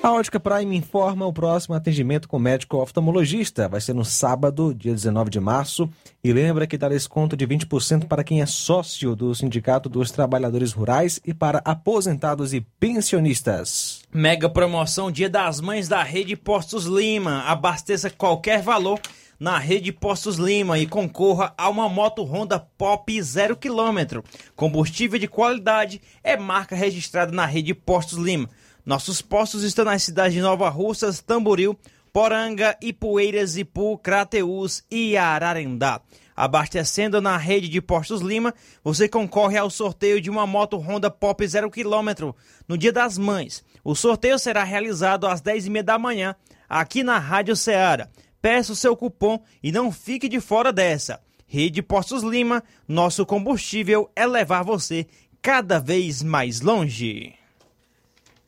A 0.00 0.12
Ótica 0.12 0.38
Prime 0.38 0.76
informa 0.76 1.26
o 1.26 1.32
próximo 1.32 1.74
atendimento 1.74 2.28
com 2.28 2.38
médico 2.38 2.76
oftalmologista. 2.76 3.68
Vai 3.68 3.80
ser 3.80 3.92
no 3.92 4.04
sábado, 4.04 4.72
dia 4.72 4.92
19 4.92 5.28
de 5.28 5.40
março. 5.40 5.90
E 6.22 6.32
lembra 6.32 6.64
que 6.64 6.78
dá 6.78 6.88
desconto 6.88 7.36
de 7.36 7.44
20% 7.44 8.06
para 8.06 8.22
quem 8.22 8.40
é 8.40 8.46
sócio 8.46 9.16
do 9.16 9.34
Sindicato 9.34 9.88
dos 9.88 10.12
Trabalhadores 10.12 10.72
Rurais 10.72 11.20
e 11.26 11.34
para 11.34 11.60
aposentados 11.64 12.54
e 12.54 12.60
pensionistas. 12.60 14.01
Mega 14.14 14.46
promoção 14.46 15.10
Dia 15.10 15.30
das 15.30 15.58
Mães 15.58 15.88
da 15.88 16.02
Rede 16.02 16.36
Postos 16.36 16.84
Lima. 16.84 17.44
Abasteça 17.44 18.10
qualquer 18.10 18.60
valor 18.60 19.00
na 19.40 19.56
Rede 19.56 19.90
Postos 19.90 20.36
Lima 20.36 20.78
e 20.78 20.86
concorra 20.86 21.54
a 21.56 21.70
uma 21.70 21.88
moto 21.88 22.22
Honda 22.22 22.60
Pop 22.60 23.22
0 23.22 23.56
km. 23.56 24.20
Combustível 24.54 25.18
de 25.18 25.26
qualidade 25.26 25.98
é 26.22 26.36
marca 26.36 26.76
registrada 26.76 27.32
na 27.32 27.46
Rede 27.46 27.72
Postos 27.72 28.18
Lima. 28.18 28.50
Nossos 28.84 29.22
postos 29.22 29.62
estão 29.62 29.86
nas 29.86 30.02
cidades 30.02 30.34
de 30.34 30.42
Nova 30.42 30.68
Russas, 30.68 31.22
Tamboril, 31.22 31.74
Poranga, 32.12 32.76
Ipueiras, 32.82 33.56
Ipu, 33.56 33.96
Crateús 33.96 34.84
e 34.90 35.16
Ararendá. 35.16 36.02
Abastecendo 36.36 37.18
na 37.20 37.38
rede 37.38 37.68
de 37.68 37.80
Postos 37.80 38.20
Lima, 38.20 38.54
você 38.84 39.08
concorre 39.08 39.56
ao 39.56 39.70
sorteio 39.70 40.20
de 40.20 40.28
uma 40.28 40.46
moto 40.46 40.76
Honda 40.76 41.10
Pop 41.10 41.46
0 41.46 41.70
km 41.70 42.34
no 42.68 42.76
Dia 42.76 42.92
das 42.92 43.16
Mães. 43.16 43.64
O 43.84 43.94
sorteio 43.94 44.38
será 44.38 44.62
realizado 44.62 45.26
às 45.26 45.42
10h30 45.42 45.82
da 45.82 45.98
manhã, 45.98 46.36
aqui 46.68 47.02
na 47.02 47.18
Rádio 47.18 47.56
Ceará. 47.56 48.08
Peça 48.40 48.72
o 48.72 48.76
seu 48.76 48.96
cupom 48.96 49.40
e 49.62 49.72
não 49.72 49.90
fique 49.90 50.28
de 50.28 50.40
fora 50.40 50.72
dessa. 50.72 51.20
Rede 51.46 51.82
Postos 51.82 52.22
Lima, 52.22 52.62
nosso 52.86 53.26
combustível 53.26 54.10
é 54.16 54.26
levar 54.26 54.62
você 54.62 55.06
cada 55.40 55.78
vez 55.78 56.22
mais 56.22 56.60
longe. 56.60 57.34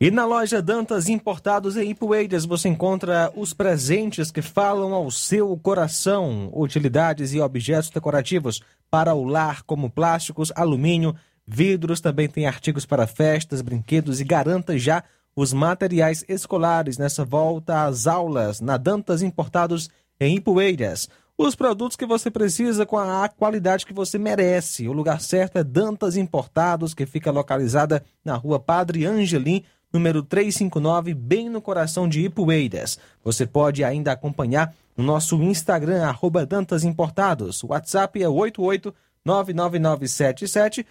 E 0.01 0.11
na 0.11 0.25
loja 0.25 0.61
Dantas 0.63 1.09
Importados 1.09 1.77
em 1.77 1.91
Ipueiras 1.91 2.45
você 2.45 2.69
encontra 2.69 3.33
os 3.35 3.53
presentes 3.53 4.31
que 4.31 4.43
falam 4.43 4.93
ao 4.93 5.11
seu 5.11 5.57
coração, 5.57 6.51
utilidades 6.53 7.33
e 7.33 7.41
objetos 7.41 7.91
decorativos 7.91 8.61
para 8.91 9.15
o 9.15 9.25
lar, 9.25 9.63
como 9.63 9.91
plásticos, 9.91 10.53
alumínio, 10.55 11.15
vidros, 11.47 12.01
também 12.01 12.29
tem 12.29 12.47
artigos 12.47 12.87
para 12.87 13.07
festas, 13.07 13.61
brinquedos 13.61 14.21
e 14.21 14.25
garanta 14.25 14.79
já 14.79 15.05
os 15.37 15.53
materiais 15.53 16.25
escolares 16.29 16.99
nessa 16.99 17.25
volta 17.25 17.85
às 17.85 18.07
aulas 18.07 18.61
na 18.61 18.77
Dantas 18.77 19.23
Importados 19.23 19.91
em 20.21 20.37
Ipueiras. 20.37 21.09
Os 21.37 21.57
produtos 21.57 21.97
que 21.97 22.07
você 22.07 22.31
precisa 22.31 22.87
com 22.87 22.97
a 22.97 23.29
qualidade 23.29 23.85
que 23.85 23.93
você 23.93 24.19
merece. 24.19 24.87
O 24.87 24.93
lugar 24.93 25.21
certo 25.21 25.59
é 25.59 25.65
Dantas 25.65 26.17
Importados, 26.17 26.95
que 26.95 27.05
fica 27.07 27.33
localizada 27.33 28.05
na 28.25 28.37
rua 28.37 28.61
Padre 28.61 29.05
Angelim, 29.05 29.65
número 29.93 30.23
359, 30.23 31.13
bem 31.13 31.51
no 31.51 31.61
coração 31.61 32.09
de 32.09 32.21
Ipueiras. 32.21 32.99
Você 33.25 33.45
pode 33.47 33.83
ainda 33.83 34.13
acompanhar 34.13 34.73
no 34.97 35.03
nosso 35.03 35.43
Instagram, 35.43 36.05
arroba 36.05 36.47
Dantas 36.47 36.85
Importados. 36.85 37.65
O 37.65 37.69
WhatsApp 37.69 38.23
é 38.23 38.29
88 38.29 38.95
99977 39.25 40.87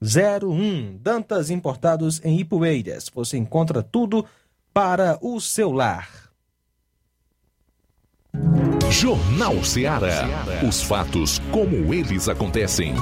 2701. 0.00 0.98
Dantas 1.00 1.50
Importados 1.50 2.20
em 2.24 2.40
Ipueiras. 2.40 3.10
Você 3.14 3.36
encontra 3.36 3.82
tudo 3.82 4.24
para 4.72 5.18
o 5.22 5.40
seu 5.40 5.72
lar. 5.72 6.30
Jornal 8.90 9.62
Ceará. 9.64 10.26
Os 10.66 10.82
fatos 10.82 11.40
como 11.50 11.92
eles 11.92 12.28
acontecem. 12.28 12.94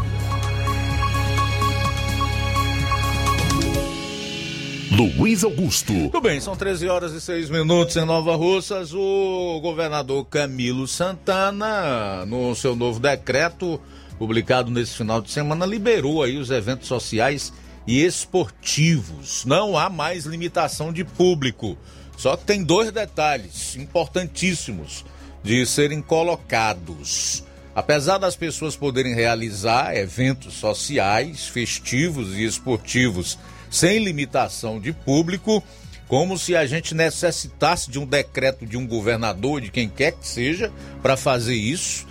Luiz 4.95 5.43
Augusto. 5.43 5.93
Tudo 5.93 6.21
bem, 6.21 6.41
são 6.41 6.55
13 6.55 6.89
horas 6.89 7.13
e 7.13 7.21
6 7.21 7.51
minutos 7.51 7.97
em 7.97 8.05
Nova 8.05 8.37
Russas. 8.37 8.95
O 8.95 9.59
governador 9.61 10.25
Camilo 10.27 10.87
Santana, 10.87 12.25
no 12.27 12.55
seu 12.55 12.77
novo 12.77 13.01
decreto, 13.01 13.81
publicado 14.19 14.71
nesse 14.71 14.97
final 14.97 15.21
de 15.21 15.31
semana, 15.31 15.67
liberou 15.67 16.23
aí 16.23 16.37
os 16.37 16.51
eventos 16.51 16.89
sociais 16.89 17.53
e 17.87 18.05
esportivos. 18.05 19.45
Não 19.45 19.77
há 19.77 19.89
mais 19.89 20.25
limitação 20.25 20.93
de 20.93 21.05
público. 21.05 21.77
Só 22.17 22.37
que 22.37 22.45
tem 22.45 22.63
dois 22.63 22.93
detalhes 22.93 23.77
importantíssimos 23.77 25.05
de 25.43 25.67
serem 25.67 26.01
colocados. 26.01 27.45
Apesar 27.75 28.19
das 28.19 28.37
pessoas 28.37 28.77
poderem 28.77 29.15
realizar 29.15 29.97
eventos 29.97 30.55
sociais, 30.55 31.47
festivos 31.47 32.37
e 32.37 32.45
esportivos 32.45 33.37
sem 33.69 33.99
limitação 33.99 34.81
de 34.81 34.93
público, 34.93 35.63
como 36.07 36.39
se 36.39 36.55
a 36.55 36.65
gente 36.67 36.95
necessitasse 36.95 37.91
de 37.91 37.99
um 37.99 38.07
decreto 38.07 38.65
de 38.65 38.77
um 38.77 38.87
governador, 38.87 39.61
de 39.61 39.71
quem 39.71 39.89
quer 39.89 40.13
que 40.13 40.27
seja, 40.27 40.73
para 41.03 41.17
fazer 41.17 41.57
isso. 41.57 42.07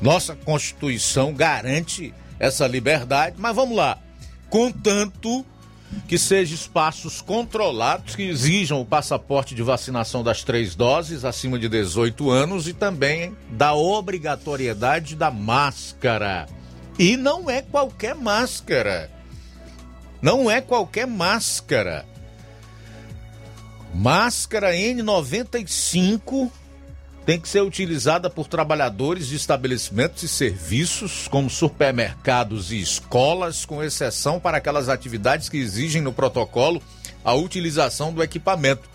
Nossa 0.00 0.34
Constituição 0.34 1.32
garante 1.32 2.12
essa 2.38 2.66
liberdade, 2.66 3.36
mas 3.38 3.54
vamos 3.54 3.76
lá. 3.76 3.98
Contanto 4.50 5.44
que 6.06 6.18
sejam 6.18 6.54
espaços 6.54 7.20
controlados 7.20 8.14
que 8.14 8.24
exijam 8.24 8.80
o 8.80 8.86
passaporte 8.86 9.54
de 9.54 9.62
vacinação 9.62 10.22
das 10.22 10.42
três 10.42 10.74
doses 10.74 11.24
acima 11.24 11.58
de 11.58 11.68
18 11.68 12.30
anos 12.30 12.68
e 12.68 12.72
também 12.72 13.36
da 13.50 13.74
obrigatoriedade 13.74 15.16
da 15.16 15.30
máscara. 15.30 16.46
E 16.98 17.16
não 17.16 17.48
é 17.48 17.62
qualquer 17.62 18.14
máscara. 18.14 19.10
Não 20.20 20.50
é 20.50 20.60
qualquer 20.60 21.06
máscara. 21.06 22.04
Máscara 23.94 24.72
N95 24.72 26.50
tem 27.26 27.38
que 27.38 27.48
ser 27.48 27.60
utilizada 27.60 28.30
por 28.30 28.46
trabalhadores 28.46 29.26
de 29.26 29.36
estabelecimentos 29.36 30.22
e 30.22 30.28
serviços, 30.28 31.28
como 31.28 31.50
supermercados 31.50 32.72
e 32.72 32.80
escolas, 32.80 33.64
com 33.64 33.82
exceção 33.82 34.40
para 34.40 34.58
aquelas 34.58 34.88
atividades 34.88 35.48
que 35.48 35.58
exigem 35.58 36.00
no 36.00 36.12
protocolo 36.12 36.80
a 37.24 37.34
utilização 37.34 38.12
do 38.12 38.22
equipamento. 38.22 38.88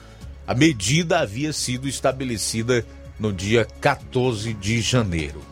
A 0.47 0.55
medida 0.55 1.19
havia 1.19 1.53
sido 1.53 1.88
estabelecida 1.88 2.86
no 3.19 3.32
dia 3.32 3.67
14 3.79 4.53
de 4.53 4.82
janeiro. 4.82 5.43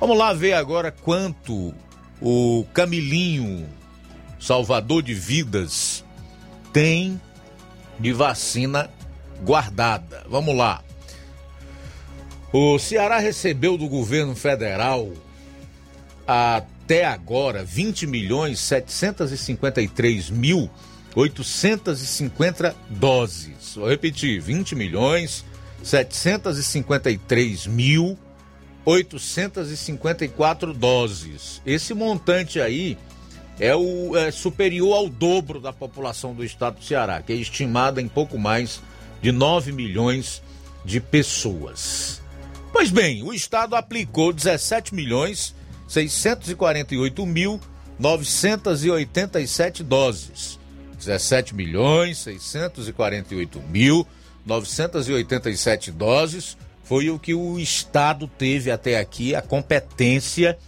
Vamos 0.00 0.16
lá 0.16 0.32
ver 0.32 0.52
agora 0.54 0.90
quanto 0.90 1.74
o 2.22 2.64
Camilinho 2.72 3.68
salvador 4.38 5.02
de 5.02 5.14
vidas, 5.14 6.04
tem 6.72 7.20
de 7.98 8.12
vacina 8.12 8.90
guardada. 9.42 10.24
Vamos 10.28 10.56
lá. 10.56 10.82
O 12.52 12.78
Ceará 12.78 13.18
recebeu 13.18 13.76
do 13.76 13.86
governo 13.88 14.34
federal 14.34 15.12
até 16.26 17.04
agora 17.04 17.62
20 17.62 18.06
milhões 18.06 18.58
753 18.60 20.30
mil 20.30 20.70
850 21.14 22.74
doses. 22.88 23.74
Vou 23.74 23.88
repetir, 23.88 24.40
20 24.40 24.74
milhões 24.74 25.44
753 25.82 27.66
mil 27.66 28.18
854 28.84 30.72
doses. 30.72 31.60
Esse 31.66 31.92
montante 31.92 32.60
aí 32.60 32.96
é 33.60 33.76
o 33.76 34.16
é 34.16 34.30
superior 34.30 34.94
ao 34.94 35.08
dobro 35.10 35.60
da 35.60 35.72
população 35.72 36.34
do 36.34 36.42
estado 36.42 36.78
do 36.78 36.84
Ceará, 36.84 37.20
que 37.20 37.32
é 37.32 37.36
estimada 37.36 38.00
em 38.00 38.08
pouco 38.08 38.38
mais 38.38 38.80
de 39.20 39.32
9 39.32 39.72
milhões 39.72 40.42
de 40.82 41.00
pessoas. 41.00 42.17
Pois 42.72 42.90
bem, 42.90 43.22
o 43.22 43.32
estado 43.32 43.74
aplicou 43.74 44.32
17 44.32 44.94
milhões 44.94 45.54
648 45.88 47.26
mil 47.26 47.60
987 47.98 49.82
doses. 49.82 50.58
17 50.98 51.54
milhões 51.54 52.18
648 52.18 53.60
mil 53.68 54.06
987 54.44 55.92
doses 55.92 56.56
foi 56.84 57.10
o 57.10 57.18
que 57.18 57.34
o 57.34 57.58
estado 57.58 58.26
teve 58.26 58.70
até 58.70 58.98
aqui 58.98 59.34
a 59.34 59.42
competência 59.42 60.58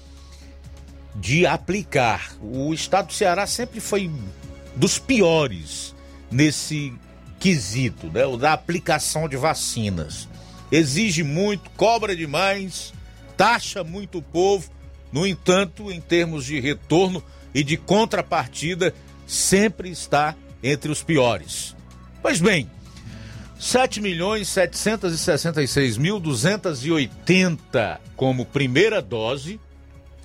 de 1.14 1.46
aplicar. 1.46 2.32
O 2.40 2.74
estado 2.74 3.08
do 3.08 3.12
Ceará 3.12 3.46
sempre 3.46 3.80
foi 3.80 4.10
dos 4.76 4.98
piores 4.98 5.94
nesse 6.30 6.92
quesito, 7.38 8.08
né? 8.08 8.26
O 8.26 8.36
da 8.36 8.52
aplicação 8.52 9.28
de 9.28 9.36
vacinas. 9.36 10.28
Exige 10.70 11.22
muito, 11.22 11.70
cobra 11.70 12.14
demais, 12.14 12.92
taxa 13.36 13.82
muito 13.82 14.18
o 14.18 14.22
povo. 14.22 14.70
No 15.12 15.26
entanto, 15.26 15.90
em 15.90 16.00
termos 16.00 16.44
de 16.44 16.60
retorno 16.60 17.22
e 17.52 17.64
de 17.64 17.76
contrapartida, 17.76 18.94
sempre 19.26 19.90
está 19.90 20.36
entre 20.62 20.90
os 20.92 21.02
piores. 21.02 21.74
Pois 22.22 22.40
bem, 22.40 22.70
7 23.58 24.00
milhões 24.00 24.48
766 24.48 25.98
mil 25.98 26.20
280 26.20 28.00
como 28.16 28.46
primeira 28.46 29.02
dose, 29.02 29.58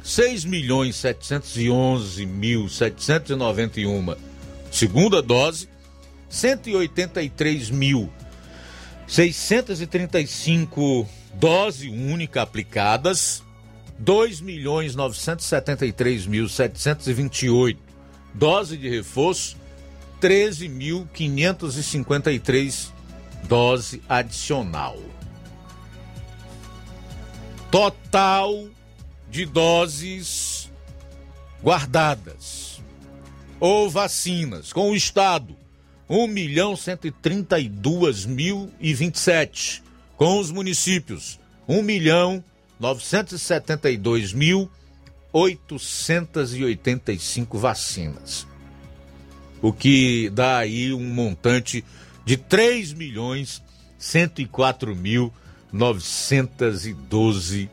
6 0.04 0.46
milhões 0.46 0.96
711 0.98 2.26
mil 2.26 2.70
791 2.70 4.16
segunda 4.76 5.22
dose, 5.22 5.70
183 6.30 7.70
mil 7.70 8.12
635 9.08 11.08
dose 11.34 11.90
única 11.90 12.42
aplicadas, 12.42 13.44
2 14.00 14.42
milhões 14.42 14.96
973 14.96 16.26
mil 16.26 16.50
728 16.50 17.86
dose 18.36 18.78
de 18.78 18.90
reforço, 18.90 19.58
13 20.20 20.68
mil 20.68 21.08
553 21.14 22.94
dose 23.48 24.02
adicional. 24.08 24.98
Total 27.72 28.68
de 29.30 29.46
doses 29.46 30.72
guardadas 31.64 32.82
ou 33.60 33.90
vacinas 33.90 34.72
com 34.72 34.92
o 34.92 34.96
Estado, 34.96 35.56
1 36.10 36.28
milhão 36.28 36.76
132 36.76 38.26
mil 38.26 38.70
e 38.80 38.92
27. 38.94 39.82
Com 40.16 40.40
os 40.40 40.52
municípios, 40.52 41.40
1 41.68 41.82
milhão 41.82 42.44
972 42.80 44.32
mil 44.34 44.70
885 45.34 47.58
vacinas. 47.58 48.46
O 49.62 49.72
que 49.74 50.30
dá 50.30 50.60
aí 50.60 50.94
um 50.94 51.04
montante 51.04 51.84
de 52.24 52.38
3 52.38 52.94
milhões 52.94 53.62
104 53.98 54.96
mil 54.96 55.34
912 55.72 57.68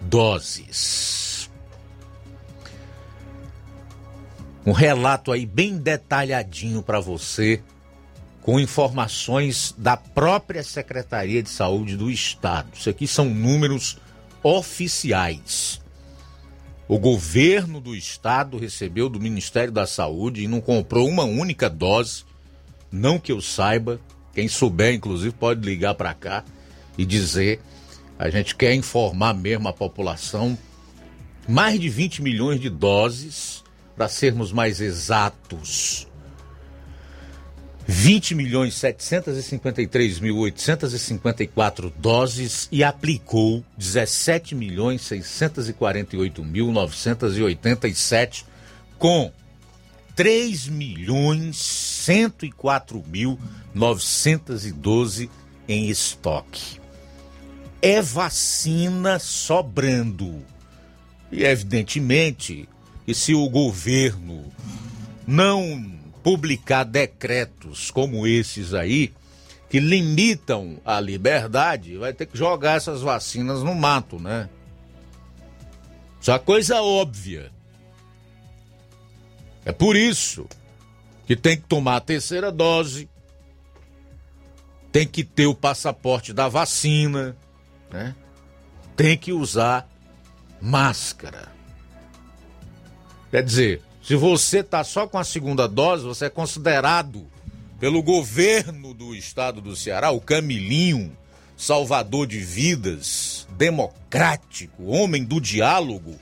doses. 0.00 1.31
Um 4.64 4.72
relato 4.72 5.32
aí 5.32 5.44
bem 5.44 5.76
detalhadinho 5.76 6.82
para 6.82 7.00
você, 7.00 7.60
com 8.42 8.60
informações 8.60 9.74
da 9.76 9.96
própria 9.96 10.62
Secretaria 10.62 11.42
de 11.42 11.50
Saúde 11.50 11.96
do 11.96 12.10
Estado. 12.10 12.68
Isso 12.74 12.88
aqui 12.88 13.06
são 13.06 13.24
números 13.24 13.98
oficiais. 14.42 15.80
O 16.86 16.98
governo 16.98 17.80
do 17.80 17.94
estado 17.94 18.58
recebeu 18.58 19.08
do 19.08 19.18
Ministério 19.18 19.72
da 19.72 19.86
Saúde 19.86 20.42
e 20.42 20.48
não 20.48 20.60
comprou 20.60 21.08
uma 21.08 21.24
única 21.24 21.70
dose, 21.70 22.24
não 22.90 23.18
que 23.18 23.32
eu 23.32 23.40
saiba. 23.40 24.00
Quem 24.34 24.46
souber, 24.46 24.94
inclusive, 24.94 25.34
pode 25.34 25.60
ligar 25.60 25.94
para 25.94 26.12
cá 26.14 26.44
e 26.98 27.04
dizer. 27.04 27.60
A 28.18 28.30
gente 28.30 28.54
quer 28.54 28.74
informar 28.74 29.34
mesmo 29.34 29.68
a 29.68 29.72
população. 29.72 30.56
Mais 31.48 31.80
de 31.80 31.88
20 31.88 32.22
milhões 32.22 32.60
de 32.60 32.68
doses, 32.70 33.61
para 33.96 34.08
sermos 34.08 34.52
mais 34.52 34.80
exatos. 34.80 36.06
20 37.86 38.34
milhões 38.36 38.74
753 38.74 40.20
mil 40.20 40.36
854 40.38 41.92
doses 41.98 42.68
e 42.70 42.84
aplicou 42.84 43.64
17 43.76 44.54
milhões 44.54 45.02
648 45.02 46.44
mil 46.44 46.70
987 46.70 48.46
com 48.98 49.32
3 50.14 50.68
milhões 50.68 51.56
104 51.56 53.02
mil 53.06 53.38
912 53.74 55.30
em 55.68 55.88
estoque. 55.88 56.80
É 57.80 58.00
vacina 58.00 59.18
sobrando. 59.18 60.44
E 61.32 61.44
evidentemente 61.44 62.68
que 63.04 63.14
se 63.14 63.34
o 63.34 63.48
governo 63.48 64.44
não 65.26 66.00
publicar 66.22 66.84
decretos 66.84 67.90
como 67.90 68.26
esses 68.26 68.74
aí, 68.74 69.12
que 69.68 69.80
limitam 69.80 70.78
a 70.84 71.00
liberdade, 71.00 71.96
vai 71.96 72.12
ter 72.12 72.26
que 72.26 72.36
jogar 72.36 72.76
essas 72.76 73.00
vacinas 73.00 73.62
no 73.62 73.74
mato, 73.74 74.18
né? 74.18 74.48
Isso 76.20 76.30
é 76.30 76.38
coisa 76.38 76.82
óbvia. 76.82 77.50
É 79.64 79.72
por 79.72 79.96
isso 79.96 80.46
que 81.26 81.34
tem 81.34 81.56
que 81.56 81.64
tomar 81.64 81.96
a 81.96 82.00
terceira 82.00 82.52
dose, 82.52 83.08
tem 84.92 85.06
que 85.06 85.24
ter 85.24 85.46
o 85.46 85.54
passaporte 85.54 86.32
da 86.32 86.48
vacina, 86.48 87.36
né? 87.90 88.14
Tem 88.94 89.16
que 89.16 89.32
usar 89.32 89.88
máscara. 90.60 91.50
Quer 93.32 93.42
dizer, 93.42 93.80
se 94.02 94.14
você 94.14 94.58
está 94.58 94.84
só 94.84 95.06
com 95.06 95.16
a 95.16 95.24
segunda 95.24 95.66
dose, 95.66 96.04
você 96.04 96.26
é 96.26 96.30
considerado 96.30 97.26
pelo 97.80 98.02
governo 98.02 98.92
do 98.92 99.14
estado 99.14 99.62
do 99.62 99.74
Ceará, 99.74 100.10
o 100.10 100.20
Camilinho, 100.20 101.16
salvador 101.56 102.26
de 102.26 102.38
vidas, 102.40 103.48
democrático, 103.56 104.84
homem 104.84 105.24
do 105.24 105.40
diálogo, 105.40 106.14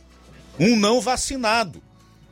um 0.57 0.77
não 0.77 1.01
vacinado. 1.01 1.83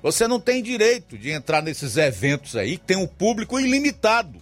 Você 0.00 0.28
não 0.28 0.38
tem 0.38 0.62
direito 0.62 1.18
de 1.18 1.30
entrar 1.30 1.60
nesses 1.60 1.96
eventos 1.96 2.54
aí 2.54 2.78
que 2.78 2.84
tem 2.84 2.96
um 2.96 3.06
público 3.08 3.58
ilimitado. 3.58 4.40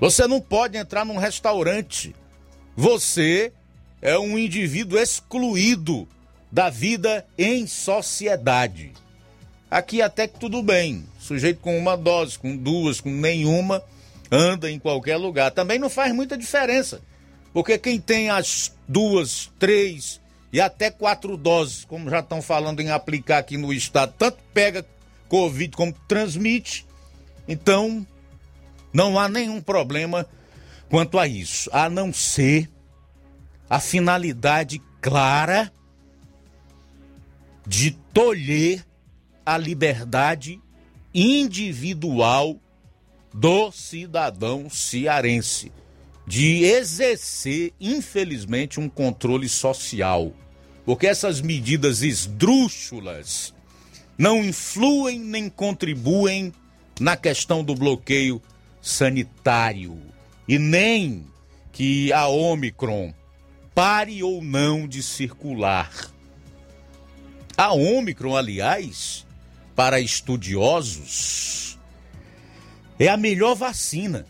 Você 0.00 0.26
não 0.26 0.40
pode 0.40 0.78
entrar 0.78 1.04
num 1.04 1.18
restaurante. 1.18 2.16
Você 2.74 3.52
é 4.00 4.18
um 4.18 4.38
indivíduo 4.38 4.98
excluído 4.98 6.08
da 6.54 6.70
vida 6.70 7.26
em 7.36 7.66
sociedade. 7.66 8.92
Aqui 9.68 10.00
até 10.00 10.28
que 10.28 10.38
tudo 10.38 10.62
bem, 10.62 11.04
sujeito 11.18 11.58
com 11.58 11.76
uma 11.76 11.96
dose, 11.96 12.38
com 12.38 12.56
duas, 12.56 13.00
com 13.00 13.10
nenhuma, 13.10 13.82
anda 14.30 14.70
em 14.70 14.78
qualquer 14.78 15.16
lugar. 15.16 15.50
Também 15.50 15.80
não 15.80 15.90
faz 15.90 16.14
muita 16.14 16.38
diferença, 16.38 17.02
porque 17.52 17.76
quem 17.76 17.98
tem 17.98 18.30
as 18.30 18.72
duas, 18.86 19.50
três 19.58 20.20
e 20.52 20.60
até 20.60 20.92
quatro 20.92 21.36
doses, 21.36 21.84
como 21.84 22.08
já 22.08 22.20
estão 22.20 22.40
falando 22.40 22.78
em 22.78 22.92
aplicar 22.92 23.38
aqui 23.38 23.56
no 23.56 23.72
estado, 23.72 24.14
tanto 24.16 24.38
pega 24.54 24.86
Covid 25.28 25.76
como 25.76 25.92
transmite, 26.06 26.86
então 27.48 28.06
não 28.92 29.18
há 29.18 29.28
nenhum 29.28 29.60
problema 29.60 30.24
quanto 30.88 31.18
a 31.18 31.26
isso, 31.26 31.68
a 31.72 31.90
não 31.90 32.12
ser 32.12 32.70
a 33.68 33.80
finalidade 33.80 34.80
clara 35.00 35.72
de 37.66 37.92
tolher 38.12 38.84
a 39.44 39.56
liberdade 39.56 40.60
individual 41.14 42.58
do 43.32 43.70
cidadão 43.72 44.70
cearense, 44.70 45.72
de 46.26 46.64
exercer, 46.64 47.72
infelizmente, 47.80 48.80
um 48.80 48.88
controle 48.88 49.48
social. 49.48 50.32
Porque 50.84 51.06
essas 51.06 51.40
medidas 51.40 52.02
esdrúxulas 52.02 53.54
não 54.16 54.44
influem 54.44 55.18
nem 55.18 55.48
contribuem 55.48 56.52
na 57.00 57.16
questão 57.16 57.64
do 57.64 57.74
bloqueio 57.74 58.40
sanitário 58.80 59.98
e 60.46 60.58
nem 60.58 61.26
que 61.72 62.12
a 62.12 62.28
Omicron 62.28 63.12
pare 63.74 64.22
ou 64.22 64.42
não 64.42 64.86
de 64.86 65.02
circular. 65.02 66.13
A 67.56 67.72
Ômicron, 67.72 68.36
aliás, 68.36 69.24
para 69.76 70.00
estudiosos, 70.00 71.78
é 72.98 73.08
a 73.08 73.16
melhor 73.16 73.54
vacina. 73.54 74.26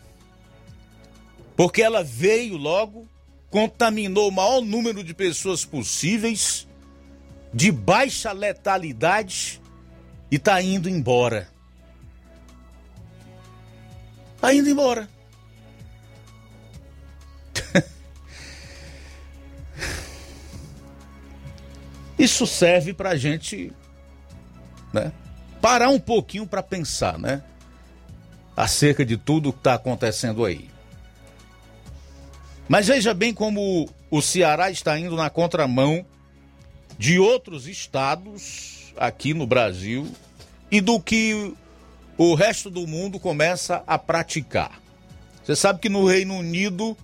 Porque 1.55 1.81
ela 1.81 2.03
veio 2.03 2.57
logo, 2.57 3.07
contaminou 3.49 4.29
o 4.29 4.31
maior 4.31 4.61
número 4.61 5.03
de 5.03 5.13
pessoas 5.13 5.65
possíveis, 5.65 6.67
de 7.53 7.71
baixa 7.71 8.31
letalidade 8.31 9.61
e 10.29 10.35
está 10.35 10.61
indo 10.61 10.89
embora. 10.89 11.49
Está 14.35 14.53
indo 14.53 14.69
embora. 14.69 15.09
Isso 22.17 22.47
serve 22.47 22.93
para 22.93 23.09
a 23.09 23.17
gente 23.17 23.71
né, 24.93 25.11
parar 25.61 25.89
um 25.89 25.99
pouquinho 25.99 26.47
para 26.47 26.63
pensar, 26.63 27.19
né? 27.19 27.43
Acerca 28.55 29.05
de 29.05 29.17
tudo 29.17 29.51
que 29.51 29.59
está 29.59 29.73
acontecendo 29.73 30.45
aí. 30.45 30.69
Mas 32.69 32.87
veja 32.87 33.13
bem 33.13 33.33
como 33.33 33.89
o 34.09 34.21
Ceará 34.21 34.71
está 34.71 34.97
indo 34.97 35.15
na 35.15 35.29
contramão 35.29 36.05
de 36.97 37.19
outros 37.19 37.67
estados 37.67 38.93
aqui 38.95 39.33
no 39.33 39.45
Brasil 39.45 40.07
e 40.71 40.79
do 40.79 40.99
que 40.99 41.53
o 42.17 42.33
resto 42.33 42.69
do 42.69 42.87
mundo 42.87 43.19
começa 43.19 43.83
a 43.85 43.97
praticar. 43.99 44.81
Você 45.43 45.55
sabe 45.55 45.79
que 45.79 45.89
no 45.89 46.05
Reino 46.07 46.35
Unido 46.35 46.97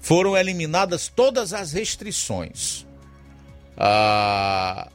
foram 0.00 0.36
eliminadas 0.36 1.08
todas 1.08 1.52
as 1.52 1.72
restrições 1.72 2.86
a 3.76 4.88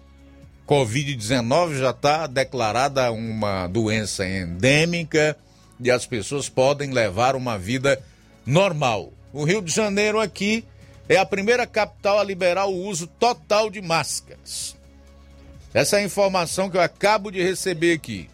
Covid-19 0.68 1.80
já 1.80 1.92
está 1.92 2.28
declarada 2.28 3.12
uma 3.12 3.68
doença 3.68 4.28
endêmica 4.28 5.38
e 5.80 5.90
as 5.90 6.06
pessoas 6.06 6.50
podem 6.50 6.92
levar 6.92 7.36
uma 7.36 7.58
vida 7.58 8.02
normal. 8.46 9.12
O 9.32 9.44
Rio 9.44 9.62
de 9.62 9.72
Janeiro 9.72 10.20
aqui 10.20 10.66
é 11.08 11.18
a 11.18 11.26
primeira 11.26 11.66
capital 11.66 12.20
a 12.20 12.24
liberar 12.24 12.66
o 12.66 12.76
uso 12.76 13.08
total 13.08 13.70
de 13.70 13.82
máscaras. 13.82 14.76
Essa 15.74 15.98
é 15.98 16.00
a 16.00 16.06
informação 16.06 16.70
que 16.70 16.78
eu 16.78 16.82
acabo 16.82 17.32
de 17.32 17.42
receber 17.42 17.94
aqui. 17.94 18.30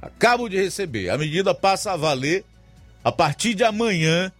Acabo 0.00 0.48
de 0.48 0.56
receber. 0.56 1.10
A 1.10 1.18
medida 1.18 1.54
passa 1.54 1.92
a 1.92 1.96
valer 1.96 2.44
a 3.02 3.10
partir 3.10 3.54
de 3.54 3.64
amanhã, 3.64 4.30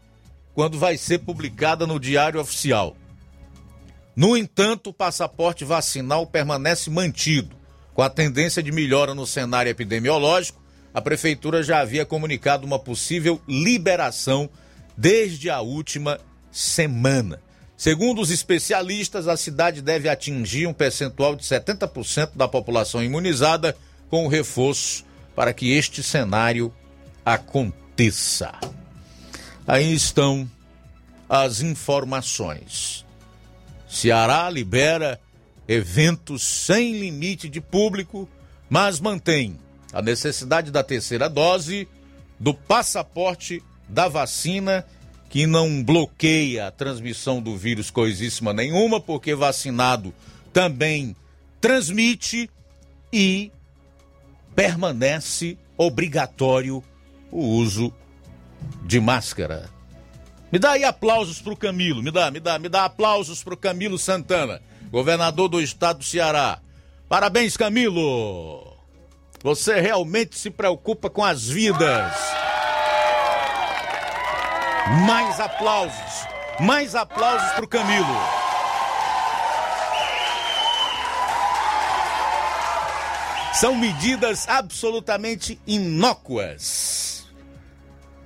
quando 0.55 0.79
vai 0.79 0.97
ser 0.97 1.19
publicada 1.19 1.87
no 1.87 1.99
Diário 1.99 2.41
Oficial. 2.41 2.97
No 4.19 4.37
entanto, 4.37 4.91
o 4.91 4.93
passaporte 4.93 5.65
vacinal 5.65 6.27
permanece 6.27 6.91
mantido. 6.91 7.55
Com 7.95 8.03
a 8.03 8.11
tendência 8.11 8.61
de 8.61 8.73
melhora 8.73 9.15
no 9.15 9.25
cenário 9.25 9.71
epidemiológico, 9.71 10.61
a 10.93 11.01
Prefeitura 11.01 11.63
já 11.63 11.79
havia 11.79 12.05
comunicado 12.05 12.67
uma 12.67 12.81
possível 12.81 13.41
liberação 13.47 14.51
desde 14.97 15.49
a 15.49 15.61
última 15.61 16.19
semana. 16.51 17.41
Segundo 17.77 18.21
os 18.21 18.33
especialistas, 18.33 19.29
a 19.29 19.37
cidade 19.37 19.81
deve 19.81 20.09
atingir 20.09 20.67
um 20.67 20.75
percentual 20.75 21.37
de 21.37 21.45
70% 21.45 22.33
da 22.35 22.49
população 22.49 23.05
imunizada 23.05 23.77
com 24.11 24.27
o 24.27 24.29
reforço 24.29 25.05
para 25.37 25.53
que 25.53 25.71
este 25.71 26.03
cenário 26.03 26.75
aconteça. 27.25 28.53
Aí 29.65 29.95
estão 29.95 30.51
as 31.29 31.61
informações. 31.61 33.07
Ceará 33.89 34.49
libera 34.51 35.21
eventos 35.67 36.43
sem 36.43 36.99
limite 36.99 37.49
de 37.49 37.61
público, 37.61 38.29
mas 38.69 39.01
mantém 39.01 39.59
a 39.93 40.03
necessidade 40.03 40.71
da 40.71 40.83
terceira 40.83 41.29
dose, 41.29 41.89
do 42.39 42.53
passaporte, 42.53 43.63
da 43.89 44.07
vacina, 44.09 44.85
que 45.31 45.47
não 45.47 45.83
bloqueia 45.83 46.69
a 46.69 46.71
transmissão 46.71 47.41
do 47.41 47.57
vírus 47.57 47.91
coisíssima 47.91 48.53
nenhuma, 48.53 49.01
porque 49.01 49.35
vacinado 49.35 50.15
também 50.53 51.17
transmite 51.61 52.51
e 53.13 53.51
permanece 54.55 55.59
obrigatório 55.77 56.83
o 57.31 57.43
uso 57.43 57.93
de 58.85 59.01
máscara. 59.01 59.78
Me 60.51 60.59
dá 60.59 60.73
aí 60.73 60.85
aplausos 60.85 61.41
pro 61.41 61.57
Camilo, 61.57 62.03
me 62.03 62.11
dá, 62.11 62.31
me 62.31 62.41
dá, 62.41 62.59
me 62.59 62.69
dá 62.71 62.87
aplausos 62.87 63.45
pro 63.45 63.57
Camilo 63.57 63.99
Santana, 63.99 64.63
governador 64.91 65.49
do 65.49 65.61
estado 65.61 65.99
do 65.99 66.05
Ceará. 66.05 66.59
Parabéns, 67.07 67.57
Camilo! 67.57 68.77
Você 69.43 69.81
realmente 69.81 70.39
se 70.39 70.51
preocupa 70.51 71.11
com 71.11 71.23
as 71.23 71.49
vidas. 71.49 72.13
Mais 75.07 75.39
aplausos, 75.39 76.27
mais 76.61 76.95
aplausos 76.95 77.53
pro 77.53 77.69
Camilo. 77.69 78.07
São 83.53 83.75
medidas 83.75 84.49
absolutamente 84.49 85.61
inócuas. 85.67 87.18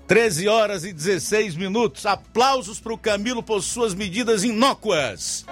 13 0.06 0.48
horas 0.48 0.84
e 0.84 0.92
16 0.92 1.56
minutos. 1.56 2.06
Aplausos 2.06 2.80
para 2.80 2.92
o 2.92 2.98
Camilo 2.98 3.42
por 3.42 3.62
suas 3.62 3.94
medidas 3.94 4.44
inócuas. 4.44 5.44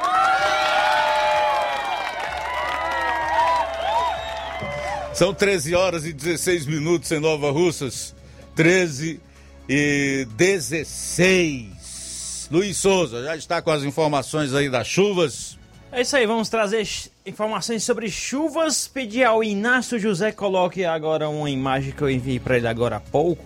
São 5.14 5.34
13 5.34 5.74
horas 5.74 6.06
e 6.06 6.12
16 6.12 6.66
minutos 6.66 7.10
em 7.12 7.20
Nova 7.20 7.50
Russas. 7.50 8.14
13 8.54 9.20
e 9.68 10.26
16. 10.36 12.48
Luiz 12.50 12.78
Souza 12.78 13.22
já 13.22 13.36
está 13.36 13.62
com 13.62 13.70
as 13.70 13.82
informações 13.82 14.54
aí 14.54 14.68
das 14.68 14.86
chuvas. 14.86 15.58
É 15.92 16.02
isso 16.02 16.16
aí, 16.16 16.24
vamos 16.24 16.48
trazer 16.48 16.86
informações 17.26 17.82
sobre 17.82 18.08
chuvas. 18.08 18.88
Pedir 18.88 19.24
ao 19.24 19.42
Inácio 19.42 19.98
José 19.98 20.30
coloque 20.32 20.84
agora 20.84 21.28
uma 21.28 21.50
imagem 21.50 21.92
que 21.92 22.00
eu 22.00 22.08
enviei 22.08 22.38
para 22.38 22.56
ele 22.56 22.68
agora 22.68 22.96
há 22.96 23.00
pouco. 23.00 23.44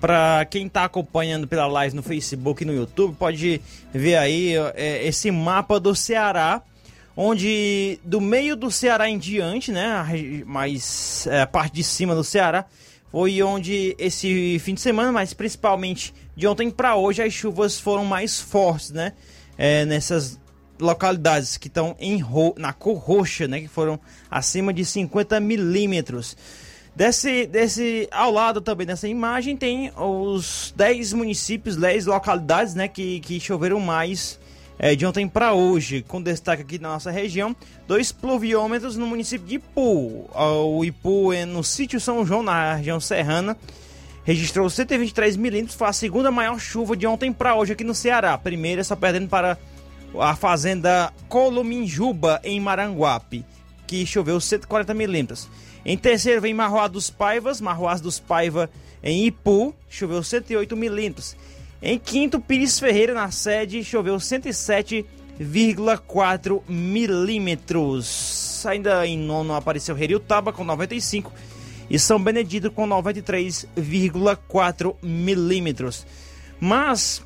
Para 0.00 0.46
quem 0.46 0.66
está 0.66 0.84
acompanhando 0.84 1.46
pela 1.46 1.66
live 1.66 1.94
no 1.94 2.02
Facebook 2.02 2.62
e 2.62 2.66
no 2.66 2.74
YouTube, 2.74 3.14
pode 3.16 3.60
ver 3.92 4.16
aí 4.16 4.54
é, 4.74 5.06
esse 5.06 5.30
mapa 5.30 5.78
do 5.78 5.94
Ceará, 5.94 6.62
onde 7.16 8.00
do 8.02 8.20
meio 8.20 8.56
do 8.56 8.70
Ceará 8.70 9.08
em 9.08 9.18
diante, 9.18 9.70
né, 9.70 10.04
mais 10.46 11.26
é, 11.26 11.42
a 11.42 11.46
parte 11.46 11.74
de 11.74 11.84
cima 11.84 12.14
do 12.14 12.24
Ceará, 12.24 12.64
foi 13.10 13.42
onde 13.42 13.94
esse 13.98 14.58
fim 14.60 14.74
de 14.74 14.80
semana, 14.80 15.12
mas 15.12 15.34
principalmente 15.34 16.14
de 16.36 16.46
ontem 16.46 16.70
para 16.70 16.94
hoje, 16.96 17.22
as 17.22 17.32
chuvas 17.32 17.78
foram 17.78 18.04
mais 18.04 18.40
fortes, 18.40 18.90
né? 18.90 19.12
É, 19.58 19.84
nessas 19.84 20.38
localidades 20.80 21.58
que 21.58 21.68
estão 21.68 21.94
na 22.56 22.72
cor 22.72 22.96
roxa, 22.96 23.46
né, 23.46 23.60
que 23.60 23.68
foram 23.68 24.00
acima 24.30 24.72
de 24.72 24.84
50 24.84 25.38
milímetros. 25.40 26.36
Desse, 27.00 27.46
desse, 27.46 28.06
ao 28.12 28.30
lado 28.30 28.60
também 28.60 28.86
dessa 28.86 29.08
imagem 29.08 29.56
tem 29.56 29.90
os 29.96 30.74
10 30.76 31.14
municípios, 31.14 31.74
10 31.74 32.04
localidades 32.04 32.74
né, 32.74 32.88
que, 32.88 33.20
que 33.20 33.40
choveram 33.40 33.80
mais 33.80 34.38
é, 34.78 34.94
de 34.94 35.06
ontem 35.06 35.26
para 35.26 35.54
hoje, 35.54 36.04
com 36.06 36.20
destaque 36.20 36.60
aqui 36.60 36.78
na 36.78 36.90
nossa 36.90 37.10
região, 37.10 37.56
dois 37.88 38.12
pluviômetros 38.12 38.98
no 38.98 39.06
município 39.06 39.46
de 39.46 39.54
Ipu. 39.54 40.28
O 40.34 40.84
Ipu 40.84 41.32
é 41.32 41.46
no 41.46 41.64
sítio 41.64 41.98
São 41.98 42.22
João, 42.26 42.42
na 42.42 42.74
região 42.74 43.00
serrana, 43.00 43.56
registrou 44.22 44.68
123 44.68 45.38
milímetros, 45.38 45.78
foi 45.78 45.88
a 45.88 45.94
segunda 45.94 46.30
maior 46.30 46.60
chuva 46.60 46.94
de 46.94 47.06
ontem 47.06 47.32
para 47.32 47.54
hoje 47.54 47.72
aqui 47.72 47.82
no 47.82 47.94
Ceará. 47.94 48.36
Primeira 48.36 48.84
só 48.84 48.94
perdendo 48.94 49.26
para 49.26 49.56
a 50.20 50.36
fazenda 50.36 51.10
Colominjuba, 51.30 52.42
em 52.44 52.60
Maranguape, 52.60 53.42
que 53.86 54.04
choveu 54.04 54.38
140 54.38 54.92
milímetros. 54.92 55.48
Em 55.84 55.96
terceiro 55.96 56.40
vem 56.40 56.54
Marroá 56.54 56.88
dos 56.88 57.10
Paivas, 57.10 57.60
Marroás 57.60 58.00
dos 58.00 58.18
Paiva 58.18 58.68
em 59.02 59.26
Ipu, 59.26 59.74
choveu 59.88 60.22
108 60.22 60.76
milímetros. 60.76 61.34
Em 61.82 61.98
quinto, 61.98 62.38
Pires 62.38 62.78
Ferreira, 62.78 63.14
na 63.14 63.30
sede, 63.30 63.82
choveu 63.82 64.16
107,4 64.16 66.60
milímetros. 66.68 68.62
Ainda 68.66 69.06
em 69.06 69.16
nono 69.16 69.54
apareceu 69.54 69.96
Taba 70.20 70.52
com 70.52 70.62
95 70.62 71.32
e 71.88 71.98
São 71.98 72.22
Benedito 72.22 72.70
com 72.70 72.86
93,4 72.86 74.94
milímetros. 75.02 76.06
Mas 76.60 77.22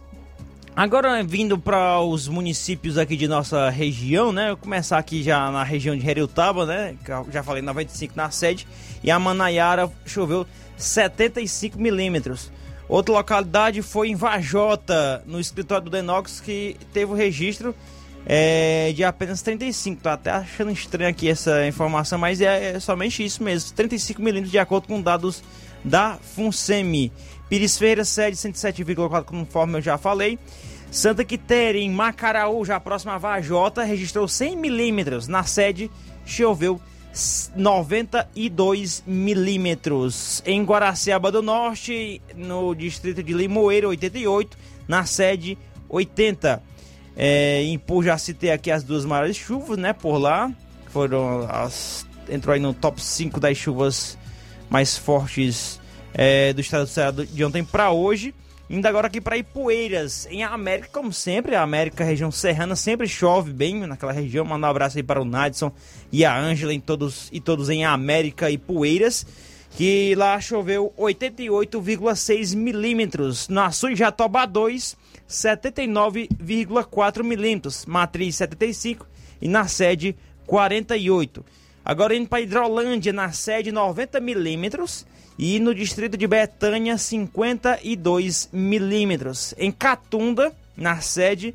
Agora 0.77 1.23
vindo 1.23 1.57
para 1.57 2.01
os 2.01 2.27
municípios 2.27 2.99
aqui 2.99 3.17
de 3.17 3.29
nossa 3.29 3.71
região, 3.71 4.33
né? 4.33 4.51
Eu 4.51 4.57
começar 4.57 4.99
aqui 4.99 5.23
já 5.23 5.49
na 5.49 5.63
região 5.63 5.97
de 5.97 6.05
Heriutaba, 6.05 6.67
né? 6.67 6.97
Já 7.31 7.45
falei 7.45 7.63
95 7.63 8.15
na 8.17 8.29
sede. 8.33 8.67
E 9.01 9.09
a 9.09 9.17
Manaiara 9.17 9.89
choveu 10.05 10.45
75 10.77 11.81
milímetros. 11.81 12.51
Outra 12.89 13.15
localidade 13.15 13.83
foi 13.83 14.09
em 14.09 14.17
Vajota, 14.17 15.23
no 15.27 15.39
escritório 15.39 15.85
do 15.85 15.93
Denox, 15.93 16.41
que 16.41 16.77
teve 16.93 17.13
o 17.13 17.15
registro 17.15 17.73
é, 18.27 18.93
de 18.97 19.05
apenas 19.05 19.43
35. 19.43 20.03
Tô 20.03 20.09
até 20.09 20.33
achando 20.33 20.73
estranho 20.73 21.09
aqui 21.09 21.29
essa 21.29 21.65
informação, 21.69 22.19
mas 22.19 22.41
é, 22.41 22.75
é 22.75 22.81
somente 22.81 23.25
isso 23.25 23.45
mesmo. 23.45 23.73
35 23.77 24.21
milímetros 24.21 24.51
de 24.51 24.59
acordo 24.59 24.89
com 24.89 25.01
dados 25.01 25.41
da 25.85 26.19
FUNSEMI. 26.35 27.13
Pires 27.55 27.79
Feira, 27.79 28.05
sede 28.05 28.37
107,4, 28.37 29.23
conforme 29.23 29.79
eu 29.79 29.81
já 29.81 29.97
falei. 29.97 30.41
Santa 30.91 31.25
Quitéria, 31.25 31.79
em 31.79 31.89
Macaraú, 31.89 32.65
já 32.65 32.81
próxima 32.81 33.15
a 33.15 33.19
Vajota, 33.19 33.85
registrou 33.85 34.27
100 34.27 34.57
milímetros. 34.57 35.29
Na 35.29 35.45
sede, 35.45 35.89
choveu 36.27 36.81
92 37.55 39.05
milímetros. 39.07 40.43
Em 40.45 40.65
Guaraciaba 40.65 41.31
do 41.31 41.43
Norte, 41.43 42.21
no 42.35 42.75
distrito 42.75 43.23
de 43.23 43.33
Limoeiro, 43.33 43.91
88. 43.91 44.59
Na 44.89 45.05
sede, 45.05 45.57
80. 45.89 46.61
É, 47.17 47.63
em 47.63 47.79
Pô, 47.79 48.03
já 48.03 48.19
citei 48.19 48.51
aqui 48.51 48.73
as 48.73 48.83
duas 48.83 49.05
maiores 49.05 49.37
chuvas, 49.37 49.79
né? 49.79 49.93
Por 49.93 50.19
lá. 50.19 50.53
Foram 50.89 51.47
as. 51.49 52.05
Entrou 52.29 52.53
aí 52.53 52.59
no 52.59 52.75
top 52.75 53.01
5 53.01 53.39
das 53.39 53.57
chuvas 53.57 54.19
mais 54.69 54.99
fortes 54.99 55.79
é, 56.15 56.53
do 56.53 56.61
estado 56.61 56.85
do 56.85 56.91
Ceará 56.91 57.13
de 57.13 57.45
ontem 57.45 57.65
para 57.65 57.91
hoje. 57.91 58.33
Indo 58.71 58.87
agora 58.89 59.09
aqui 59.09 59.21
para 59.21 59.37
Ipueiras, 59.37 60.27
em 60.31 60.43
América, 60.43 60.89
como 60.91 61.13
sempre, 61.13 61.55
a 61.55 61.61
América, 61.61 62.03
região 62.03 62.31
serrana, 62.31 62.75
sempre 62.75 63.07
chove 63.07 63.53
bem 63.53 63.81
naquela 63.81 64.11
região. 64.11 64.43
Manda 64.43 64.67
um 64.67 64.71
abraço 64.71 64.97
aí 64.97 65.03
para 65.03 65.21
o 65.21 65.25
Nadson 65.25 65.71
e 66.11 66.25
a 66.25 66.35
Ângela 66.35 66.73
em 66.73 66.81
todos, 66.81 67.29
e 67.31 67.41
todos 67.41 67.69
em 67.69 67.85
América 67.85 68.51
e 68.51 68.57
Poeiras, 68.57 69.27
que 69.73 70.15
lá 70.15 70.41
choveu 70.41 70.95
88,6 70.99 72.57
milímetros. 72.57 73.51
Na 73.51 73.69
Jatobá 73.95 74.47
2, 74.47 74.97
79,4 75.29 77.23
milímetros. 77.23 77.85
Matriz 77.85 78.37
75 78.37 79.07
e 79.43 79.49
na 79.49 79.69
sede 79.69 80.17
48. 80.47 81.45
Agora 81.85 82.17
indo 82.17 82.31
para 82.31 82.41
Hidrolândia, 82.41 83.13
na 83.13 83.31
sede 83.31 83.71
90 83.71 84.21
milímetros 84.21 85.05
e 85.39 85.59
no 85.59 85.75
distrito 85.75 86.17
de 86.17 86.27
Betânia 86.27 86.97
52 86.97 88.49
milímetros. 88.53 89.55
Em 89.59 89.71
Catunda, 89.71 90.53
na 90.77 91.01
sede, 91.01 91.55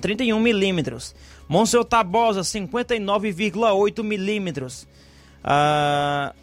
31 0.00 0.38
milímetros. 0.40 1.14
Monsenhor 1.48 1.84
Tabosa 1.84 2.42
59,8 2.42 4.02
milímetros. 4.02 4.86
Ah, 5.42 6.34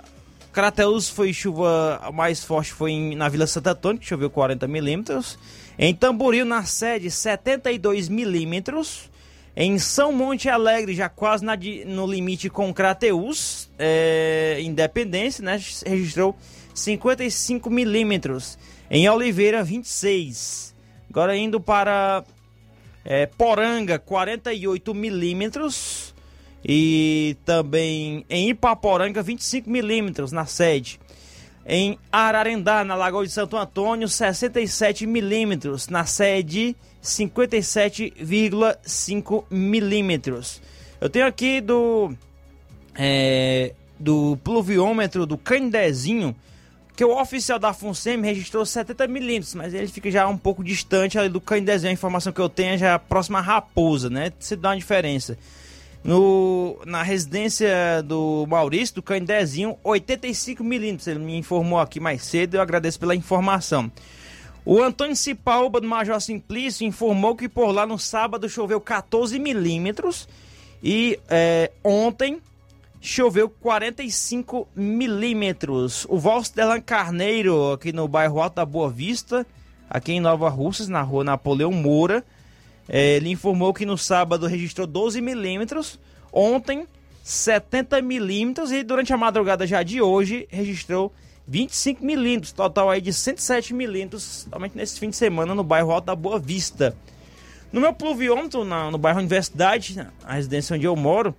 Crateus 0.52 1.10
foi 1.10 1.32
chuva 1.32 2.12
mais 2.14 2.44
forte 2.44 2.74
foi 2.74 2.92
em, 2.92 3.16
na 3.16 3.30
Vila 3.30 3.48
Santo 3.48 3.68
Antônio, 3.68 4.00
que 4.00 4.08
choveu 4.08 4.30
40 4.30 4.68
milímetros. 4.68 5.38
Em 5.78 5.94
Tamboril, 5.94 6.46
na 6.46 6.64
sede, 6.64 7.10
72 7.10 8.10
milímetros. 8.10 9.10
Em 9.56 9.78
São 9.78 10.12
Monte 10.12 10.48
Alegre, 10.48 10.94
já 10.94 11.10
quase 11.10 11.44
na, 11.44 11.58
no 11.86 12.08
limite 12.08 12.50
com 12.50 12.74
Crateus, 12.74 13.70
é, 13.78 14.58
Independência, 14.62 15.44
né? 15.44 15.60
Registrou 15.86 16.36
55 16.74 17.70
milímetros. 17.70 18.58
Em 18.90 19.08
Oliveira, 19.10 19.64
26. 19.64 20.76
Agora 21.10 21.36
indo 21.36 21.60
para 21.60 22.24
é, 23.04 23.26
Poranga, 23.26 24.00
48 24.00 24.94
milímetros. 24.94 26.14
E 26.64 27.38
também 27.46 28.26
em 28.30 28.50
Ipaporanga, 28.50 29.22
25 29.24 29.70
milímetros 29.70 30.32
na 30.32 30.46
sede. 30.46 31.00
Em 31.66 31.98
Ararendá, 32.12 32.84
na 32.84 32.96
Lagoa 32.96 33.26
de 33.26 33.32
Santo 33.32 33.56
Antônio, 33.56 34.08
67 34.08 35.06
milímetros. 35.06 35.88
Na 35.88 36.06
sede, 36.06 36.76
57,5 37.04 39.46
milímetros. 39.50 40.62
Eu 41.00 41.10
tenho 41.10 41.26
aqui 41.26 41.62
do 41.62 42.14
é, 42.96 43.74
do 44.00 44.38
pluviômetro 44.44 45.26
do 45.26 45.38
Candezinho, 45.38 46.36
que 46.96 47.06
o 47.06 47.18
oficial 47.18 47.58
da 47.58 47.74
FUNSEM 47.74 48.22
registrou 48.22 48.66
70 48.66 49.08
milímetros, 49.08 49.56
mas 49.56 49.74
ele 49.74 49.88
fica 49.88 50.12
já 50.12 50.28
um 50.28 50.38
pouco 50.38 50.64
distante 50.64 51.18
ali 51.18 51.30
do 51.30 51.40
Candezinho. 51.40 51.92
A 51.92 51.94
informação 51.94 52.34
que 52.34 52.42
eu 52.42 52.50
tenho 52.50 52.74
é 52.74 52.78
já 52.78 53.00
próxima 53.00 53.40
Raposa, 53.40 54.10
né? 54.10 54.34
Se 54.38 54.56
dá 54.56 54.70
uma 54.70 54.78
diferença. 54.78 55.38
No, 56.04 56.80
na 56.86 57.04
residência 57.04 58.02
do 58.04 58.46
Maurício, 58.48 58.96
do 58.96 59.02
Candezinho, 59.02 59.78
85 59.84 60.64
milímetros. 60.64 61.08
Ele 61.08 61.20
me 61.20 61.38
informou 61.38 61.80
aqui 61.80 62.00
mais 62.00 62.24
cedo, 62.24 62.56
eu 62.56 62.62
agradeço 62.62 63.00
pela 63.00 63.16
informação. 63.16 63.92
O 64.72 64.84
Antônio 64.84 65.16
Cipalba, 65.16 65.82
do 65.82 65.88
Major 65.88 66.22
Simplício, 66.22 66.86
informou 66.86 67.36
que 67.36 67.50
por 67.50 67.72
lá 67.72 67.88
no 67.88 67.98
sábado 67.98 68.48
choveu 68.48 68.80
14 68.80 69.40
milímetros 69.40 70.30
e 70.84 71.20
é, 71.28 71.72
ontem 71.84 72.40
choveu 73.02 73.50
45 73.50 74.68
milímetros. 74.76 76.06
O 76.08 76.20
Valstelan 76.20 76.80
Carneiro, 76.82 77.72
aqui 77.72 77.92
no 77.92 78.08
bairro 78.08 78.40
Alto 78.40 78.58
da 78.58 78.64
Boa 78.64 78.92
Vista, 78.92 79.44
aqui 79.90 80.12
em 80.12 80.20
Nova 80.20 80.50
Russas, 80.50 80.88
na 80.88 81.02
rua 81.02 81.24
Napoleão 81.24 81.72
Moura, 81.72 82.24
é, 82.88 83.16
ele 83.16 83.32
informou 83.32 83.74
que 83.74 83.88
no 83.88 83.98
sábado 83.98 84.46
registrou 84.46 84.86
12 84.86 85.20
milímetros, 85.20 86.00
ontem 86.32 86.86
70 87.24 88.04
milímetros 88.04 88.72
e 88.72 88.84
durante 88.84 89.12
a 89.12 89.18
madrugada 89.18 89.66
já 89.66 89.82
de 89.82 90.00
hoje 90.00 90.48
registrou 90.52 91.12
25 91.50 92.06
milímetros, 92.06 92.52
total 92.52 92.92
aí 92.92 93.02
de 93.02 93.12
107 93.12 93.74
milímetros, 93.74 94.48
somente 94.52 94.78
nesse 94.78 95.00
fim 95.00 95.10
de 95.10 95.16
semana 95.16 95.56
no 95.56 95.64
bairro 95.64 95.92
Alto 95.92 96.06
da 96.06 96.16
Boa 96.16 96.38
Vista. 96.38 96.96
No 97.74 97.82
meu 97.82 97.92
pluviômetro, 97.92 98.64
na, 98.64 98.92
no 98.92 99.00
bairro 99.00 99.18
Universidade, 99.18 100.00
a 100.24 100.36
residência 100.36 100.76
onde 100.76 100.86
eu 100.86 100.96
moro, 100.96 101.36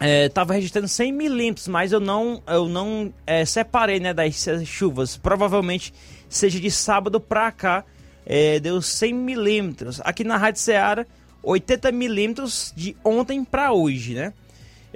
estava 0.00 0.54
é, 0.54 0.56
registrando 0.56 0.86
100 0.86 1.12
milímetros, 1.12 1.66
mas 1.66 1.90
eu 1.90 1.98
não, 1.98 2.40
eu 2.46 2.68
não 2.68 3.12
é, 3.26 3.44
separei 3.44 3.98
né, 3.98 4.14
das 4.14 4.46
chuvas. 4.64 5.16
Provavelmente 5.16 5.92
seja 6.28 6.60
de 6.60 6.70
sábado 6.70 7.18
para 7.18 7.50
cá, 7.50 7.84
é, 8.24 8.60
deu 8.60 8.80
100 8.80 9.12
milímetros. 9.12 10.00
Aqui 10.04 10.22
na 10.22 10.36
Rádio 10.36 10.60
Ceará, 10.60 11.04
80 11.42 11.90
milímetros 11.90 12.72
de 12.76 12.96
ontem 13.02 13.44
para 13.44 13.72
hoje, 13.72 14.14
né? 14.14 14.32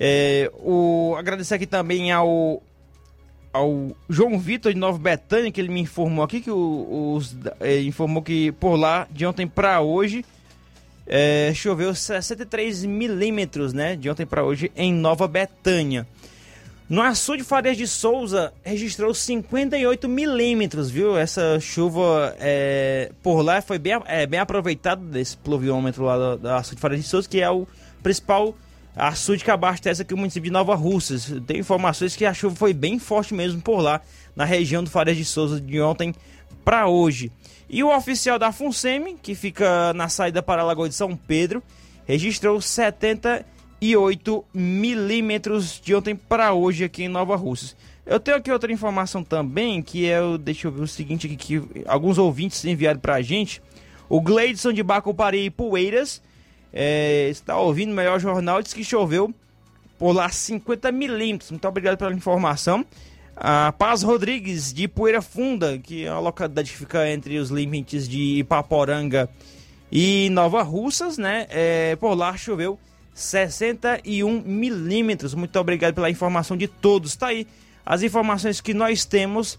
É, 0.00 0.48
o, 0.54 1.16
agradecer 1.18 1.54
aqui 1.54 1.66
também 1.66 2.12
ao 2.12 2.62
ao 3.58 3.96
João 4.08 4.38
Vitor 4.38 4.72
de 4.72 4.78
Nova 4.78 4.98
Betânia, 4.98 5.50
que 5.50 5.60
ele 5.60 5.68
me 5.68 5.80
informou 5.80 6.24
aqui 6.24 6.40
que 6.40 6.50
o, 6.50 7.14
os, 7.16 7.36
informou 7.84 8.22
que 8.22 8.52
por 8.52 8.76
lá, 8.76 9.06
de 9.10 9.26
ontem 9.26 9.46
para 9.46 9.80
hoje, 9.80 10.24
é, 11.06 11.52
choveu 11.54 11.94
63 11.94 12.84
milímetros, 12.84 13.72
né? 13.72 13.96
De 13.96 14.08
ontem 14.08 14.26
para 14.26 14.44
hoje 14.44 14.70
em 14.76 14.92
Nova 14.92 15.26
Betânia. 15.26 16.06
No 16.88 17.02
açude 17.02 17.44
Farias 17.44 17.76
de 17.76 17.86
Souza 17.86 18.52
registrou 18.64 19.12
58 19.12 20.08
milímetros, 20.08 20.90
viu? 20.90 21.18
Essa 21.18 21.60
chuva 21.60 22.34
é, 22.38 23.10
por 23.22 23.42
lá 23.42 23.60
foi 23.60 23.78
bem, 23.78 24.00
é, 24.06 24.26
bem 24.26 24.40
aproveitado 24.40 25.02
desse 25.02 25.36
pluviômetro 25.36 26.04
lá 26.04 26.36
da, 26.36 26.56
açude 26.56 26.80
Farias 26.80 27.02
de 27.02 27.06
Souza, 27.06 27.28
que 27.28 27.42
é 27.42 27.50
o 27.50 27.66
principal 28.02 28.54
açude 28.98 29.44
que 29.44 29.50
abastece 29.50 30.02
aqui 30.02 30.12
o 30.12 30.16
município 30.16 30.48
de 30.48 30.52
Nova 30.52 30.74
Russas. 30.74 31.32
Tem 31.46 31.58
informações 31.58 32.16
que 32.16 32.24
a 32.24 32.34
chuva 32.34 32.56
foi 32.56 32.74
bem 32.74 32.98
forte 32.98 33.32
mesmo 33.32 33.60
por 33.62 33.80
lá, 33.80 34.00
na 34.34 34.44
região 34.44 34.82
do 34.82 34.90
Farias 34.90 35.16
de 35.16 35.24
Souza, 35.24 35.60
de 35.60 35.80
ontem 35.80 36.14
para 36.64 36.88
hoje. 36.88 37.30
E 37.70 37.82
o 37.84 37.94
oficial 37.94 38.38
da 38.38 38.50
FUNSEMI, 38.50 39.16
que 39.22 39.34
fica 39.34 39.92
na 39.94 40.08
saída 40.08 40.42
para 40.42 40.62
a 40.62 40.64
Lagoa 40.64 40.88
de 40.88 40.94
São 40.94 41.16
Pedro, 41.16 41.62
registrou 42.06 42.60
78 42.60 44.44
milímetros 44.52 45.80
de 45.80 45.94
ontem 45.94 46.16
para 46.16 46.52
hoje 46.52 46.84
aqui 46.84 47.04
em 47.04 47.08
Nova 47.08 47.36
Russas. 47.36 47.76
Eu 48.04 48.18
tenho 48.18 48.38
aqui 48.38 48.50
outra 48.50 48.72
informação 48.72 49.22
também, 49.22 49.82
que 49.82 50.08
é 50.08 50.20
o. 50.20 50.38
Deixa 50.38 50.66
eu 50.66 50.72
ver 50.72 50.80
o 50.80 50.88
seguinte 50.88 51.26
aqui, 51.26 51.36
que 51.36 51.84
alguns 51.86 52.16
ouvintes 52.16 52.64
enviaram 52.64 52.98
para 52.98 53.16
a 53.16 53.22
gente. 53.22 53.62
O 54.08 54.20
Gleidson 54.20 54.72
de 54.72 54.82
Bacupari 54.82 55.44
e 55.44 55.50
Poeiras 55.50 56.22
é, 56.72 57.28
está 57.28 57.56
ouvindo 57.58 57.92
o 57.92 57.94
melhor 57.94 58.20
jornal, 58.20 58.62
diz 58.62 58.72
que 58.72 58.84
choveu 58.84 59.32
por 59.98 60.12
lá 60.12 60.28
50 60.28 60.92
milímetros. 60.92 61.50
Muito 61.50 61.66
obrigado 61.66 61.98
pela 61.98 62.12
informação. 62.12 62.84
A 63.36 63.72
Paz 63.72 64.02
Rodrigues, 64.02 64.72
de 64.72 64.88
Poeira 64.88 65.22
Funda, 65.22 65.78
que 65.78 66.04
é 66.04 66.12
uma 66.12 66.20
localidade 66.20 66.72
que 66.72 66.76
fica 66.76 67.08
entre 67.08 67.38
os 67.38 67.50
limites 67.50 68.08
de 68.08 68.38
Ipaporanga 68.38 69.28
e 69.90 70.28
Nova 70.30 70.62
Russas, 70.62 71.16
né? 71.18 71.46
É, 71.50 71.96
por 71.96 72.14
lá 72.14 72.36
choveu 72.36 72.78
61 73.14 74.42
milímetros. 74.42 75.34
Muito 75.34 75.58
obrigado 75.58 75.94
pela 75.94 76.10
informação 76.10 76.56
de 76.56 76.68
todos. 76.68 77.16
Tá 77.16 77.28
aí 77.28 77.46
as 77.86 78.02
informações 78.02 78.60
que 78.60 78.74
nós 78.74 79.04
temos 79.04 79.58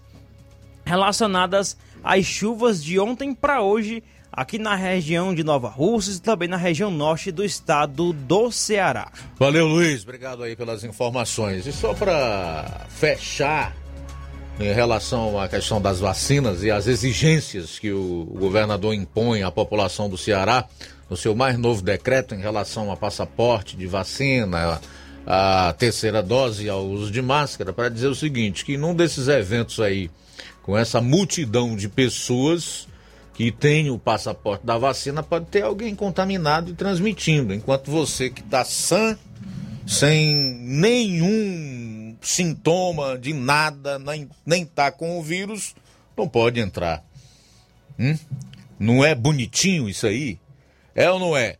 relacionadas 0.84 1.76
às 2.02 2.24
chuvas 2.24 2.82
de 2.82 2.98
ontem 2.98 3.34
para 3.34 3.62
hoje 3.62 4.02
aqui 4.32 4.58
na 4.58 4.74
região 4.74 5.34
de 5.34 5.42
Nova 5.42 5.68
Russas 5.68 6.16
e 6.16 6.22
também 6.22 6.48
na 6.48 6.56
região 6.56 6.90
norte 6.90 7.32
do 7.32 7.44
estado 7.44 8.12
do 8.12 8.50
Ceará. 8.50 9.10
Valeu, 9.38 9.66
Luiz. 9.66 10.02
Obrigado 10.02 10.42
aí 10.42 10.54
pelas 10.54 10.84
informações. 10.84 11.66
E 11.66 11.72
só 11.72 11.94
para 11.94 12.86
fechar 12.88 13.74
em 14.58 14.72
relação 14.72 15.40
à 15.40 15.48
questão 15.48 15.80
das 15.80 16.00
vacinas 16.00 16.62
e 16.62 16.70
as 16.70 16.86
exigências 16.86 17.78
que 17.78 17.92
o 17.92 18.24
governador 18.38 18.94
impõe 18.94 19.42
à 19.42 19.50
população 19.50 20.08
do 20.08 20.18
Ceará 20.18 20.68
no 21.08 21.16
seu 21.16 21.34
mais 21.34 21.58
novo 21.58 21.82
decreto 21.82 22.34
em 22.34 22.40
relação 22.40 22.92
a 22.92 22.96
passaporte 22.96 23.76
de 23.76 23.86
vacina, 23.86 24.80
a 25.26 25.74
terceira 25.76 26.22
dose 26.22 26.66
e 26.66 26.68
ao 26.68 26.86
uso 26.86 27.10
de 27.10 27.20
máscara, 27.20 27.72
para 27.72 27.88
dizer 27.88 28.06
o 28.06 28.14
seguinte, 28.14 28.64
que 28.64 28.76
num 28.76 28.94
desses 28.94 29.28
eventos 29.28 29.80
aí, 29.80 30.10
com 30.62 30.76
essa 30.78 31.00
multidão 31.00 31.74
de 31.74 31.88
pessoas, 31.88 32.86
que 33.40 33.50
tem 33.50 33.88
o 33.88 33.98
passaporte 33.98 34.66
da 34.66 34.76
vacina, 34.76 35.22
pode 35.22 35.46
ter 35.46 35.62
alguém 35.62 35.94
contaminado 35.94 36.70
e 36.70 36.74
transmitindo. 36.74 37.54
Enquanto 37.54 37.90
você 37.90 38.28
que 38.28 38.42
está 38.42 38.66
sã, 38.66 39.18
sem 39.86 40.34
nenhum 40.60 42.18
sintoma 42.20 43.16
de 43.16 43.32
nada, 43.32 43.98
nem, 43.98 44.28
nem 44.44 44.66
tá 44.66 44.92
com 44.92 45.18
o 45.18 45.22
vírus, 45.22 45.74
não 46.14 46.28
pode 46.28 46.60
entrar. 46.60 47.02
Hum? 47.98 48.14
Não 48.78 49.02
é 49.02 49.14
bonitinho 49.14 49.88
isso 49.88 50.06
aí? 50.06 50.38
É 50.94 51.10
ou 51.10 51.18
não 51.18 51.34
é? 51.34 51.56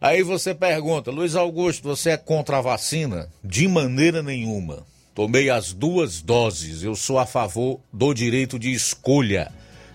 Aí 0.00 0.22
você 0.22 0.54
pergunta, 0.54 1.10
Luiz 1.10 1.36
Augusto, 1.36 1.86
você 1.86 2.12
é 2.12 2.16
contra 2.16 2.56
a 2.56 2.62
vacina? 2.62 3.28
De 3.44 3.68
maneira 3.68 4.22
nenhuma. 4.22 4.86
Tomei 5.14 5.50
as 5.50 5.74
duas 5.74 6.22
doses. 6.22 6.82
Eu 6.82 6.96
sou 6.96 7.18
a 7.18 7.26
favor 7.26 7.78
do 7.92 8.14
direito 8.14 8.58
de 8.58 8.72
escolha 8.72 9.52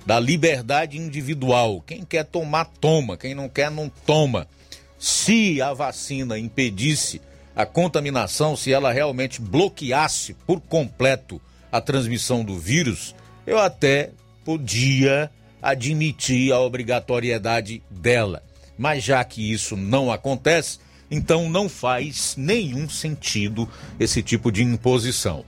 da 0.08 0.22
liberdade 0.22 0.98
individual. 0.98 1.84
Quem 1.86 2.06
quer 2.06 2.24
tomar, 2.24 2.64
toma. 2.80 3.18
Quem 3.18 3.36
não 3.36 3.50
quer, 3.50 3.70
não 3.70 3.90
toma. 3.90 4.48
Se 4.98 5.62
a 5.62 5.74
vacina 5.74 6.40
impedisse 6.40 7.22
a 7.54 7.66
contaminação, 7.66 8.56
se 8.56 8.72
ela 8.72 8.94
realmente 8.94 9.42
bloqueasse 9.42 10.34
por 10.46 10.62
completo 10.62 11.42
a 11.70 11.82
transmissão 11.82 12.42
do 12.42 12.58
vírus, 12.58 13.14
eu 13.46 13.60
até 13.60 14.12
podia 14.46 15.30
admitir 15.62 16.54
a 16.54 16.62
obrigatoriedade 16.62 17.84
dela. 17.92 18.42
Mas 18.78 19.04
já 19.04 19.22
que 19.26 19.52
isso 19.52 19.76
não 19.76 20.10
acontece, 20.10 20.80
então 21.12 21.50
não 21.50 21.68
faz 21.68 22.34
nenhum 22.38 22.88
sentido 22.88 23.70
esse 24.00 24.24
tipo 24.24 24.54
de 24.54 24.64
imposição. 24.64 25.44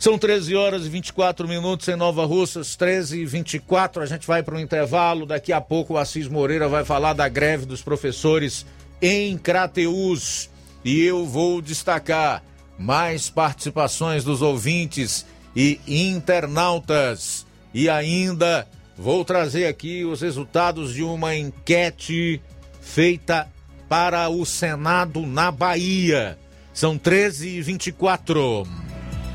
São 0.00 0.16
13 0.16 0.56
horas 0.56 0.86
e 0.86 0.88
24 0.88 1.46
minutos 1.46 1.86
em 1.86 1.94
Nova 1.94 2.24
Russas, 2.24 2.74
13 2.74 3.20
e 3.20 3.26
24. 3.26 4.02
A 4.02 4.06
gente 4.06 4.26
vai 4.26 4.42
para 4.42 4.54
o 4.54 4.58
intervalo. 4.58 5.26
Daqui 5.26 5.52
a 5.52 5.60
pouco 5.60 5.92
o 5.92 5.98
Assis 5.98 6.26
Moreira 6.26 6.66
vai 6.68 6.86
falar 6.86 7.12
da 7.12 7.28
greve 7.28 7.66
dos 7.66 7.82
professores 7.82 8.64
em 9.02 9.36
Crateus. 9.36 10.48
E 10.82 11.02
eu 11.02 11.26
vou 11.26 11.60
destacar 11.60 12.42
mais 12.78 13.28
participações 13.28 14.24
dos 14.24 14.40
ouvintes 14.40 15.26
e 15.54 15.78
internautas. 15.86 17.46
E 17.74 17.86
ainda 17.90 18.66
vou 18.96 19.22
trazer 19.22 19.66
aqui 19.66 20.02
os 20.06 20.22
resultados 20.22 20.94
de 20.94 21.02
uma 21.02 21.36
enquete 21.36 22.40
feita 22.80 23.46
para 23.86 24.30
o 24.30 24.46
Senado 24.46 25.26
na 25.26 25.50
Bahia. 25.50 26.38
São 26.72 26.96
13 26.96 27.48
e 27.50 27.60
24. 27.60 28.79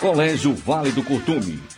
Colégio 0.00 0.54
Vale 0.54 0.92
do 0.92 1.02
Curtume. 1.02 1.77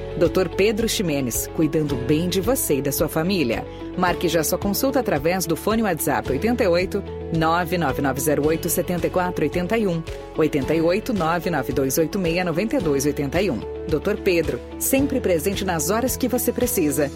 Dr. 0.17 0.49
Pedro 0.55 0.87
Ximenes, 0.87 1.47
cuidando 1.55 1.95
bem 1.95 2.29
de 2.29 2.41
você 2.41 2.77
e 2.77 2.81
da 2.81 2.91
sua 2.91 3.07
família. 3.07 3.65
Marque 3.97 4.27
já 4.27 4.43
sua 4.43 4.57
consulta 4.57 4.99
através 4.99 5.45
do 5.45 5.55
fone 5.55 5.83
WhatsApp 5.83 6.31
88 6.31 7.03
99908 7.33 8.69
7481, 8.69 10.03
88 10.37 11.13
99286 11.13 12.45
9281. 12.45 13.59
Dr. 13.87 14.21
Pedro, 14.23 14.59
sempre 14.79 15.19
presente 15.19 15.65
nas 15.65 15.89
horas 15.89 16.15
que 16.17 16.27
você 16.27 16.51
precisa. 16.51 17.11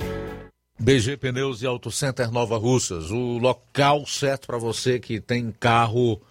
BG 0.78 1.18
Pneus 1.18 1.62
e 1.62 1.66
Auto 1.66 1.90
Center 1.90 2.32
Nova 2.32 2.58
Russas, 2.58 3.10
o 3.10 3.38
local 3.38 4.06
certo 4.06 4.48
para 4.48 4.58
você 4.58 5.00
que 5.00 5.22
tem 5.22 5.54
carro 5.58 6.22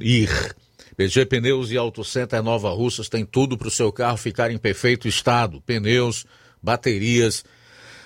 ir. 0.00 0.30
BG 1.00 1.24
Pneus 1.24 1.70
e 1.70 1.78
Auto 1.78 2.04
Center 2.04 2.42
Nova 2.42 2.68
Russas 2.68 3.08
tem 3.08 3.24
tudo 3.24 3.56
para 3.56 3.68
o 3.68 3.70
seu 3.70 3.90
carro 3.90 4.18
ficar 4.18 4.50
em 4.50 4.58
perfeito 4.58 5.08
estado: 5.08 5.62
pneus, 5.62 6.26
baterias, 6.62 7.42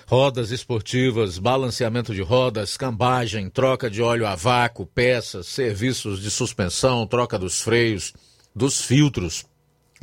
rodas 0.07 0.49
esportivas, 0.49 1.37
balanceamento 1.37 2.15
de 2.15 2.21
rodas, 2.21 2.77
cambagem, 2.77 3.49
troca 3.49 3.89
de 3.89 4.01
óleo 4.01 4.25
a 4.25 4.33
vácuo, 4.33 4.85
peças, 4.85 5.47
serviços 5.47 6.21
de 6.21 6.31
suspensão, 6.31 7.05
troca 7.05 7.37
dos 7.37 7.59
freios, 7.59 8.13
dos 8.55 8.81
filtros. 8.81 9.43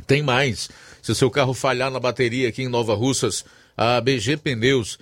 Tem 0.05 0.21
mais. 0.21 0.69
Se 1.01 1.11
o 1.11 1.15
seu 1.15 1.31
carro 1.31 1.55
falhar 1.55 1.89
na 1.89 1.99
bateria 1.99 2.47
aqui 2.47 2.61
em 2.61 2.69
Nova 2.69 2.93
Russas, 2.93 3.43
A 3.75 3.99
BG 4.01 4.37
Pneus 4.37 4.99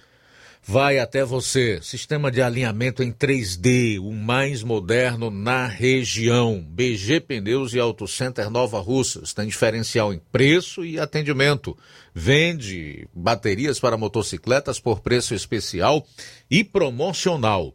vai 0.63 0.99
até 0.99 1.23
você. 1.23 1.79
Sistema 1.81 2.31
de 2.31 2.41
alinhamento 2.41 3.01
em 3.03 3.11
3D, 3.11 3.99
o 3.99 4.11
mais 4.11 4.63
moderno 4.63 5.29
na 5.29 5.65
região. 5.65 6.63
BG 6.69 7.19
Pneus 7.21 7.73
e 7.73 7.79
Auto 7.79 8.07
Center 8.07 8.49
Nova 8.49 8.79
Russas. 8.79 9.33
Tem 9.33 9.47
diferencial 9.47 10.13
em 10.13 10.21
preço 10.31 10.85
e 10.85 10.99
atendimento. 10.99 11.77
Vende 12.13 13.07
baterias 13.13 13.79
para 13.79 13.97
motocicletas 13.97 14.79
por 14.79 14.99
preço 15.01 15.33
especial 15.33 16.05
e 16.49 16.63
promocional. 16.63 17.73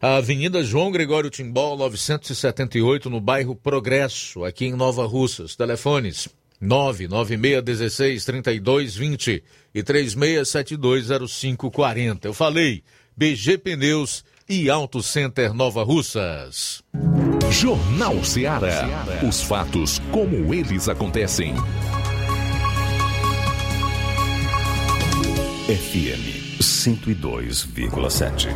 A 0.00 0.16
Avenida 0.16 0.62
João 0.62 0.92
Gregório 0.92 1.28
Timbó, 1.28 1.76
978, 1.76 3.10
no 3.10 3.20
bairro 3.20 3.56
Progresso, 3.56 4.44
aqui 4.44 4.66
em 4.66 4.72
Nova 4.72 5.04
Russas. 5.04 5.56
Telefones 5.56 6.28
996163220 6.62 9.42
e 9.74 9.82
36720540. 9.82 12.24
Eu 12.24 12.34
falei, 12.34 12.82
BG 13.16 13.58
Pneus 13.58 14.24
e 14.48 14.70
Auto 14.70 15.02
Center 15.02 15.52
Nova 15.52 15.82
Russas. 15.84 16.82
Jornal 17.50 18.24
Ceará. 18.24 19.04
Os 19.26 19.42
fatos 19.42 19.98
como 20.10 20.54
eles 20.54 20.88
acontecem. 20.88 21.54
FM 25.68 26.60
102,7. 26.60 28.48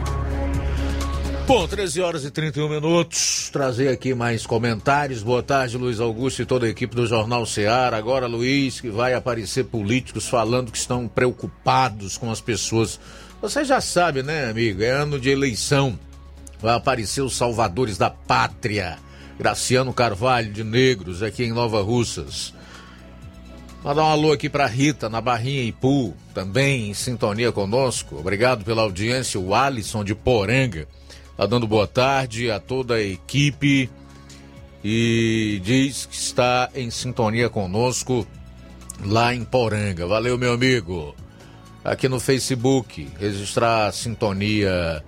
Bom, 1.54 1.68
13 1.68 2.00
horas 2.00 2.24
e 2.24 2.30
31 2.30 2.66
minutos. 2.66 3.50
Trazer 3.52 3.88
aqui 3.88 4.14
mais 4.14 4.46
comentários. 4.46 5.22
Boa 5.22 5.42
tarde, 5.42 5.76
Luiz 5.76 6.00
Augusto 6.00 6.40
e 6.40 6.46
toda 6.46 6.64
a 6.64 6.70
equipe 6.70 6.96
do 6.96 7.06
Jornal 7.06 7.44
Ceará. 7.44 7.94
Agora, 7.94 8.26
Luiz, 8.26 8.80
que 8.80 8.88
vai 8.88 9.12
aparecer 9.12 9.64
políticos 9.64 10.26
falando 10.26 10.72
que 10.72 10.78
estão 10.78 11.06
preocupados 11.06 12.16
com 12.16 12.30
as 12.30 12.40
pessoas. 12.40 12.98
Você 13.42 13.66
já 13.66 13.82
sabe, 13.82 14.22
né, 14.22 14.48
amigo? 14.48 14.82
É 14.82 14.92
ano 14.92 15.20
de 15.20 15.28
eleição. 15.28 15.98
Vai 16.58 16.74
aparecer 16.74 17.20
os 17.20 17.36
salvadores 17.36 17.98
da 17.98 18.08
pátria. 18.08 18.96
Graciano 19.38 19.92
Carvalho 19.92 20.50
de 20.50 20.64
Negros, 20.64 21.22
aqui 21.22 21.44
em 21.44 21.52
Nova 21.52 21.82
Russas. 21.82 22.54
Mandar 23.84 24.04
um 24.04 24.10
alô 24.10 24.32
aqui 24.32 24.48
para 24.48 24.64
Rita, 24.64 25.10
na 25.10 25.20
Barrinha 25.20 25.64
Ipu, 25.64 26.14
também 26.32 26.88
em 26.88 26.94
sintonia 26.94 27.52
conosco. 27.52 28.16
Obrigado 28.16 28.64
pela 28.64 28.80
audiência. 28.80 29.38
O 29.38 29.54
Alisson 29.54 30.02
de 30.02 30.14
Poranga. 30.14 30.88
Está 31.32 31.46
dando 31.46 31.66
boa 31.66 31.86
tarde 31.86 32.50
a 32.50 32.60
toda 32.60 32.94
a 32.94 33.02
equipe 33.02 33.90
e 34.84 35.60
diz 35.64 36.06
que 36.06 36.14
está 36.14 36.68
em 36.74 36.90
sintonia 36.90 37.48
conosco 37.48 38.26
lá 39.04 39.34
em 39.34 39.42
Poranga. 39.44 40.06
Valeu, 40.06 40.36
meu 40.36 40.52
amigo. 40.52 41.14
Aqui 41.82 42.09
no 42.09 42.20
Facebook, 42.20 43.09
registrar 43.18 43.86
a 43.86 43.92
sintonia 43.92 45.02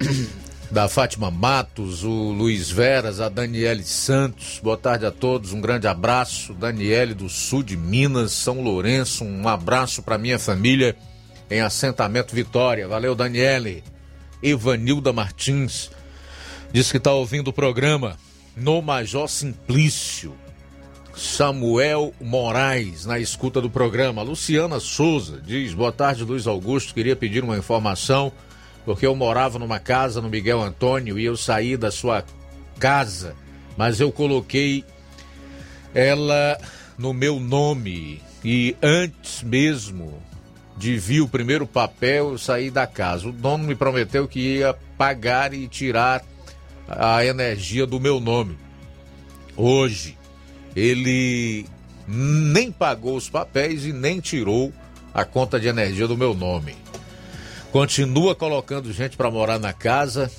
da 0.70 0.88
Fátima 0.88 1.30
Matos, 1.30 2.04
o 2.04 2.32
Luiz 2.32 2.70
Veras, 2.70 3.20
a 3.20 3.28
Daniele 3.28 3.82
Santos. 3.82 4.60
Boa 4.62 4.76
tarde 4.76 5.04
a 5.04 5.10
todos, 5.10 5.52
um 5.52 5.60
grande 5.60 5.86
abraço. 5.86 6.54
Daniele 6.54 7.14
do 7.14 7.28
sul 7.28 7.62
de 7.62 7.76
Minas, 7.76 8.32
São 8.32 8.62
Lourenço, 8.62 9.24
um 9.24 9.48
abraço 9.48 10.02
para 10.02 10.16
minha 10.16 10.38
família 10.38 10.96
em 11.50 11.60
assentamento 11.60 12.34
Vitória. 12.34 12.86
Valeu, 12.86 13.14
Daniele. 13.14 13.82
Evanilda 14.42 15.12
Martins 15.12 15.90
diz 16.72 16.90
que 16.90 16.96
está 16.96 17.12
ouvindo 17.12 17.48
o 17.48 17.52
programa 17.52 18.16
no 18.56 18.80
Major 18.80 19.28
Simplício. 19.28 20.34
Samuel 21.14 22.14
Moraes 22.20 23.04
na 23.04 23.18
escuta 23.18 23.60
do 23.60 23.68
programa. 23.68 24.22
Luciana 24.22 24.80
Souza 24.80 25.40
diz: 25.44 25.74
Boa 25.74 25.92
tarde, 25.92 26.24
Luiz 26.24 26.46
Augusto. 26.46 26.94
Queria 26.94 27.16
pedir 27.16 27.44
uma 27.44 27.58
informação, 27.58 28.32
porque 28.84 29.06
eu 29.06 29.14
morava 29.14 29.58
numa 29.58 29.78
casa 29.78 30.20
no 30.20 30.30
Miguel 30.30 30.62
Antônio 30.62 31.18
e 31.18 31.24
eu 31.24 31.36
saí 31.36 31.76
da 31.76 31.90
sua 31.90 32.24
casa, 32.78 33.34
mas 33.76 34.00
eu 34.00 34.10
coloquei 34.10 34.84
ela 35.94 36.58
no 36.96 37.12
meu 37.12 37.40
nome. 37.40 38.22
E 38.42 38.74
antes 38.82 39.42
mesmo 39.42 40.22
de 40.80 40.96
vir 40.96 41.20
o 41.20 41.28
primeiro 41.28 41.66
papel, 41.66 42.30
eu 42.30 42.38
saí 42.38 42.70
da 42.70 42.86
casa. 42.86 43.28
O 43.28 43.32
dono 43.32 43.64
me 43.64 43.74
prometeu 43.74 44.26
que 44.26 44.40
ia 44.40 44.74
pagar 44.96 45.52
e 45.52 45.68
tirar 45.68 46.24
a 46.88 47.22
energia 47.22 47.86
do 47.86 48.00
meu 48.00 48.18
nome. 48.18 48.56
Hoje, 49.54 50.16
ele 50.74 51.66
nem 52.08 52.72
pagou 52.72 53.14
os 53.14 53.28
papéis 53.28 53.84
e 53.84 53.92
nem 53.92 54.20
tirou 54.20 54.72
a 55.12 55.22
conta 55.22 55.60
de 55.60 55.68
energia 55.68 56.08
do 56.08 56.16
meu 56.16 56.32
nome. 56.32 56.74
Continua 57.70 58.34
colocando 58.34 58.90
gente 58.90 59.18
para 59.18 59.30
morar 59.30 59.58
na 59.58 59.74
casa 59.74 60.30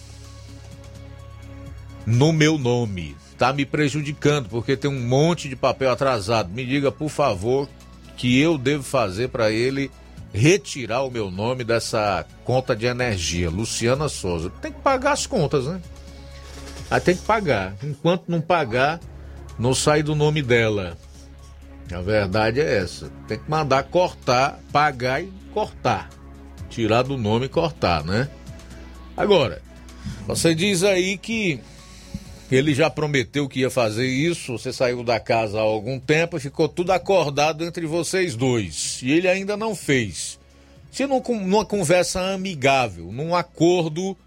no 2.03 2.33
meu 2.33 2.57
nome. 2.57 3.15
Tá 3.37 3.53
me 3.53 3.63
prejudicando 3.63 4.49
porque 4.49 4.75
tem 4.75 4.89
um 4.89 5.07
monte 5.07 5.47
de 5.47 5.55
papel 5.55 5.91
atrasado. 5.91 6.49
Me 6.49 6.65
diga, 6.65 6.91
por 6.91 7.09
favor, 7.09 7.69
que 8.17 8.39
eu 8.39 8.57
devo 8.57 8.81
fazer 8.81 9.29
para 9.29 9.51
ele 9.51 9.91
retirar 10.33 11.01
o 11.03 11.11
meu 11.11 11.29
nome 11.29 11.63
dessa 11.63 12.25
conta 12.43 12.75
de 12.75 12.85
energia, 12.85 13.49
Luciana 13.49 14.07
Souza. 14.07 14.49
Tem 14.61 14.71
que 14.71 14.79
pagar 14.79 15.11
as 15.11 15.25
contas, 15.25 15.65
né? 15.65 15.81
Aí 16.89 16.99
tem 16.99 17.15
que 17.15 17.23
pagar. 17.23 17.75
Enquanto 17.83 18.23
não 18.27 18.41
pagar, 18.41 18.99
não 19.57 19.73
sai 19.73 20.03
do 20.03 20.15
nome 20.15 20.41
dela. 20.41 20.97
A 21.93 22.01
verdade 22.01 22.59
é 22.59 22.77
essa. 22.77 23.11
Tem 23.27 23.37
que 23.37 23.49
mandar 23.49 23.83
cortar, 23.83 24.59
pagar 24.71 25.21
e 25.21 25.31
cortar. 25.53 26.09
Tirar 26.69 27.03
do 27.03 27.17
nome 27.17 27.45
e 27.45 27.49
cortar, 27.49 28.03
né? 28.03 28.29
Agora, 29.15 29.61
você 30.25 30.55
diz 30.55 30.83
aí 30.83 31.17
que 31.17 31.59
ele 32.55 32.73
já 32.73 32.89
prometeu 32.89 33.47
que 33.47 33.61
ia 33.61 33.69
fazer 33.69 34.07
isso, 34.07 34.57
você 34.57 34.73
saiu 34.73 35.03
da 35.03 35.19
casa 35.19 35.57
há 35.57 35.61
algum 35.61 35.97
tempo 35.97 36.37
ficou 36.39 36.67
tudo 36.67 36.91
acordado 36.91 37.63
entre 37.63 37.85
vocês 37.85 38.35
dois. 38.35 38.99
E 39.01 39.11
ele 39.11 39.27
ainda 39.27 39.55
não 39.55 39.73
fez. 39.73 40.37
Se 40.91 41.07
não, 41.07 41.21
numa 41.21 41.65
conversa 41.65 42.19
amigável, 42.33 43.09
num 43.11 43.33
acordo, 43.33 44.17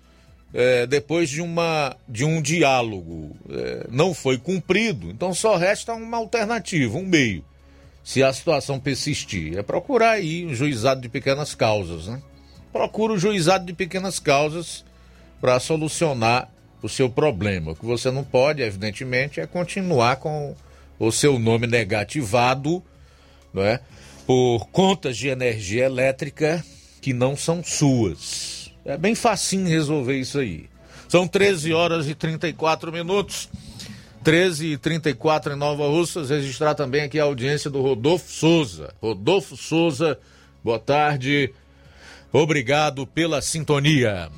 é, 0.55 0.87
depois 0.87 1.29
de, 1.29 1.43
uma, 1.43 1.95
de 2.09 2.25
um 2.25 2.41
diálogo, 2.41 3.37
é, 3.51 3.87
não 3.91 4.15
foi 4.15 4.39
cumprido, 4.39 5.11
então 5.11 5.35
só 5.35 5.57
resta 5.57 5.93
uma 5.93 6.17
alternativa, 6.17 6.97
um 6.97 7.05
meio. 7.05 7.45
Se 8.03 8.23
a 8.23 8.33
situação 8.33 8.81
persistir, 8.81 9.59
é 9.59 9.63
procurar 9.63 10.13
aí 10.13 10.47
um 10.47 10.55
juizado 10.55 11.01
de 11.01 11.09
pequenas 11.09 11.55
causas, 11.55 12.07
né? 12.07 12.23
Procura 12.73 13.13
o 13.13 13.19
juizado 13.19 13.67
de 13.67 13.73
pequenas 13.73 14.19
causas 14.19 14.85
para 15.41 15.61
solucionar 15.61 16.49
o 16.85 16.89
seu 16.89 17.09
problema. 17.09 17.73
O 17.73 17.75
que 17.75 17.87
você 17.87 18.11
não 18.11 18.23
pode, 18.23 18.61
evidentemente, 18.61 19.41
é 19.41 19.47
continuar 19.47 20.17
com 20.17 20.55
o 20.99 21.11
seu 21.11 21.39
nome 21.39 21.67
negativado, 21.67 22.83
não 23.55 23.63
é? 23.63 23.81
Por 24.27 24.69
contas 24.69 25.17
de 25.17 25.29
energia 25.29 25.87
elétrica 25.87 26.63
que 27.01 27.15
não 27.15 27.35
são 27.35 27.65
suas. 27.65 28.71
É 28.85 28.99
bem 28.99 29.15
facinho 29.15 29.67
resolver 29.67 30.19
isso 30.19 30.39
aí. 30.39 30.69
São 31.09 31.27
13 31.27 31.73
horas 31.73 32.07
e 32.07 32.15
34 32.15 32.93
minutos. 32.93 33.49
13 34.23 34.73
e 34.73 34.77
34 34.77 35.55
em 35.55 35.57
Nova 35.57 35.87
Russas. 35.89 36.29
Registrar 36.29 36.75
também 36.75 37.03
aqui 37.03 37.19
a 37.19 37.25
audiência 37.25 37.71
do 37.71 37.81
Rodolfo 37.81 38.31
Souza. 38.31 38.93
Rodolfo 39.03 39.57
Souza, 39.57 40.19
boa 40.63 40.79
tarde. 40.79 41.51
Obrigado 42.31 43.07
pela 43.07 43.41
sintonia. 43.41 44.31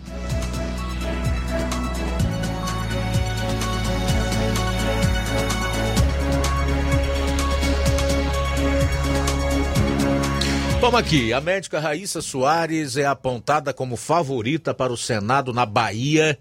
Vamos 10.86 11.00
aqui. 11.00 11.32
A 11.32 11.40
médica 11.40 11.80
Raíssa 11.80 12.22
Soares 12.22 12.96
é 12.96 13.04
apontada 13.04 13.74
como 13.74 13.96
favorita 13.96 14.72
para 14.72 14.92
o 14.92 14.96
Senado 14.96 15.52
na 15.52 15.66
Bahia 15.66 16.38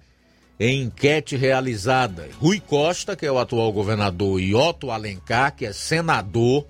em 0.60 0.84
enquete 0.84 1.36
realizada. 1.36 2.30
Rui 2.40 2.60
Costa, 2.60 3.16
que 3.16 3.26
é 3.26 3.32
o 3.32 3.40
atual 3.40 3.74
governador, 3.74 4.40
e 4.40 4.54
Otto 4.54 4.92
Alencar, 4.92 5.56
que 5.56 5.66
é 5.66 5.74
senador, 5.74 6.68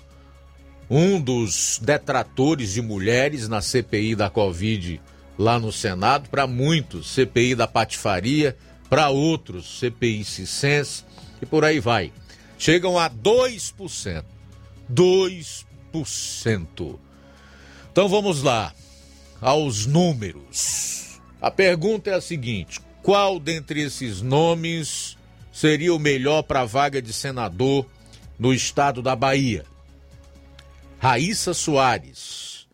um 0.89 1.19
dos 1.19 1.77
detratores 1.84 2.72
de 2.72 2.81
mulheres 2.81 3.49
na 3.49 3.61
CPI 3.61 4.15
da 4.15 4.30
Covid 4.30 5.02
lá 5.38 5.60
no 5.60 5.69
Senado, 5.69 6.30
para 6.30 6.47
muitos, 6.47 7.14
CPI 7.14 7.56
da 7.56 7.68
Patifaria, 7.68 8.56
para 8.89 9.10
outros, 9.10 9.80
CPI 9.80 10.23
Cicens 10.23 11.03
e 11.41 11.45
por 11.45 11.65
aí 11.65 11.81
vai. 11.81 12.14
Chegam 12.57 12.97
a 12.97 13.10
2%. 13.10 14.23
2%. 14.89 17.05
Então 17.95 18.09
vamos 18.09 18.43
lá 18.43 18.73
aos 19.39 19.85
números. 19.85 21.22
A 21.41 21.49
pergunta 21.49 22.09
é 22.09 22.13
a 22.13 22.19
seguinte: 22.19 22.81
qual 23.01 23.39
dentre 23.39 23.81
esses 23.81 24.22
nomes 24.22 25.17
seria 25.49 25.95
o 25.95 25.99
melhor 25.99 26.41
para 26.41 26.59
a 26.59 26.65
vaga 26.65 27.01
de 27.01 27.13
senador 27.13 27.85
no 28.38 28.53
estado 28.53 29.01
da 29.01 29.15
Bahia? 29.15 29.63
Raíssa 30.99 31.53
Soares, 31.53 32.67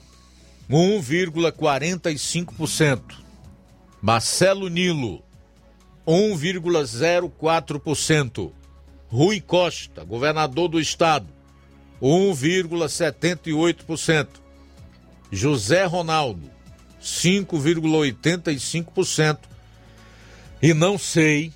1,45%. 0.70 3.24
Marcelo 4.02 4.68
Nilo, 4.68 5.25
1,04%. 6.08 8.52
Rui 9.08 9.40
Costa, 9.40 10.04
governador 10.04 10.68
do 10.68 10.80
estado, 10.80 11.28
1,78%. 12.02 14.28
José 15.32 15.86
Ronaldo, 15.86 16.50
5,85%. 17.02 19.38
E 20.62 20.74
não 20.74 20.98
sei, 20.98 21.54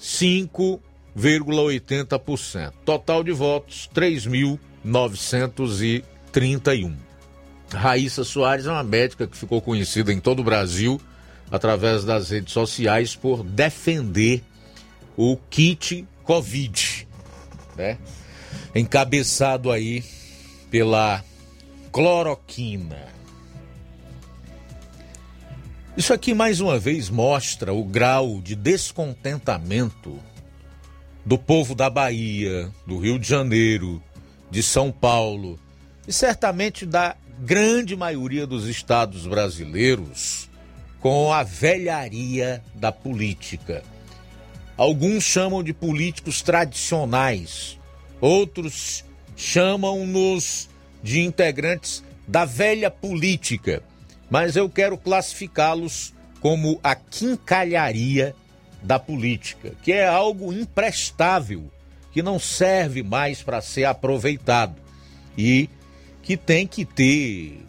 5,80%. 0.00 2.72
Total 2.84 3.24
de 3.24 3.32
votos, 3.32 3.90
3.931. 3.94 6.94
Raíssa 7.72 8.22
Soares 8.22 8.66
é 8.66 8.70
uma 8.70 8.84
médica 8.84 9.26
que 9.26 9.36
ficou 9.36 9.60
conhecida 9.60 10.12
em 10.12 10.20
todo 10.20 10.38
o 10.40 10.44
Brasil 10.44 11.00
através 11.54 12.04
das 12.04 12.30
redes 12.30 12.52
sociais 12.52 13.14
por 13.14 13.44
defender 13.44 14.42
o 15.16 15.36
kit 15.48 16.04
Covid, 16.24 17.06
né? 17.76 17.96
Encabeçado 18.74 19.70
aí 19.70 20.02
pela 20.68 21.22
cloroquina. 21.92 23.06
Isso 25.96 26.12
aqui 26.12 26.34
mais 26.34 26.60
uma 26.60 26.76
vez 26.76 27.08
mostra 27.08 27.72
o 27.72 27.84
grau 27.84 28.40
de 28.40 28.56
descontentamento 28.56 30.18
do 31.24 31.38
povo 31.38 31.72
da 31.72 31.88
Bahia, 31.88 32.68
do 32.84 32.98
Rio 32.98 33.16
de 33.16 33.28
Janeiro, 33.28 34.02
de 34.50 34.60
São 34.60 34.90
Paulo 34.90 35.56
e 36.08 36.12
certamente 36.12 36.84
da 36.84 37.14
grande 37.38 37.94
maioria 37.94 38.44
dos 38.44 38.66
estados 38.66 39.24
brasileiros 39.24 40.52
com 41.04 41.30
a 41.30 41.42
velharia 41.42 42.64
da 42.74 42.90
política. 42.90 43.82
Alguns 44.74 45.22
chamam 45.22 45.62
de 45.62 45.74
políticos 45.74 46.40
tradicionais, 46.40 47.78
outros 48.22 49.04
chamam-nos 49.36 50.70
de 51.02 51.20
integrantes 51.20 52.02
da 52.26 52.46
velha 52.46 52.90
política, 52.90 53.82
mas 54.30 54.56
eu 54.56 54.66
quero 54.70 54.96
classificá-los 54.96 56.14
como 56.40 56.80
a 56.82 56.94
quincalharia 56.94 58.34
da 58.82 58.98
política, 58.98 59.74
que 59.82 59.92
é 59.92 60.08
algo 60.08 60.54
imprestável, 60.54 61.70
que 62.12 62.22
não 62.22 62.38
serve 62.38 63.02
mais 63.02 63.42
para 63.42 63.60
ser 63.60 63.84
aproveitado 63.84 64.76
e 65.36 65.68
que 66.22 66.34
tem 66.34 66.66
que 66.66 66.86
ter 66.86 67.60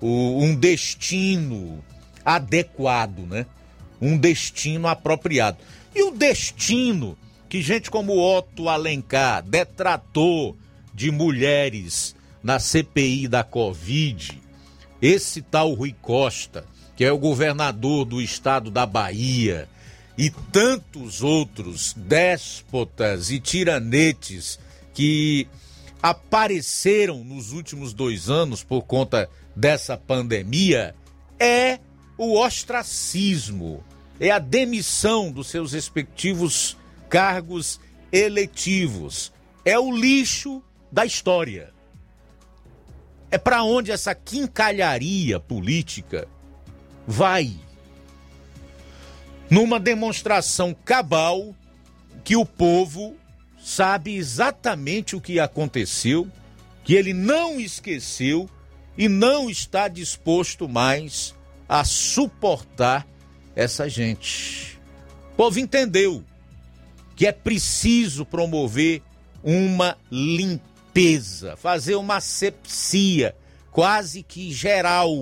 um 0.00 0.54
destino 0.54 1.84
adequado, 2.28 3.20
né? 3.20 3.46
Um 4.00 4.18
destino 4.18 4.86
apropriado. 4.86 5.56
E 5.94 6.02
o 6.02 6.10
destino 6.10 7.16
que 7.48 7.62
gente 7.62 7.90
como 7.90 8.20
Otto 8.20 8.68
Alencar, 8.68 9.42
detrator 9.42 10.54
de 10.92 11.10
mulheres 11.10 12.14
na 12.42 12.58
CPI 12.58 13.26
da 13.28 13.42
Covid, 13.42 14.40
esse 15.00 15.40
tal 15.40 15.72
Rui 15.72 15.94
Costa, 16.02 16.66
que 16.94 17.02
é 17.02 17.10
o 17.10 17.18
governador 17.18 18.04
do 18.04 18.20
estado 18.20 18.70
da 18.70 18.84
Bahia, 18.84 19.66
e 20.18 20.30
tantos 20.52 21.22
outros 21.22 21.94
déspotas 21.96 23.30
e 23.30 23.40
tiranetes 23.40 24.58
que 24.92 25.48
apareceram 26.02 27.24
nos 27.24 27.52
últimos 27.52 27.94
dois 27.94 28.28
anos 28.28 28.62
por 28.62 28.82
conta 28.82 29.30
dessa 29.56 29.96
pandemia 29.96 30.94
é 31.38 31.78
o 32.18 32.36
ostracismo, 32.36 33.84
é 34.18 34.30
a 34.32 34.40
demissão 34.40 35.30
dos 35.30 35.46
seus 35.46 35.72
respectivos 35.72 36.76
cargos 37.08 37.80
eletivos, 38.10 39.32
é 39.64 39.78
o 39.78 39.96
lixo 39.96 40.62
da 40.90 41.06
história. 41.06 41.72
É 43.30 43.38
para 43.38 43.62
onde 43.62 43.92
essa 43.92 44.14
quincalharia 44.14 45.38
política 45.38 46.26
vai. 47.06 47.52
Numa 49.48 49.78
demonstração 49.78 50.74
cabal 50.84 51.54
que 52.24 52.36
o 52.36 52.44
povo 52.44 53.16
sabe 53.62 54.16
exatamente 54.16 55.14
o 55.14 55.20
que 55.20 55.38
aconteceu, 55.38 56.28
que 56.82 56.94
ele 56.94 57.12
não 57.12 57.60
esqueceu 57.60 58.48
e 58.96 59.08
não 59.08 59.48
está 59.48 59.88
disposto 59.88 60.68
mais 60.68 61.37
a 61.68 61.84
suportar 61.84 63.06
essa 63.54 63.88
gente. 63.88 64.78
O 65.32 65.36
povo 65.36 65.58
entendeu 65.58 66.24
que 67.14 67.26
é 67.26 67.32
preciso 67.32 68.24
promover 68.24 69.02
uma 69.42 69.96
limpeza, 70.10 71.56
fazer 71.56 71.96
uma 71.96 72.16
asepsia 72.16 73.34
quase 73.70 74.22
que 74.22 74.50
geral 74.52 75.12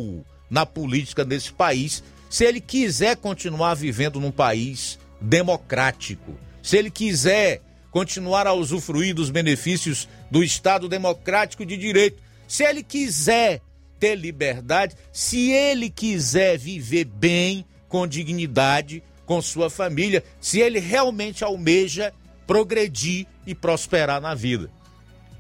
na 0.49 0.65
política 0.65 1.25
desse 1.25 1.53
país, 1.53 2.03
se 2.31 2.45
ele 2.45 2.61
quiser 2.61 3.17
continuar 3.17 3.75
vivendo 3.75 4.21
num 4.21 4.31
país 4.31 4.99
democrático, 5.21 6.39
se 6.63 6.77
ele 6.77 6.91
quiser 6.91 7.61
continuar 7.97 8.47
a 8.47 8.53
usufruir 8.53 9.15
dos 9.15 9.31
benefícios 9.31 10.07
do 10.31 10.45
Estado 10.45 10.87
Democrático 10.87 11.65
de 11.65 11.79
Direito. 11.79 12.23
Se 12.47 12.63
ele 12.63 12.83
quiser 12.83 13.63
ter 13.99 14.15
liberdade, 14.15 14.97
se 15.13 15.51
ele 15.51 15.91
quiser 15.91 16.59
viver 16.59 17.05
bem, 17.05 17.65
com 17.89 18.07
dignidade, 18.07 19.03
com 19.25 19.41
sua 19.41 19.71
família, 19.71 20.23
se 20.41 20.61
ele 20.61 20.79
realmente 20.79 21.43
almeja 21.43 22.13
progredir 22.47 23.27
e 23.47 23.55
prosperar 23.55 24.21
na 24.21 24.35
vida. 24.35 24.71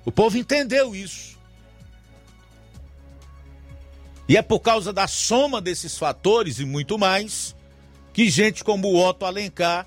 O 0.05 0.13
povo 0.13 0.37
entendeu 0.39 0.95
isso. 0.95 1.37
E 4.29 4.37
é 4.37 4.43
por 4.43 4.61
causa 4.61 4.93
da 4.93 5.07
soma 5.07 5.61
desses 5.61 5.97
fatores 5.97 6.59
e 6.59 6.65
muito 6.65 6.99
mais 6.99 7.55
que 8.13 8.29
gente 8.29 8.65
como 8.65 8.97
Otto 8.97 9.25
Alencar 9.25 9.87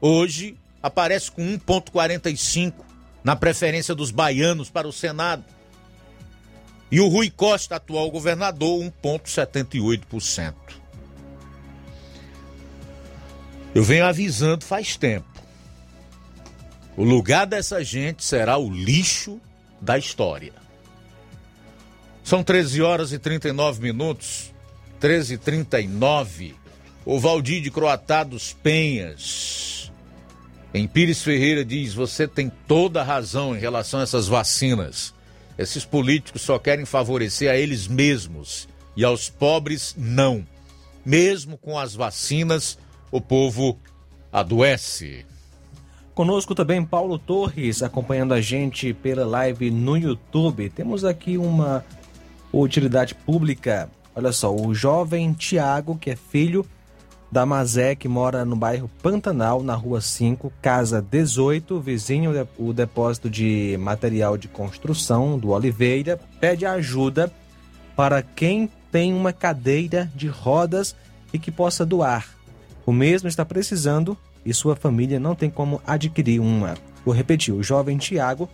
hoje 0.00 0.56
aparece 0.82 1.30
com 1.30 1.42
1,45 1.42 2.74
na 3.22 3.36
preferência 3.36 3.94
dos 3.94 4.10
baianos 4.10 4.70
para 4.70 4.88
o 4.88 4.92
Senado. 4.92 5.44
E 6.94 7.00
o 7.00 7.08
Rui 7.08 7.28
Costa, 7.28 7.74
atual 7.74 8.08
governador, 8.08 8.80
1,78%. 9.02 10.54
Eu 13.74 13.82
venho 13.82 14.06
avisando 14.06 14.64
faz 14.64 14.96
tempo. 14.96 15.26
O 16.96 17.02
lugar 17.02 17.48
dessa 17.48 17.82
gente 17.82 18.24
será 18.24 18.58
o 18.58 18.70
lixo 18.70 19.40
da 19.80 19.98
história. 19.98 20.52
São 22.22 22.44
13 22.44 22.80
horas 22.80 23.12
e 23.12 23.18
39 23.18 23.82
minutos. 23.82 24.54
13 25.00 25.34
e 25.34 25.38
39. 25.38 26.54
O 27.04 27.18
Valdir 27.18 27.60
de 27.60 27.72
Croatá 27.72 28.22
dos 28.22 28.52
Penhas 28.52 29.90
em 30.72 30.86
Pires 30.86 31.24
Ferreira 31.24 31.64
diz: 31.64 31.92
você 31.92 32.28
tem 32.28 32.52
toda 32.68 33.00
a 33.00 33.04
razão 33.04 33.56
em 33.56 33.58
relação 33.58 33.98
a 33.98 34.04
essas 34.04 34.28
vacinas. 34.28 35.12
Esses 35.56 35.84
políticos 35.84 36.42
só 36.42 36.58
querem 36.58 36.84
favorecer 36.84 37.50
a 37.50 37.56
eles 37.56 37.86
mesmos 37.86 38.68
e 38.96 39.04
aos 39.04 39.28
pobres 39.28 39.94
não. 39.96 40.46
Mesmo 41.04 41.56
com 41.58 41.78
as 41.78 41.94
vacinas, 41.94 42.78
o 43.10 43.20
povo 43.20 43.78
adoece. 44.32 45.24
Conosco 46.14 46.54
também 46.54 46.84
Paulo 46.84 47.18
Torres, 47.18 47.82
acompanhando 47.82 48.34
a 48.34 48.40
gente 48.40 48.92
pela 48.92 49.24
live 49.26 49.70
no 49.70 49.96
YouTube. 49.96 50.70
Temos 50.70 51.04
aqui 51.04 51.36
uma 51.36 51.84
utilidade 52.52 53.14
pública. 53.14 53.90
Olha 54.14 54.32
só, 54.32 54.54
o 54.54 54.72
jovem 54.74 55.32
Tiago, 55.32 55.98
que 55.98 56.10
é 56.10 56.16
filho 56.16 56.64
da 57.34 57.44
Mazé, 57.44 57.96
que 57.96 58.06
mora 58.06 58.44
no 58.44 58.54
bairro 58.54 58.88
Pantanal, 59.02 59.60
na 59.60 59.74
rua 59.74 60.00
5, 60.00 60.52
casa 60.62 61.02
18, 61.02 61.80
vizinho 61.80 62.30
o 62.56 62.72
depósito 62.72 63.28
de 63.28 63.76
material 63.80 64.38
de 64.38 64.46
construção 64.46 65.36
do 65.36 65.48
Oliveira, 65.48 66.16
pede 66.38 66.64
ajuda 66.64 67.32
para 67.96 68.22
quem 68.22 68.70
tem 68.92 69.12
uma 69.12 69.32
cadeira 69.32 70.08
de 70.14 70.28
rodas 70.28 70.94
e 71.32 71.38
que 71.40 71.50
possa 71.50 71.84
doar. 71.84 72.24
O 72.86 72.92
mesmo 72.92 73.28
está 73.28 73.44
precisando 73.44 74.16
e 74.46 74.54
sua 74.54 74.76
família 74.76 75.18
não 75.18 75.34
tem 75.34 75.50
como 75.50 75.82
adquirir 75.84 76.38
uma. 76.38 76.76
Vou 77.04 77.12
repetir, 77.12 77.52
o 77.52 77.64
jovem 77.64 77.98
Tiago, 77.98 78.48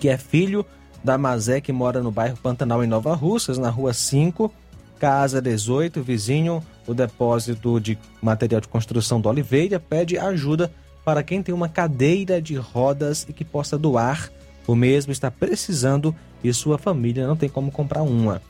que 0.00 0.08
é 0.08 0.18
filho 0.18 0.66
da 1.04 1.16
Mazé, 1.16 1.60
que 1.60 1.72
mora 1.72 2.02
no 2.02 2.10
bairro 2.10 2.36
Pantanal, 2.36 2.82
em 2.82 2.88
Nova 2.88 3.14
Russas, 3.14 3.58
na 3.58 3.70
rua 3.70 3.94
5, 3.94 4.52
casa 4.98 5.40
18, 5.40 6.02
vizinho 6.02 6.64
o 6.86 6.94
depósito 6.94 7.80
de 7.80 7.98
material 8.20 8.60
de 8.60 8.68
construção 8.68 9.20
do 9.20 9.28
Oliveira 9.28 9.78
pede 9.78 10.18
ajuda 10.18 10.72
para 11.04 11.22
quem 11.22 11.42
tem 11.42 11.54
uma 11.54 11.68
cadeira 11.68 12.40
de 12.40 12.54
rodas 12.54 13.26
e 13.28 13.32
que 13.32 13.44
possa 13.44 13.78
doar. 13.78 14.30
O 14.66 14.74
mesmo 14.74 15.12
está 15.12 15.30
precisando 15.30 16.14
e 16.42 16.52
sua 16.52 16.78
família 16.78 17.26
não 17.26 17.36
tem 17.36 17.48
como 17.48 17.70
comprar 17.70 18.02
uma. 18.02 18.40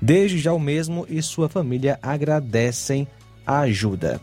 Desde 0.00 0.38
já 0.38 0.52
o 0.52 0.58
mesmo 0.58 1.06
e 1.08 1.22
sua 1.22 1.48
família 1.48 1.98
agradecem 2.02 3.06
a 3.46 3.60
ajuda. 3.60 4.20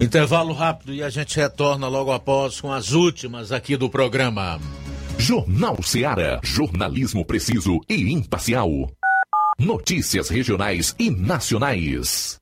Intervalo 0.00 0.52
rápido 0.52 0.92
e 0.92 1.02
a 1.02 1.08
gente 1.08 1.36
retorna 1.36 1.86
logo 1.86 2.10
após 2.10 2.60
com 2.60 2.72
as 2.72 2.90
últimas 2.90 3.52
aqui 3.52 3.76
do 3.76 3.88
programa. 3.88 4.58
Jornal 5.16 5.80
Seara. 5.82 6.40
Jornalismo 6.42 7.24
preciso 7.24 7.80
e 7.88 8.12
imparcial. 8.12 8.68
Notícias 9.56 10.28
regionais 10.28 10.96
e 10.98 11.08
nacionais. 11.08 12.41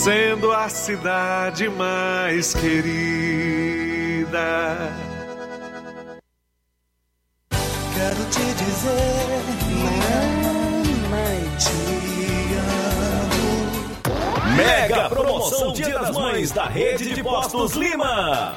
sendo 0.00 0.50
a 0.50 0.66
cidade 0.70 1.68
mais 1.68 2.54
querida. 2.54 2.88
Quero 7.50 8.24
te 8.30 8.54
dizer, 8.54 9.42
mamãe, 10.42 11.40
te 11.58 11.76
amo. 13.26 14.56
Mega 14.56 15.10
promoção 15.10 15.72
Dia 15.74 15.98
das 15.98 16.16
Mães 16.16 16.50
da 16.50 16.64
Rede 16.64 17.14
de 17.14 17.22
Postos 17.22 17.74
Lima. 17.74 18.56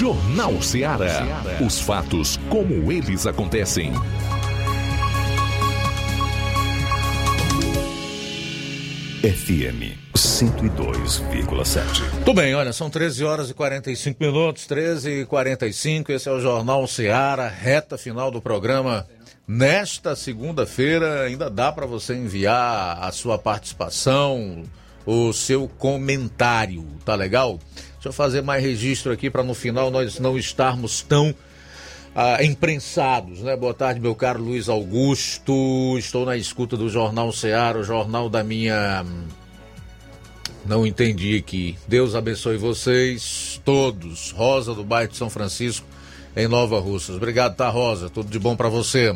Jornal 0.00 0.62
Ceará. 0.62 1.26
Os 1.60 1.78
fatos 1.78 2.38
como 2.48 2.90
eles 2.90 3.26
acontecem. 3.26 3.92
FM 9.20 9.92
102,7. 10.16 12.24
Tudo 12.24 12.32
bem, 12.32 12.54
olha, 12.54 12.72
são 12.72 12.88
13 12.88 13.26
horas 13.26 13.50
e 13.50 13.54
45 13.54 14.24
minutos, 14.24 14.66
13 14.66 15.20
e 15.20 15.26
45. 15.26 16.12
Esse 16.12 16.30
é 16.30 16.32
o 16.32 16.40
Jornal 16.40 16.86
Ceará, 16.86 17.46
reta 17.46 17.98
final 17.98 18.30
do 18.30 18.40
programa. 18.40 19.06
Nesta 19.46 20.16
segunda-feira, 20.16 21.24
ainda 21.24 21.50
dá 21.50 21.70
para 21.70 21.84
você 21.84 22.14
enviar 22.14 23.04
a 23.04 23.12
sua 23.12 23.38
participação, 23.38 24.62
o 25.04 25.30
seu 25.34 25.68
comentário, 25.68 26.86
tá 27.04 27.14
legal? 27.14 27.58
Deixa 28.00 28.08
eu 28.08 28.12
fazer 28.14 28.40
mais 28.40 28.64
registro 28.64 29.12
aqui 29.12 29.28
para 29.28 29.42
no 29.42 29.52
final 29.52 29.90
nós 29.90 30.18
não 30.18 30.38
estarmos 30.38 31.02
tão 31.02 31.34
ah, 32.16 32.42
imprensados, 32.42 33.40
né? 33.40 33.54
Boa 33.54 33.74
tarde, 33.74 34.00
meu 34.00 34.14
caro 34.14 34.42
Luiz 34.42 34.70
Augusto. 34.70 35.98
Estou 35.98 36.24
na 36.24 36.34
escuta 36.34 36.78
do 36.78 36.88
Jornal 36.88 37.30
Ceará, 37.30 37.78
o 37.78 37.84
jornal 37.84 38.30
da 38.30 38.42
minha. 38.42 39.04
Não 40.64 40.86
entendi 40.86 41.36
aqui. 41.36 41.76
Deus 41.86 42.14
abençoe 42.14 42.56
vocês 42.56 43.60
todos. 43.66 44.30
Rosa 44.30 44.74
do 44.74 44.82
bairro 44.82 45.10
de 45.10 45.18
São 45.18 45.28
Francisco, 45.28 45.86
em 46.34 46.48
Nova 46.48 46.80
Russas. 46.80 47.16
Obrigado, 47.16 47.54
tá, 47.54 47.68
Rosa? 47.68 48.08
Tudo 48.08 48.30
de 48.30 48.38
bom 48.38 48.56
para 48.56 48.70
você. 48.70 49.14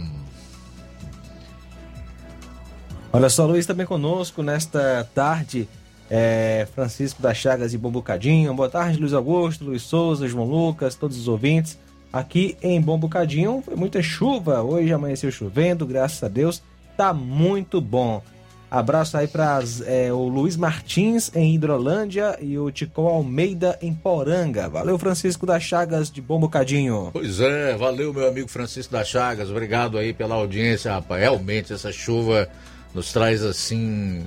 Olha 3.10 3.30
só, 3.30 3.46
Luiz 3.46 3.64
também 3.64 3.86
conosco 3.86 4.42
nesta 4.42 5.08
tarde. 5.14 5.66
É, 6.10 6.66
Francisco 6.74 7.22
das 7.22 7.36
Chagas 7.36 7.72
e 7.72 7.78
Bombucadinho. 7.78 8.52
Boa 8.54 8.68
tarde, 8.68 8.98
Luiz 8.98 9.12
Augusto, 9.12 9.64
Luiz 9.64 9.82
Souza, 9.82 10.28
João 10.28 10.46
Lucas, 10.46 10.94
todos 10.94 11.18
os 11.18 11.28
ouvintes. 11.28 11.78
Aqui 12.12 12.56
em 12.62 12.80
Bom 12.80 12.96
Bocadinho 12.98 13.62
foi 13.64 13.74
muita 13.74 14.00
chuva. 14.00 14.62
Hoje 14.62 14.92
amanheceu 14.92 15.30
chovendo, 15.32 15.84
graças 15.84 16.22
a 16.22 16.28
Deus. 16.28 16.62
Tá 16.96 17.12
muito 17.12 17.80
bom. 17.80 18.22
Abraço 18.70 19.16
aí 19.16 19.28
para 19.28 19.60
é, 19.86 20.12
o 20.12 20.28
Luiz 20.28 20.56
Martins 20.56 21.30
em 21.34 21.54
Hidrolândia 21.54 22.36
e 22.40 22.58
o 22.58 22.70
Tico 22.70 23.02
Almeida 23.02 23.78
em 23.80 23.94
Poranga. 23.94 24.68
Valeu, 24.68 24.98
Francisco 24.98 25.46
das 25.46 25.62
Chagas 25.62 26.10
de 26.10 26.20
Bom 26.20 26.40
Bocadinho. 26.40 27.10
Pois 27.12 27.40
é, 27.40 27.76
valeu, 27.76 28.12
meu 28.12 28.28
amigo 28.28 28.48
Francisco 28.48 28.92
das 28.92 29.06
Chagas. 29.06 29.48
Obrigado 29.48 29.96
aí 29.96 30.12
pela 30.12 30.34
audiência, 30.34 30.92
rapaz. 30.92 31.20
Realmente 31.20 31.72
essa 31.72 31.92
chuva 31.92 32.48
nos 32.92 33.12
traz 33.12 33.44
assim 33.44 34.24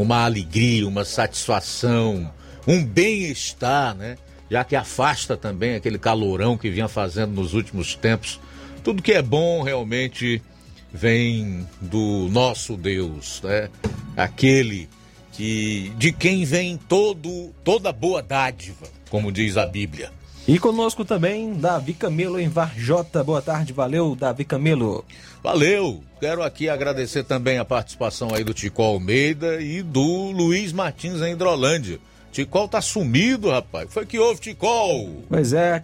uma 0.00 0.24
alegria, 0.24 0.86
uma 0.86 1.04
satisfação, 1.04 2.30
um 2.66 2.84
bem-estar, 2.84 3.94
né? 3.94 4.16
Já 4.50 4.64
que 4.64 4.76
afasta 4.76 5.36
também 5.36 5.74
aquele 5.74 5.98
calorão 5.98 6.56
que 6.56 6.70
vinha 6.70 6.88
fazendo 6.88 7.32
nos 7.32 7.54
últimos 7.54 7.94
tempos. 7.94 8.40
Tudo 8.82 9.02
que 9.02 9.12
é 9.12 9.22
bom 9.22 9.62
realmente 9.62 10.42
vem 10.92 11.66
do 11.80 12.28
nosso 12.30 12.76
Deus, 12.76 13.42
né? 13.42 13.68
Aquele 14.16 14.88
que 15.32 15.92
de 15.96 16.12
quem 16.12 16.44
vem 16.44 16.76
todo 16.76 17.54
toda 17.62 17.92
boa 17.92 18.22
dádiva, 18.22 18.86
como 19.10 19.30
diz 19.30 19.56
a 19.56 19.66
Bíblia. 19.66 20.10
E 20.48 20.58
conosco 20.58 21.04
também 21.04 21.52
Davi 21.52 21.92
Camelo 21.92 22.40
em 22.40 22.48
Varjota. 22.48 23.22
Boa 23.22 23.42
tarde, 23.42 23.74
valeu, 23.74 24.16
Davi 24.16 24.46
Camelo. 24.46 25.04
Valeu! 25.42 26.02
Quero 26.18 26.42
aqui 26.42 26.70
agradecer 26.70 27.22
também 27.22 27.58
a 27.58 27.66
participação 27.66 28.34
aí 28.34 28.42
do 28.42 28.54
Tico 28.54 28.82
Almeida 28.82 29.60
e 29.60 29.82
do 29.82 30.30
Luiz 30.30 30.72
Martins 30.72 31.20
em 31.20 31.34
Hidrolândia. 31.34 32.00
Ticol 32.32 32.66
tá 32.66 32.80
sumido, 32.80 33.50
rapaz. 33.50 33.92
Foi 33.92 34.06
que 34.06 34.18
houve, 34.18 34.40
Ticol? 34.40 35.22
Pois 35.28 35.52
é, 35.52 35.82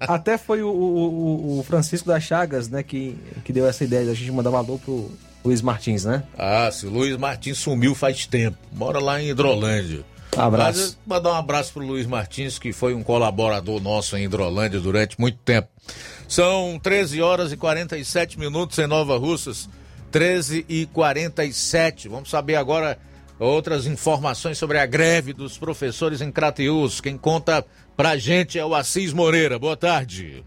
até 0.00 0.38
foi 0.38 0.62
o, 0.62 0.70
o, 0.70 1.58
o, 1.58 1.62
Francisco 1.62 2.08
das 2.08 2.22
Chagas, 2.22 2.66
né, 2.70 2.82
que, 2.82 3.14
que 3.44 3.52
deu 3.52 3.66
essa 3.66 3.84
ideia 3.84 4.06
da 4.06 4.14
gente 4.14 4.32
mandar 4.32 4.50
um 4.50 4.56
alô 4.56 4.78
pro 4.78 5.10
Luiz 5.44 5.60
Martins, 5.60 6.06
né? 6.06 6.22
Ah, 6.38 6.70
se 6.72 6.86
o 6.86 6.90
Luiz 6.90 7.14
Martins 7.18 7.58
sumiu 7.58 7.94
faz 7.94 8.24
tempo. 8.24 8.56
Mora 8.72 9.00
lá 9.00 9.20
em 9.20 9.28
Hidrolândia. 9.28 10.02
Abraço. 10.36 10.80
Mas, 10.80 10.98
mandar 11.06 11.32
um 11.32 11.36
abraço 11.36 11.72
pro 11.72 11.84
Luiz 11.84 12.06
Martins, 12.06 12.58
que 12.58 12.72
foi 12.72 12.94
um 12.94 13.02
colaborador 13.02 13.80
nosso 13.80 14.16
em 14.16 14.24
Hidrolândia 14.24 14.80
durante 14.80 15.18
muito 15.20 15.38
tempo. 15.38 15.68
São 16.28 16.78
13 16.82 17.22
horas 17.22 17.52
e 17.52 17.56
47 17.56 18.38
minutos 18.38 18.78
em 18.78 18.86
Nova 18.86 19.16
Russas. 19.16 19.68
13 20.10 20.64
e 20.68 20.86
47. 20.86 22.08
Vamos 22.08 22.30
saber 22.30 22.56
agora 22.56 22.98
outras 23.38 23.86
informações 23.86 24.58
sobre 24.58 24.78
a 24.78 24.86
greve 24.86 25.32
dos 25.32 25.58
professores 25.58 26.20
em 26.20 26.32
Crateus. 26.32 27.00
Quem 27.00 27.16
conta 27.16 27.64
pra 27.96 28.16
gente 28.16 28.58
é 28.58 28.64
o 28.64 28.74
Assis 28.74 29.12
Moreira. 29.12 29.58
Boa 29.58 29.76
tarde. 29.76 30.44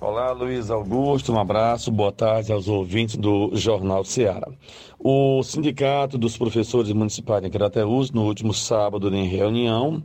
Olá, 0.00 0.30
Luiz 0.30 0.70
Augusto, 0.70 1.32
um 1.32 1.40
abraço, 1.40 1.90
boa 1.90 2.12
tarde 2.12 2.52
aos 2.52 2.68
ouvintes 2.68 3.16
do 3.16 3.50
Jornal 3.54 4.04
Ceará. 4.04 4.46
O 5.00 5.44
Sindicato 5.44 6.18
dos 6.18 6.36
Professores 6.36 6.90
Municipais 6.92 7.40
de 7.40 7.48
Crateus, 7.48 8.10
no 8.10 8.24
último 8.26 8.52
sábado, 8.52 9.14
em 9.14 9.28
reunião, 9.28 10.02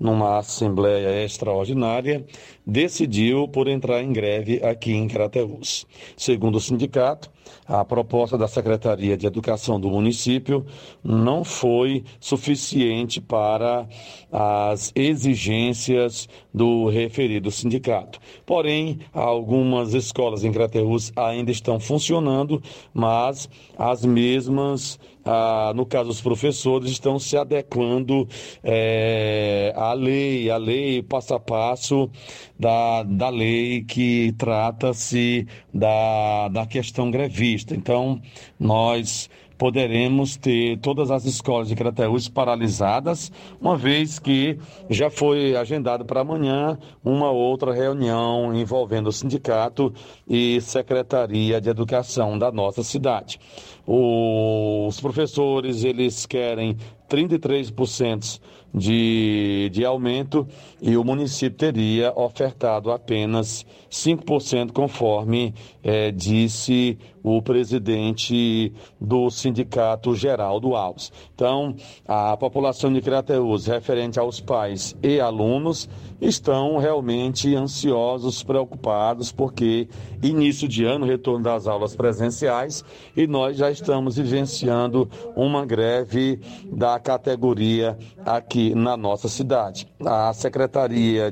numa 0.00 0.38
assembleia 0.38 1.24
extraordinária, 1.24 2.26
decidiu 2.66 3.46
por 3.46 3.68
entrar 3.68 4.02
em 4.02 4.12
greve 4.12 4.60
aqui 4.64 4.94
em 4.94 5.06
Crateus. 5.06 5.86
Segundo 6.16 6.56
o 6.56 6.60
sindicato, 6.60 7.30
a 7.66 7.84
proposta 7.84 8.36
da 8.36 8.48
Secretaria 8.48 9.16
de 9.16 9.26
Educação 9.26 9.78
do 9.78 9.88
município 9.88 10.66
não 11.02 11.44
foi 11.44 12.04
suficiente 12.18 13.20
para 13.20 13.86
as 14.30 14.92
exigências 14.94 16.28
do 16.52 16.88
referido 16.88 17.50
sindicato. 17.50 18.18
Porém, 18.44 19.00
algumas 19.12 19.94
escolas 19.94 20.44
em 20.44 20.52
Crateus 20.52 21.12
ainda 21.16 21.50
estão 21.50 21.78
funcionando, 21.78 22.62
mas 22.92 23.48
as 23.82 24.04
mesmas 24.04 24.98
ah, 25.24 25.72
no 25.74 25.86
caso, 25.86 26.10
os 26.10 26.20
professores 26.20 26.90
estão 26.90 27.18
se 27.18 27.36
adequando 27.36 28.28
é, 28.62 29.72
à 29.76 29.92
lei, 29.92 30.50
à 30.50 30.56
lei 30.56 31.02
passo 31.02 31.34
a 31.34 31.40
passo 31.40 32.10
da, 32.58 33.04
da 33.04 33.28
lei 33.28 33.84
que 33.84 34.32
trata-se 34.36 35.46
da, 35.72 36.48
da 36.48 36.66
questão 36.66 37.10
grevista. 37.10 37.74
Então, 37.74 38.20
nós 38.58 39.30
poderemos 39.62 40.36
ter 40.36 40.76
todas 40.78 41.08
as 41.12 41.24
escolas 41.24 41.68
de 41.68 41.76
Crateús 41.76 42.28
paralisadas, 42.28 43.30
uma 43.60 43.76
vez 43.76 44.18
que 44.18 44.58
já 44.90 45.08
foi 45.08 45.54
agendado 45.54 46.04
para 46.04 46.22
amanhã 46.22 46.76
uma 47.04 47.30
outra 47.30 47.72
reunião 47.72 48.52
envolvendo 48.52 49.06
o 49.06 49.12
sindicato 49.12 49.94
e 50.28 50.60
Secretaria 50.60 51.60
de 51.60 51.70
Educação 51.70 52.36
da 52.36 52.50
nossa 52.50 52.82
cidade. 52.82 53.38
Os 53.86 55.00
professores, 55.00 55.84
eles 55.84 56.26
querem 56.26 56.76
33% 57.08 58.40
de, 58.74 59.70
de 59.72 59.84
aumento 59.84 60.44
e 60.82 60.96
o 60.96 61.04
município 61.04 61.56
teria 61.56 62.12
ofertado 62.16 62.90
apenas 62.90 63.64
5%, 63.88 64.72
conforme 64.72 65.54
é, 65.80 66.10
disse 66.10 66.98
o 67.22 67.40
presidente 67.40 68.72
do 69.00 69.30
Sindicato 69.30 70.12
Geraldo 70.16 70.74
Alves. 70.74 71.12
Então, 71.32 71.76
a 72.06 72.36
população 72.36 72.92
de 72.92 73.00
Crateus, 73.00 73.66
referente 73.66 74.18
aos 74.18 74.40
pais 74.40 74.96
e 75.00 75.20
alunos, 75.20 75.88
estão 76.20 76.78
realmente 76.78 77.54
ansiosos, 77.54 78.42
preocupados, 78.42 79.30
porque 79.30 79.86
início 80.20 80.66
de 80.66 80.84
ano, 80.84 81.06
retorno 81.06 81.44
das 81.44 81.68
aulas 81.68 81.94
presenciais, 81.94 82.84
e 83.16 83.28
nós 83.28 83.56
já 83.56 83.70
estamos 83.70 84.16
vivenciando 84.16 85.08
uma 85.36 85.64
greve 85.64 86.40
da 86.72 86.98
categoria 86.98 87.96
aqui 88.26 88.74
na 88.74 88.96
nossa 88.96 89.28
cidade. 89.28 89.86
A 90.04 90.32
Secretaria 90.32 90.71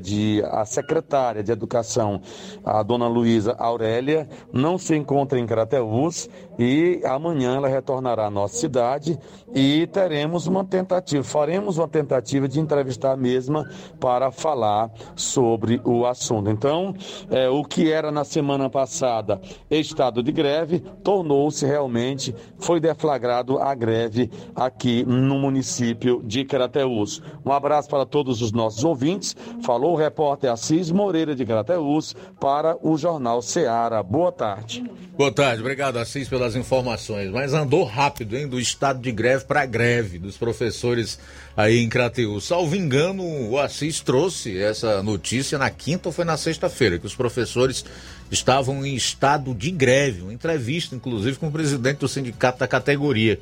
de 0.01 0.43
a 0.51 0.65
secretária 0.65 1.43
de 1.43 1.51
Educação, 1.51 2.21
a 2.63 2.81
dona 2.83 3.07
Luísa 3.07 3.55
Aurélia, 3.57 4.27
não 4.53 4.77
se 4.77 4.95
encontra 4.95 5.39
em 5.39 5.45
Crateús 5.45 6.29
e 6.59 7.01
amanhã 7.03 7.55
ela 7.55 7.67
retornará 7.67 8.27
à 8.27 8.29
nossa 8.29 8.55
cidade 8.55 9.17
e 9.53 9.87
teremos 9.87 10.47
uma 10.47 10.63
tentativa, 10.63 11.23
faremos 11.23 11.77
uma 11.77 11.87
tentativa 11.87 12.47
de 12.47 12.59
entrevistar 12.59 13.13
a 13.13 13.17
mesma 13.17 13.67
para 13.99 14.31
falar 14.31 14.91
sobre 15.15 15.81
o 15.83 16.05
assunto. 16.05 16.49
Então, 16.49 16.93
é, 17.29 17.49
o 17.49 17.63
que 17.63 17.91
era 17.91 18.11
na 18.11 18.23
semana 18.23 18.69
passada 18.69 19.41
estado 19.69 20.21
de 20.21 20.31
greve 20.31 20.79
tornou-se 21.03 21.65
realmente, 21.65 22.33
foi 22.59 22.79
deflagrado 22.79 23.59
a 23.59 23.73
greve 23.73 24.29
aqui 24.55 25.03
no 25.05 25.39
município 25.39 26.21
de 26.23 26.45
Crateús. 26.45 27.21
Um 27.45 27.51
abraço 27.51 27.89
para 27.89 28.05
todos 28.05 28.41
os 28.41 28.51
nossos 28.51 28.83
ouvintes. 28.83 29.30
Falou 29.63 29.93
o 29.93 29.97
repórter 29.97 30.51
Assis 30.51 30.91
Moreira 30.91 31.35
de 31.35 31.45
Crateús 31.45 32.15
para 32.39 32.77
o 32.81 32.97
Jornal 32.97 33.41
Ceará. 33.41 34.01
Boa 34.01 34.31
tarde. 34.31 34.83
Boa 35.17 35.31
tarde, 35.31 35.61
obrigado 35.61 35.97
Assis 35.97 36.27
pelas 36.27 36.55
informações. 36.55 37.29
Mas 37.29 37.53
andou 37.53 37.83
rápido, 37.83 38.35
hein, 38.35 38.47
do 38.47 38.59
estado 38.59 38.99
de 38.99 39.11
greve 39.11 39.45
para 39.45 39.65
greve 39.65 40.17
dos 40.17 40.37
professores 40.37 41.19
aí 41.55 41.79
em 41.79 41.89
Crateús. 41.89 42.45
Salvo 42.45 42.75
engano, 42.75 43.23
o 43.23 43.59
Assis 43.59 43.99
trouxe 43.99 44.57
essa 44.57 45.03
notícia 45.03 45.57
na 45.57 45.69
quinta 45.69 46.09
ou 46.09 46.13
foi 46.13 46.25
na 46.25 46.37
sexta-feira, 46.37 46.97
que 46.97 47.05
os 47.05 47.15
professores 47.15 47.85
estavam 48.31 48.85
em 48.85 48.95
estado 48.95 49.53
de 49.53 49.69
greve. 49.69 50.21
Uma 50.21 50.33
entrevista, 50.33 50.95
inclusive, 50.95 51.37
com 51.37 51.47
o 51.47 51.51
presidente 51.51 51.99
do 51.99 52.07
sindicato 52.07 52.59
da 52.59 52.67
categoria 52.67 53.39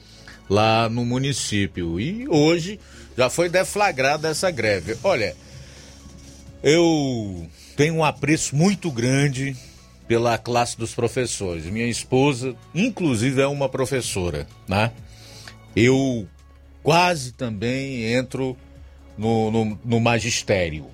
lá 0.50 0.90
no 0.90 1.06
município. 1.06 2.00
E 2.00 2.28
hoje 2.28 2.80
já 3.16 3.30
foi 3.30 3.48
deflagrada 3.48 4.28
essa 4.28 4.50
greve. 4.50 4.98
Olha, 5.04 5.36
eu 6.64 7.48
tenho 7.76 7.96
um 7.96 8.04
apreço 8.04 8.56
muito 8.56 8.92
grande 8.92 9.56
pela 10.08 10.38
classe 10.38 10.78
dos 10.78 10.94
professores. 10.94 11.66
Minha 11.66 11.88
esposa, 11.88 12.56
inclusive, 12.74 13.42
é 13.42 13.48
uma 13.48 13.70
professora, 13.70 14.48
né? 14.68 14.92
Eu 15.76 16.28
quase 16.82 17.32
também 17.32 18.12
entro 18.14 18.58
no, 19.18 19.52
no, 19.52 19.80
no 19.86 20.00
magistério. 20.00 20.88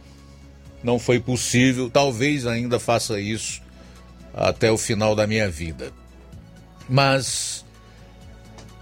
Não 0.83 0.99
foi 0.99 1.19
possível, 1.19 1.89
talvez 1.89 2.45
ainda 2.45 2.79
faça 2.79 3.19
isso 3.19 3.61
até 4.33 4.71
o 4.71 4.77
final 4.77 5.15
da 5.15 5.25
minha 5.25 5.49
vida. 5.49 5.91
Mas 6.87 7.65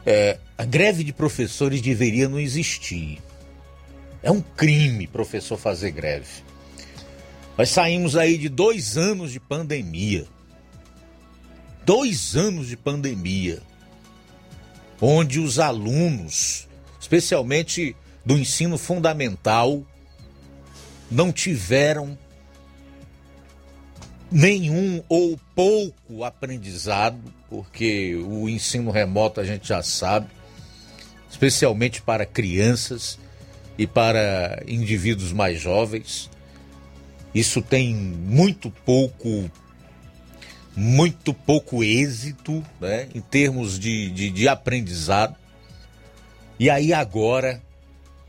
é, 0.06 0.38
a 0.58 0.66
greve 0.66 1.04
de 1.04 1.14
professores 1.14 1.82
deveria 1.82 2.28
não 2.28 2.40
existir. 2.40 3.22
É 4.22 4.32
um 4.32 4.42
crime 4.42 5.08
professor 5.08 5.58
fazer 5.58 5.92
greve. 5.92 6.44
Nós 7.58 7.70
saímos 7.70 8.16
aí 8.16 8.38
de 8.38 8.50
dois 8.50 8.98
anos 8.98 9.32
de 9.32 9.40
pandemia. 9.40 10.26
Dois 11.86 12.36
anos 12.36 12.68
de 12.68 12.78
pandemia. 12.78 13.62
Onde 15.00 15.40
os 15.40 15.60
alunos, 15.60 16.68
especialmente 17.00 17.96
do 18.26 18.38
ensino 18.38 18.78
fundamental, 18.78 19.84
não 21.12 21.32
tiveram 21.32 22.18
nenhum 24.32 25.04
ou 25.08 25.40
pouco 25.54 26.24
aprendizado, 26.24 27.22
porque 27.50 28.16
o 28.16 28.50
ensino 28.50 28.90
remoto 28.90 29.40
a 29.40 29.44
gente 29.44 29.68
já 29.68 29.84
sabe, 29.84 30.28
especialmente 31.30 32.02
para 32.02 32.26
crianças 32.26 33.20
e 33.78 33.86
para 33.86 34.64
indivíduos 34.68 35.32
mais 35.32 35.60
jovens. 35.60 36.32
Isso 37.34 37.62
tem 37.62 37.94
muito 37.96 38.70
pouco 38.86 39.50
muito 40.76 41.34
pouco 41.34 41.84
êxito 41.84 42.64
né, 42.82 43.08
em 43.14 43.22
termos 43.22 43.78
de, 43.78 44.10
de, 44.10 44.30
de 44.30 44.48
aprendizado. 44.48 45.36
E 46.60 46.70
aí 46.70 46.94
agora 46.94 47.62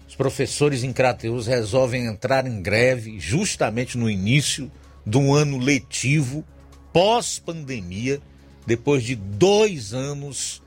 os 0.07 0.15
professores 0.15 0.85
em 0.85 0.93
Crateus 0.93 1.47
resolvem 1.47 2.07
entrar 2.07 2.47
em 2.47 2.61
greve 2.63 3.19
justamente 3.19 3.97
no 3.97 4.09
início 4.09 4.71
de 5.07 5.19
um 5.19 5.35
ano 5.35 5.59
letivo 5.59 6.45
pós-pandemia, 6.93 8.21
depois 8.67 9.03
de 9.03 9.17
dois 9.17 9.93
anos 9.93 10.63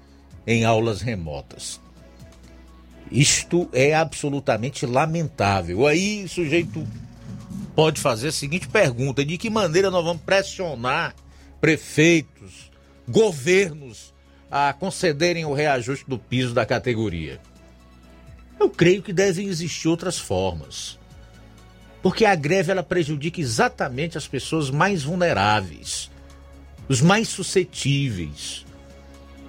em 0.46 0.66
aulas 0.66 1.02
remotas. 1.02 1.80
Isto 3.12 3.70
é 3.72 3.96
absolutamente 3.96 4.86
lamentável. 4.86 5.88
Aí 5.88 6.28
sujeito 6.28 6.86
pode 7.78 8.02
fazer 8.02 8.30
a 8.30 8.32
seguinte 8.32 8.68
pergunta: 8.68 9.24
de 9.24 9.38
que 9.38 9.52
maneira 9.52 9.92
nós 9.92 10.04
vamos 10.04 10.24
pressionar 10.24 11.16
prefeitos, 11.62 12.72
governos 13.08 14.16
a 14.50 14.74
concederem 14.74 15.46
o 15.46 15.54
reajuste 15.54 16.06
do 16.08 16.18
piso 16.18 16.56
da 16.56 16.66
categoria? 16.66 17.40
Eu 18.60 18.68
creio 18.68 19.04
que 19.04 19.14
devem 19.14 19.48
existir 19.48 19.88
outras 19.88 20.18
formas. 20.18 20.98
Porque 22.02 22.26
a 22.26 22.34
greve 22.34 22.72
ela 22.72 22.82
prejudica 22.82 23.40
exatamente 23.40 24.18
as 24.18 24.28
pessoas 24.28 24.72
mais 24.72 25.04
vulneráveis, 25.04 26.10
os 26.90 27.00
mais 27.00 27.28
suscetíveis, 27.28 28.66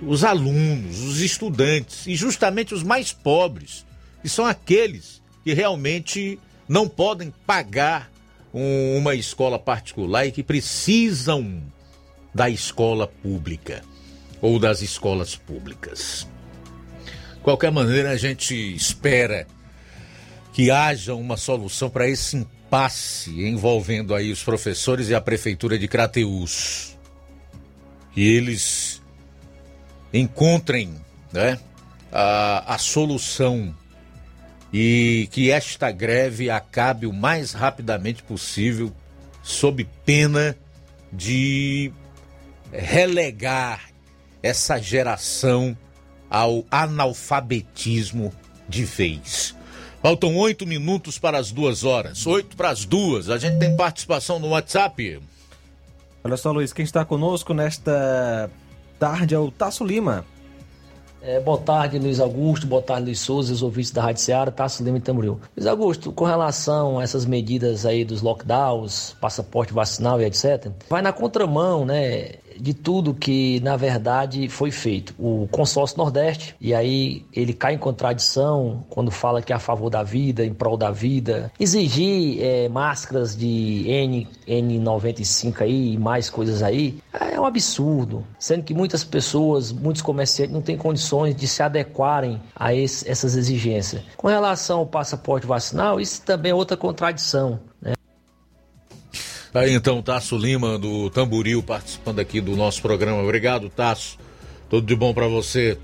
os 0.02 0.22
alunos, 0.22 1.00
os 1.00 1.22
estudantes 1.22 2.06
e 2.06 2.14
justamente 2.14 2.74
os 2.74 2.82
mais 2.82 3.10
pobres, 3.10 3.86
que 4.20 4.28
são 4.28 4.44
aqueles 4.44 5.22
que 5.42 5.54
realmente 5.54 6.38
não 6.68 6.86
podem 6.86 7.32
pagar 7.46 8.10
um, 8.52 8.96
uma 8.96 9.14
escola 9.14 9.58
particular 9.58 10.26
e 10.26 10.32
que 10.32 10.42
precisam 10.42 11.62
da 12.34 12.48
escola 12.48 13.06
pública 13.06 13.82
ou 14.40 14.58
das 14.58 14.82
escolas 14.82 15.36
públicas. 15.36 16.26
De 17.34 17.40
qualquer 17.40 17.70
maneira, 17.70 18.10
a 18.10 18.16
gente 18.16 18.54
espera 18.74 19.46
que 20.52 20.70
haja 20.70 21.14
uma 21.14 21.36
solução 21.36 21.88
para 21.88 22.08
esse 22.08 22.36
impasse 22.36 23.30
envolvendo 23.30 24.14
aí 24.14 24.30
os 24.30 24.42
professores 24.42 25.08
e 25.08 25.14
a 25.14 25.20
prefeitura 25.20 25.78
de 25.78 25.88
Crateús. 25.88 26.96
Que 28.12 28.20
eles 28.20 29.00
encontrem 30.12 30.94
né, 31.32 31.58
a, 32.10 32.74
a 32.74 32.78
solução 32.78 33.74
e 34.72 35.28
que 35.30 35.50
esta 35.50 35.90
greve 35.90 36.50
acabe 36.50 37.06
o 37.06 37.12
mais 37.12 37.52
rapidamente 37.52 38.22
possível, 38.22 38.92
sob 39.42 39.86
pena 40.04 40.56
de 41.12 41.92
relegar 42.72 43.88
essa 44.42 44.78
geração 44.78 45.76
ao 46.28 46.64
analfabetismo 46.70 48.32
de 48.68 48.84
vez. 48.84 49.56
Faltam 50.02 50.36
oito 50.36 50.66
minutos 50.66 51.18
para 51.18 51.38
as 51.38 51.50
duas 51.50 51.82
horas. 51.82 52.26
Oito 52.26 52.56
para 52.56 52.70
as 52.70 52.84
duas. 52.84 53.30
A 53.30 53.38
gente 53.38 53.58
tem 53.58 53.74
participação 53.74 54.38
no 54.38 54.48
WhatsApp. 54.48 55.20
Olha 56.22 56.36
só, 56.36 56.52
Luiz, 56.52 56.72
quem 56.72 56.84
está 56.84 57.04
conosco 57.04 57.52
nesta 57.52 58.50
tarde 58.98 59.34
é 59.34 59.38
o 59.38 59.50
Tasso 59.50 59.84
Lima. 59.84 60.24
É, 61.20 61.40
boa 61.40 61.58
tarde, 61.58 61.98
Luiz 61.98 62.20
Augusto. 62.20 62.66
Boa 62.66 62.80
tarde, 62.80 63.06
Luiz 63.06 63.20
Souza, 63.20 63.52
os 63.52 63.62
ouvintes 63.62 63.90
da 63.90 64.02
Rádio 64.02 64.22
Seara, 64.22 64.50
Tasso 64.50 64.84
Lima 64.84 64.98
e 64.98 65.00
Tamboril. 65.00 65.40
Luiz 65.56 65.66
Augusto, 65.66 66.12
com 66.12 66.24
relação 66.24 66.98
a 66.98 67.02
essas 67.02 67.26
medidas 67.26 67.84
aí 67.84 68.04
dos 68.04 68.22
lockdowns, 68.22 69.16
passaporte 69.20 69.72
vacinal 69.72 70.20
e 70.20 70.24
etc., 70.24 70.70
vai 70.88 71.02
na 71.02 71.12
contramão, 71.12 71.84
né? 71.84 72.34
De 72.60 72.74
tudo 72.74 73.14
que 73.14 73.60
na 73.60 73.76
verdade 73.76 74.48
foi 74.48 74.70
feito. 74.70 75.14
O 75.18 75.48
consórcio 75.50 75.98
Nordeste, 75.98 76.54
e 76.60 76.74
aí 76.74 77.24
ele 77.32 77.52
cai 77.52 77.74
em 77.74 77.78
contradição 77.78 78.84
quando 78.88 79.10
fala 79.10 79.42
que 79.42 79.52
é 79.52 79.56
a 79.56 79.58
favor 79.58 79.90
da 79.90 80.02
vida, 80.02 80.44
em 80.44 80.52
prol 80.52 80.76
da 80.76 80.90
vida, 80.90 81.50
exigir 81.58 82.42
é, 82.42 82.68
máscaras 82.68 83.36
de 83.36 83.84
N, 83.86 84.28
N95 84.46 85.60
aí 85.60 85.94
e 85.94 85.98
mais 85.98 86.30
coisas 86.30 86.62
aí, 86.62 86.98
é 87.12 87.40
um 87.40 87.44
absurdo. 87.44 88.24
Sendo 88.38 88.64
que 88.64 88.74
muitas 88.74 89.04
pessoas, 89.04 89.72
muitos 89.72 90.02
comerciantes 90.02 90.52
não 90.52 90.62
têm 90.62 90.76
condições 90.76 91.34
de 91.34 91.46
se 91.46 91.62
adequarem 91.62 92.40
a 92.54 92.74
esse, 92.74 93.08
essas 93.08 93.36
exigências. 93.36 94.02
Com 94.16 94.28
relação 94.28 94.80
ao 94.80 94.86
passaporte 94.86 95.46
vacinal, 95.46 96.00
isso 96.00 96.22
também 96.22 96.52
é 96.52 96.54
outra 96.54 96.76
contradição. 96.76 97.60
Né? 99.52 99.60
Aí 99.60 99.74
então, 99.74 100.02
Tasso 100.02 100.36
Lima, 100.36 100.78
do 100.78 101.10
Tamboril, 101.10 101.62
participando 101.62 102.20
aqui 102.20 102.40
do 102.40 102.56
nosso 102.56 102.82
programa. 102.82 103.22
Obrigado, 103.22 103.68
Tasso. 103.68 104.18
Tudo 104.68 104.86
de 104.86 104.94
bom 104.94 105.12
para 105.14 105.26
você. 105.26 105.78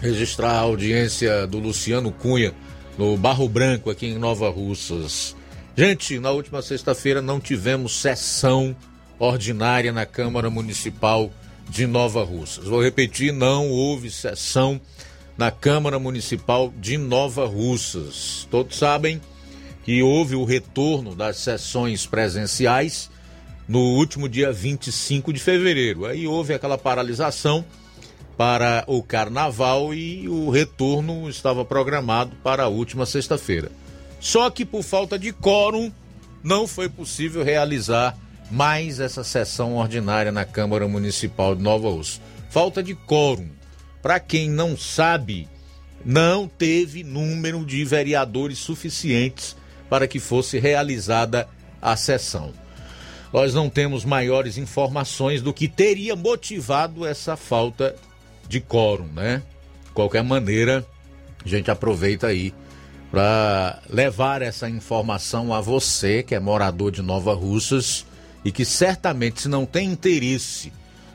Registrar 0.00 0.52
a 0.52 0.60
audiência 0.60 1.46
do 1.46 1.58
Luciano 1.58 2.10
Cunha 2.10 2.52
no 2.98 3.16
Barro 3.16 3.48
Branco, 3.48 3.90
aqui 3.90 4.06
em 4.06 4.18
Nova 4.18 4.50
Russas. 4.50 5.36
Gente, 5.76 6.18
na 6.18 6.30
última 6.30 6.60
sexta-feira 6.60 7.22
não 7.22 7.40
tivemos 7.40 8.00
sessão 8.00 8.76
ordinária 9.18 9.92
na 9.92 10.04
Câmara 10.04 10.50
Municipal 10.50 11.30
de 11.68 11.86
Nova 11.86 12.22
Russas. 12.22 12.64
Vou 12.64 12.82
repetir, 12.82 13.32
não 13.32 13.70
houve 13.70 14.10
sessão 14.10 14.80
na 15.38 15.50
Câmara 15.50 15.98
Municipal 15.98 16.72
de 16.78 16.98
Nova 16.98 17.46
Russas. 17.46 18.46
Todos 18.50 18.76
sabem 18.76 19.20
que 19.82 20.02
houve 20.02 20.34
o 20.34 20.44
retorno 20.44 21.14
das 21.14 21.38
sessões 21.38 22.06
presenciais 22.06 23.10
no 23.68 23.80
último 23.80 24.28
dia 24.28 24.52
25 24.52 25.32
de 25.32 25.40
fevereiro. 25.40 26.04
Aí 26.06 26.26
houve 26.26 26.54
aquela 26.54 26.78
paralisação 26.78 27.64
para 28.36 28.84
o 28.86 29.02
carnaval 29.02 29.92
e 29.94 30.28
o 30.28 30.50
retorno 30.50 31.28
estava 31.28 31.64
programado 31.64 32.34
para 32.42 32.64
a 32.64 32.68
última 32.68 33.06
sexta-feira. 33.06 33.70
Só 34.20 34.50
que 34.50 34.64
por 34.64 34.82
falta 34.82 35.18
de 35.18 35.32
quórum 35.32 35.90
não 36.42 36.66
foi 36.66 36.88
possível 36.88 37.42
realizar 37.42 38.16
mais 38.50 39.00
essa 39.00 39.24
sessão 39.24 39.76
ordinária 39.76 40.30
na 40.30 40.44
Câmara 40.44 40.86
Municipal 40.86 41.54
de 41.56 41.62
Nova 41.62 41.88
Osso. 41.88 42.20
Falta 42.50 42.82
de 42.82 42.94
quórum. 42.94 43.48
Para 44.00 44.20
quem 44.20 44.50
não 44.50 44.76
sabe, 44.76 45.48
não 46.04 46.46
teve 46.46 47.02
número 47.02 47.64
de 47.64 47.84
vereadores 47.84 48.58
suficientes 48.58 49.56
para 49.92 50.08
que 50.08 50.18
fosse 50.18 50.58
realizada 50.58 51.46
a 51.82 51.94
sessão. 51.96 52.54
Nós 53.30 53.52
não 53.52 53.68
temos 53.68 54.06
maiores 54.06 54.56
informações 54.56 55.42
do 55.42 55.52
que 55.52 55.68
teria 55.68 56.16
motivado 56.16 57.04
essa 57.04 57.36
falta 57.36 57.94
de 58.48 58.58
quórum, 58.58 59.08
né? 59.14 59.42
De 59.84 59.90
qualquer 59.90 60.24
maneira, 60.24 60.82
a 61.44 61.46
gente 61.46 61.70
aproveita 61.70 62.28
aí 62.28 62.54
para 63.10 63.82
levar 63.86 64.40
essa 64.40 64.66
informação 64.66 65.52
a 65.52 65.60
você 65.60 66.22
que 66.22 66.34
é 66.34 66.40
morador 66.40 66.90
de 66.90 67.02
Nova 67.02 67.34
Russas 67.34 68.06
e 68.42 68.50
que 68.50 68.64
certamente 68.64 69.42
se 69.42 69.48
não 69.48 69.66
tem 69.66 69.92
interesse 69.92 70.72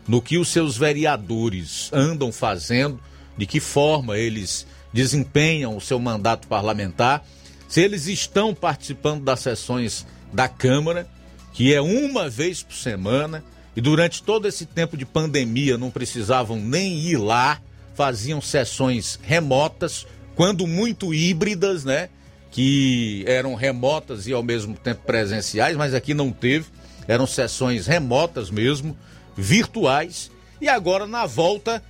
no 0.08 0.22
que 0.22 0.38
os 0.38 0.50
seus 0.50 0.78
vereadores 0.78 1.90
andam 1.92 2.32
fazendo, 2.32 3.00
de 3.36 3.48
que 3.48 3.60
forma 3.60 4.20
eles 4.20 4.68
desempenham 4.94 5.76
o 5.76 5.82
seu 5.82 6.00
mandato 6.00 6.48
parlamentar, 6.48 7.26
se 7.68 7.82
eles 7.82 8.08
estão 8.08 8.54
participando 8.54 9.24
das 9.24 9.42
sessões 9.42 10.06
da 10.32 10.48
Câmara, 10.48 11.08
que 11.54 11.74
é 11.74 11.82
uma 11.82 12.30
vez 12.30 12.64
por 12.64 12.76
semana, 12.76 13.44
e 13.76 13.82
durante 13.82 14.24
todo 14.24 14.48
esse 14.48 14.66
tempo 14.66 14.98
de 14.98 15.06
pandemia 15.06 15.78
não 15.78 15.92
precisavam 15.92 16.58
nem 16.58 16.98
ir 17.00 17.18
lá, 17.18 17.60
faziam 17.96 18.42
sessões 18.42 19.20
remotas, 19.22 20.06
quando 20.36 20.68
muito 20.68 21.14
híbridas, 21.14 21.84
né? 21.84 22.10
Que 22.52 23.24
eram 23.28 23.56
remotas 23.56 24.28
e 24.28 24.34
ao 24.34 24.44
mesmo 24.44 24.76
tempo 24.76 25.02
presenciais, 25.06 25.76
mas 25.76 25.94
aqui 25.94 26.14
não 26.14 26.32
teve, 26.32 26.66
eram 27.08 27.28
sessões 27.28 27.88
remotas 27.88 28.50
mesmo, 28.50 28.98
virtuais, 29.36 30.32
e 30.62 30.70
agora 30.70 31.06
na 31.06 31.26
volta 31.26 31.84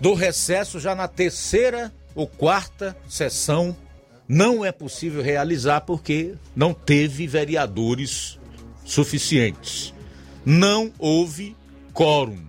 do 0.00 0.14
recesso, 0.14 0.80
já 0.80 0.94
na 0.94 1.06
terceira 1.06 1.92
ou 2.14 2.26
quarta 2.26 2.96
sessão, 3.08 3.76
não 4.32 4.64
é 4.64 4.72
possível 4.72 5.22
realizar 5.22 5.82
porque 5.82 6.36
não 6.56 6.72
teve 6.72 7.26
vereadores 7.26 8.38
suficientes. 8.82 9.92
Não 10.42 10.90
houve 10.98 11.54
quórum. 11.92 12.42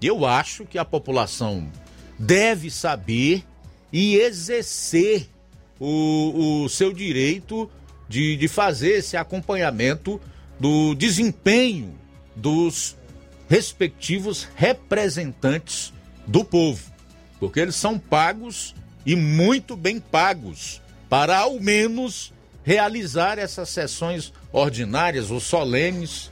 Eu 0.00 0.24
acho 0.24 0.64
que 0.64 0.78
a 0.78 0.84
população 0.84 1.68
deve 2.16 2.70
saber 2.70 3.42
e 3.92 4.14
exercer 4.14 5.28
o, 5.80 6.62
o 6.62 6.68
seu 6.68 6.92
direito 6.92 7.68
de, 8.08 8.36
de 8.36 8.46
fazer 8.46 8.98
esse 8.98 9.16
acompanhamento 9.16 10.20
do 10.60 10.94
desempenho 10.94 11.98
dos 12.36 12.96
respectivos 13.48 14.46
representantes 14.54 15.92
do 16.28 16.44
povo, 16.44 16.92
porque 17.40 17.58
eles 17.58 17.74
são 17.74 17.98
pagos 17.98 18.72
e 19.04 19.16
muito 19.16 19.76
bem 19.76 19.98
pagos 19.98 20.80
para 21.14 21.38
ao 21.38 21.60
menos 21.60 22.32
realizar 22.64 23.38
essas 23.38 23.68
sessões 23.68 24.32
ordinárias 24.52 25.30
ou 25.30 25.38
solenes, 25.38 26.28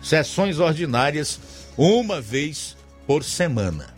sessões 0.00 0.60
ordinárias 0.60 1.40
uma 1.76 2.20
vez 2.20 2.76
por 3.08 3.24
semana. 3.24 3.88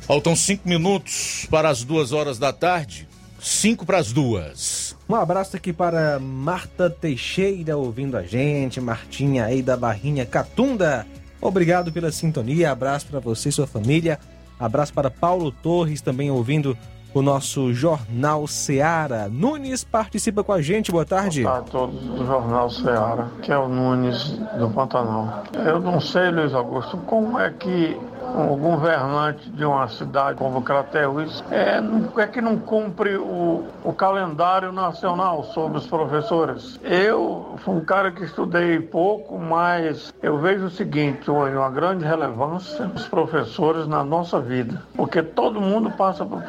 Faltam 0.00 0.34
cinco 0.34 0.68
minutos 0.68 1.46
para 1.48 1.68
as 1.68 1.84
duas 1.84 2.10
horas 2.10 2.40
da 2.40 2.52
tarde. 2.52 3.08
Cinco 3.40 3.86
para 3.86 3.98
as 3.98 4.12
duas. 4.12 4.96
Um 5.08 5.14
abraço 5.14 5.56
aqui 5.56 5.72
para 5.72 6.18
Marta 6.18 6.90
Teixeira 6.90 7.76
ouvindo 7.76 8.16
a 8.16 8.24
gente, 8.24 8.80
Martinha 8.80 9.44
aí 9.44 9.62
da 9.62 9.76
Barrinha 9.76 10.26
Catunda. 10.26 11.06
Obrigado 11.40 11.92
pela 11.92 12.10
sintonia, 12.10 12.72
abraço 12.72 13.06
para 13.06 13.20
você 13.20 13.50
e 13.50 13.52
sua 13.52 13.68
família. 13.68 14.18
Abraço 14.58 14.92
para 14.92 15.08
Paulo 15.08 15.52
Torres 15.52 16.00
também 16.00 16.32
ouvindo 16.32 16.76
o 17.14 17.22
nosso 17.22 17.72
Jornal 17.72 18.46
Seara. 18.46 19.28
Nunes 19.28 19.84
participa 19.84 20.42
com 20.42 20.52
a 20.52 20.62
gente, 20.62 20.90
boa 20.90 21.04
tarde. 21.04 21.42
Boa 21.42 21.56
tarde 21.56 21.68
a 21.68 21.72
todos 21.72 22.00
do 22.00 22.26
Jornal 22.26 22.70
Seara, 22.70 23.30
que 23.42 23.52
é 23.52 23.58
o 23.58 23.68
Nunes 23.68 24.38
do 24.58 24.70
Pantanal. 24.70 25.44
Eu 25.54 25.80
não 25.80 26.00
sei, 26.00 26.30
Luiz 26.30 26.54
Augusto, 26.54 26.96
como 26.98 27.38
é 27.38 27.50
que 27.50 27.98
o 28.34 28.56
governante 28.56 29.50
de 29.50 29.64
uma 29.64 29.88
cidade 29.88 30.38
como 30.38 30.62
Crateús 30.62 31.44
é, 31.50 31.80
é 32.20 32.26
que 32.26 32.40
não 32.40 32.58
cumpre 32.58 33.16
o, 33.16 33.64
o 33.84 33.92
calendário 33.92 34.72
nacional 34.72 35.44
sobre 35.44 35.78
os 35.78 35.86
professores. 35.86 36.80
Eu 36.82 37.54
fui 37.58 37.74
um 37.74 37.84
cara 37.84 38.10
que 38.10 38.24
estudei 38.24 38.80
pouco, 38.80 39.38
mas 39.38 40.14
eu 40.22 40.38
vejo 40.38 40.66
o 40.66 40.70
seguinte, 40.70 41.30
hoje, 41.30 41.56
uma 41.56 41.70
grande 41.70 42.04
relevância 42.04 42.86
dos 42.86 43.06
professores 43.06 43.86
na 43.86 44.02
nossa 44.02 44.40
vida, 44.40 44.82
porque 44.94 45.22
todo 45.22 45.60
mundo 45.60 45.90
passa 45.90 46.24
por 46.24 46.42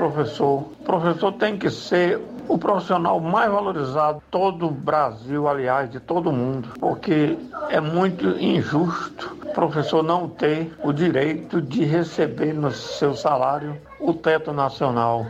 professor. 0.53 0.55
O 0.59 0.61
professor 0.83 1.31
tem 1.33 1.57
que 1.57 1.69
ser 1.69 2.21
o 2.47 2.57
profissional 2.57 3.19
mais 3.19 3.51
valorizado 3.51 4.19
de 4.19 4.25
todo 4.29 4.67
o 4.67 4.71
Brasil, 4.71 5.45
aliás, 5.47 5.91
de 5.91 5.99
todo 5.99 6.29
o 6.29 6.33
mundo, 6.33 6.69
porque 6.79 7.37
é 7.69 7.79
muito 7.79 8.27
injusto 8.39 9.37
o 9.43 9.53
professor 9.53 10.01
não 10.03 10.27
ter 10.27 10.73
o 10.83 10.91
direito 10.91 11.61
de 11.61 11.85
receber 11.85 12.53
no 12.53 12.71
seu 12.71 13.15
salário 13.15 13.79
o 13.99 14.13
teto 14.13 14.51
nacional. 14.51 15.25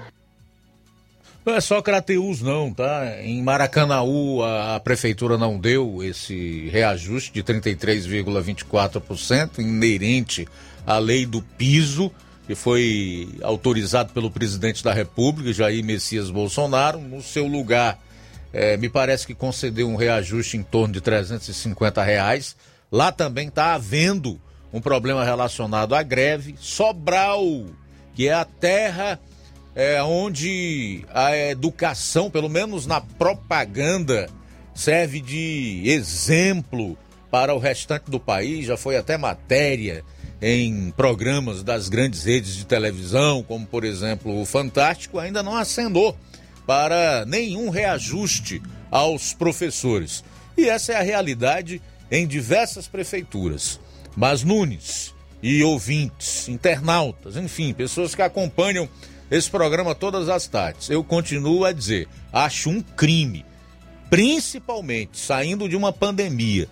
Não 1.46 1.56
é 1.56 1.62
só 1.62 1.82
Crateus 1.82 2.42
não, 2.42 2.74
tá? 2.74 3.22
Em 3.22 3.44
Maracanaú 3.44 4.42
a, 4.42 4.78
a 4.78 4.80
prefeitura 4.80 5.38
não 5.38 5.60
deu 5.60 6.02
esse 6.02 6.70
reajuste 6.70 7.34
de 7.34 7.44
33,24% 7.44 9.60
inerente 9.60 10.48
à 10.88 10.98
lei 10.98 11.26
do 11.26 11.42
piso 11.42 12.10
que 12.46 12.56
foi 12.56 13.30
autorizado 13.42 14.14
pelo 14.14 14.30
presidente 14.30 14.84
da 14.84 14.94
República, 14.94 15.54
Jair 15.54 15.84
Messias 15.84 16.30
Bolsonaro. 16.30 17.00
No 17.00 17.22
seu 17.22 17.48
lugar, 17.48 18.00
é, 18.52 18.76
me 18.78 18.90
parece 18.90 19.26
que 19.26 19.34
concedeu 19.34 19.88
um 19.88 19.96
reajuste 19.96 20.58
em 20.58 20.64
torno 20.64 20.94
de 20.94 21.02
350 21.02 22.04
reais. 22.04 22.56
Lá 22.92 23.12
também 23.12 23.48
está 23.48 23.74
havendo 23.74 24.40
um 24.74 24.82
problema 24.82 25.24
relacionado 25.24 25.96
à 25.96 26.04
greve. 26.04 26.56
Sobral, 26.60 27.44
que 28.14 28.28
é 28.28 28.34
a 28.34 28.46
terra 28.46 29.20
é, 29.76 30.04
onde 30.04 31.06
a 31.14 31.36
educação, 31.36 32.30
pelo 32.30 32.50
menos 32.50 32.86
na 32.86 33.02
propaganda, 33.02 34.30
serve 34.76 35.22
de 35.22 35.84
exemplo 35.86 36.98
para 37.32 37.54
o 37.54 37.60
restante 37.60 38.12
do 38.12 38.20
país. 38.20 38.66
Já 38.66 38.78
foi 38.78 38.98
até 38.98 39.18
matéria 39.18 40.04
em 40.46 40.92
programas 40.92 41.64
das 41.64 41.88
grandes 41.88 42.26
redes 42.26 42.54
de 42.54 42.66
televisão, 42.66 43.42
como 43.42 43.66
por 43.66 43.86
exemplo 43.86 44.42
o 44.42 44.46
Fantástico, 44.46 45.18
ainda 45.18 45.42
não 45.42 45.56
acenou 45.56 46.18
para 46.68 47.24
nenhum 47.26 47.70
reajuste 47.70 48.62
aos 48.92 49.34
professores. 49.34 50.22
E 50.58 50.68
essa 50.68 50.92
é 50.92 50.98
a 50.98 51.02
realidade 51.02 51.82
em 52.12 52.28
diversas 52.28 52.90
prefeituras. 52.90 53.80
Mas 54.18 54.44
Nunes 54.44 55.16
e 55.42 55.64
ouvintes, 55.64 56.50
internautas, 56.50 57.38
enfim, 57.38 57.74
pessoas 57.74 58.14
que 58.14 58.22
acompanham 58.22 58.90
esse 59.32 59.50
programa 59.50 59.96
todas 59.96 60.28
as 60.28 60.46
tardes, 60.46 60.90
eu 60.90 61.06
continuo 61.06 61.64
a 61.64 61.72
dizer: 61.72 62.06
acho 62.34 62.70
um 62.70 62.82
crime, 62.82 63.46
principalmente 64.10 65.18
saindo 65.18 65.70
de 65.70 65.78
uma 65.78 65.94
pandemia 65.94 66.68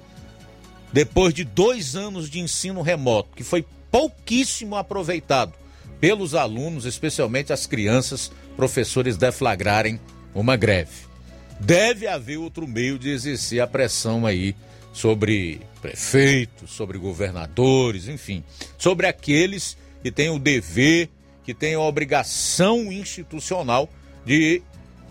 depois 0.91 1.33
de 1.33 1.43
dois 1.43 1.95
anos 1.95 2.29
de 2.29 2.39
ensino 2.39 2.81
remoto, 2.81 3.29
que 3.35 3.43
foi 3.43 3.65
pouquíssimo 3.89 4.75
aproveitado 4.75 5.53
pelos 5.99 6.35
alunos, 6.35 6.85
especialmente 6.85 7.53
as 7.53 7.65
crianças, 7.65 8.31
professores 8.55 9.17
deflagrarem 9.17 9.99
uma 10.33 10.55
greve. 10.55 11.11
Deve 11.59 12.07
haver 12.07 12.37
outro 12.37 12.67
meio 12.67 12.97
de 12.97 13.09
exercer 13.09 13.61
a 13.61 13.67
pressão 13.67 14.25
aí 14.25 14.55
sobre 14.91 15.61
prefeitos, 15.81 16.71
sobre 16.71 16.97
governadores, 16.97 18.07
enfim, 18.07 18.43
sobre 18.77 19.07
aqueles 19.07 19.77
que 20.01 20.11
têm 20.11 20.29
o 20.29 20.39
dever, 20.39 21.07
que 21.43 21.53
têm 21.53 21.75
a 21.75 21.79
obrigação 21.79 22.91
institucional 22.91 23.89
de 24.25 24.61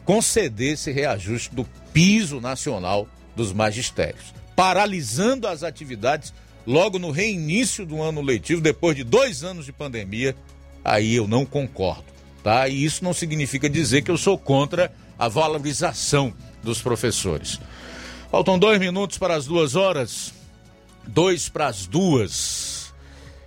conceder 0.04 0.74
esse 0.74 0.90
reajuste 0.90 1.54
do 1.54 1.64
piso 1.92 2.40
nacional 2.40 3.08
dos 3.36 3.52
magistérios 3.52 4.39
paralisando 4.60 5.48
as 5.48 5.62
atividades 5.62 6.34
logo 6.66 6.98
no 6.98 7.10
reinício 7.10 7.86
do 7.86 8.02
ano 8.02 8.20
letivo, 8.20 8.60
depois 8.60 8.94
de 8.94 9.02
dois 9.02 9.42
anos 9.42 9.64
de 9.64 9.72
pandemia, 9.72 10.36
aí 10.84 11.14
eu 11.14 11.26
não 11.26 11.46
concordo, 11.46 12.04
tá? 12.44 12.68
E 12.68 12.84
isso 12.84 13.02
não 13.02 13.14
significa 13.14 13.70
dizer 13.70 14.02
que 14.02 14.10
eu 14.10 14.18
sou 14.18 14.36
contra 14.36 14.92
a 15.18 15.28
valorização 15.28 16.34
dos 16.62 16.82
professores. 16.82 17.58
Faltam 18.30 18.58
dois 18.58 18.78
minutos 18.78 19.16
para 19.16 19.34
as 19.34 19.46
duas 19.46 19.76
horas, 19.76 20.30
dois 21.06 21.48
para 21.48 21.68
as 21.68 21.86
duas. 21.86 22.92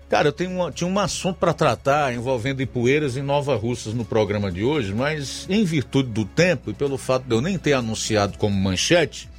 Cara, 0.10 0.30
eu 0.30 0.34
tenho 0.34 0.50
uma, 0.50 0.72
tinha 0.72 0.90
um 0.90 0.98
assunto 0.98 1.38
para 1.38 1.54
tratar 1.54 2.12
envolvendo 2.12 2.64
Ipueiras 2.64 3.16
e 3.16 3.22
Nova 3.22 3.56
Russas 3.56 3.94
no 3.94 4.04
programa 4.04 4.52
de 4.52 4.64
hoje, 4.64 4.92
mas 4.96 5.46
em 5.48 5.64
virtude 5.64 6.10
do 6.10 6.26
tempo 6.26 6.72
e 6.72 6.74
pelo 6.74 6.98
fato 6.98 7.26
de 7.26 7.36
eu 7.36 7.40
nem 7.40 7.60
ter 7.60 7.74
anunciado 7.74 8.36
como 8.40 8.60
manchete, 8.60 9.30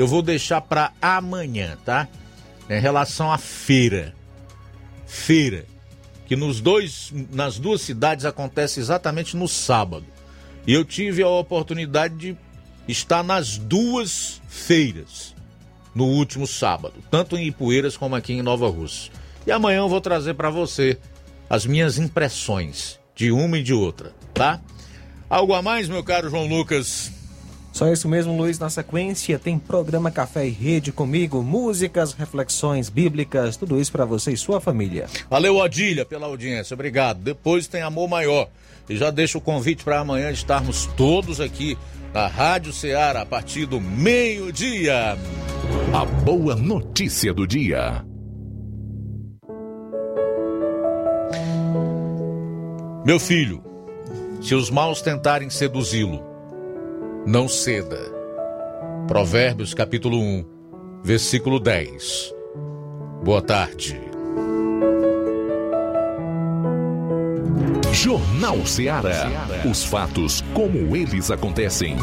eu 0.00 0.06
vou 0.06 0.22
deixar 0.22 0.62
para 0.62 0.94
amanhã, 1.02 1.76
tá? 1.84 2.08
Em 2.70 2.80
relação 2.80 3.30
à 3.30 3.36
feira. 3.36 4.14
Feira, 5.06 5.66
que 6.24 6.34
nos 6.34 6.58
dois, 6.58 7.12
nas 7.30 7.58
duas 7.58 7.82
cidades 7.82 8.24
acontece 8.24 8.80
exatamente 8.80 9.36
no 9.36 9.46
sábado. 9.46 10.06
E 10.66 10.72
eu 10.72 10.86
tive 10.86 11.22
a 11.22 11.28
oportunidade 11.28 12.16
de 12.16 12.36
estar 12.88 13.22
nas 13.22 13.58
duas 13.58 14.40
feiras 14.48 15.34
no 15.94 16.06
último 16.06 16.46
sábado, 16.46 16.94
tanto 17.10 17.36
em 17.36 17.48
Ipueiras 17.48 17.94
como 17.94 18.16
aqui 18.16 18.32
em 18.32 18.40
Nova 18.40 18.70
Rússia. 18.70 19.12
E 19.46 19.52
amanhã 19.52 19.80
eu 19.80 19.88
vou 19.90 20.00
trazer 20.00 20.32
para 20.32 20.48
você 20.48 20.96
as 21.50 21.66
minhas 21.66 21.98
impressões 21.98 22.98
de 23.14 23.30
uma 23.30 23.58
e 23.58 23.62
de 23.62 23.74
outra, 23.74 24.14
tá? 24.32 24.62
Algo 25.28 25.52
a 25.52 25.60
mais, 25.60 25.90
meu 25.90 26.02
caro 26.02 26.30
João 26.30 26.46
Lucas? 26.46 27.19
Só 27.72 27.90
isso 27.92 28.08
mesmo, 28.08 28.36
Luiz. 28.36 28.58
Na 28.58 28.68
sequência, 28.68 29.38
tem 29.38 29.58
programa 29.58 30.10
Café 30.10 30.46
e 30.46 30.50
Rede 30.50 30.92
comigo, 30.92 31.42
músicas, 31.42 32.12
reflexões 32.12 32.88
bíblicas, 32.88 33.56
tudo 33.56 33.80
isso 33.80 33.92
para 33.92 34.04
você 34.04 34.32
e 34.32 34.36
sua 34.36 34.60
família. 34.60 35.06
Valeu, 35.28 35.56
Odília, 35.56 36.04
pela 36.04 36.26
audiência. 36.26 36.74
Obrigado. 36.74 37.20
Depois 37.20 37.66
tem 37.66 37.82
Amor 37.82 38.08
Maior. 38.08 38.48
E 38.88 38.96
já 38.96 39.10
deixo 39.10 39.38
o 39.38 39.40
convite 39.40 39.84
para 39.84 40.00
amanhã 40.00 40.30
estarmos 40.30 40.86
todos 40.96 41.40
aqui 41.40 41.78
na 42.12 42.26
Rádio 42.26 42.72
Ceará 42.72 43.22
a 43.22 43.26
partir 43.26 43.66
do 43.66 43.80
meio-dia. 43.80 45.16
A 45.94 46.04
boa 46.04 46.56
notícia 46.56 47.32
do 47.32 47.46
dia. 47.46 48.04
Meu 53.04 53.18
filho, 53.18 53.62
se 54.42 54.54
os 54.54 54.70
maus 54.70 55.00
tentarem 55.00 55.48
seduzi-lo, 55.48 56.29
não 57.26 57.48
ceda. 57.48 58.00
Provérbios 59.06 59.74
capítulo 59.74 60.18
1, 60.18 60.44
versículo 61.02 61.60
10. 61.60 62.34
Boa 63.22 63.42
tarde. 63.42 64.00
Jornal 67.92 68.64
Ceará. 68.64 69.28
Os 69.68 69.84
fatos 69.84 70.42
como 70.54 70.96
eles 70.96 71.30
acontecem. 71.30 71.96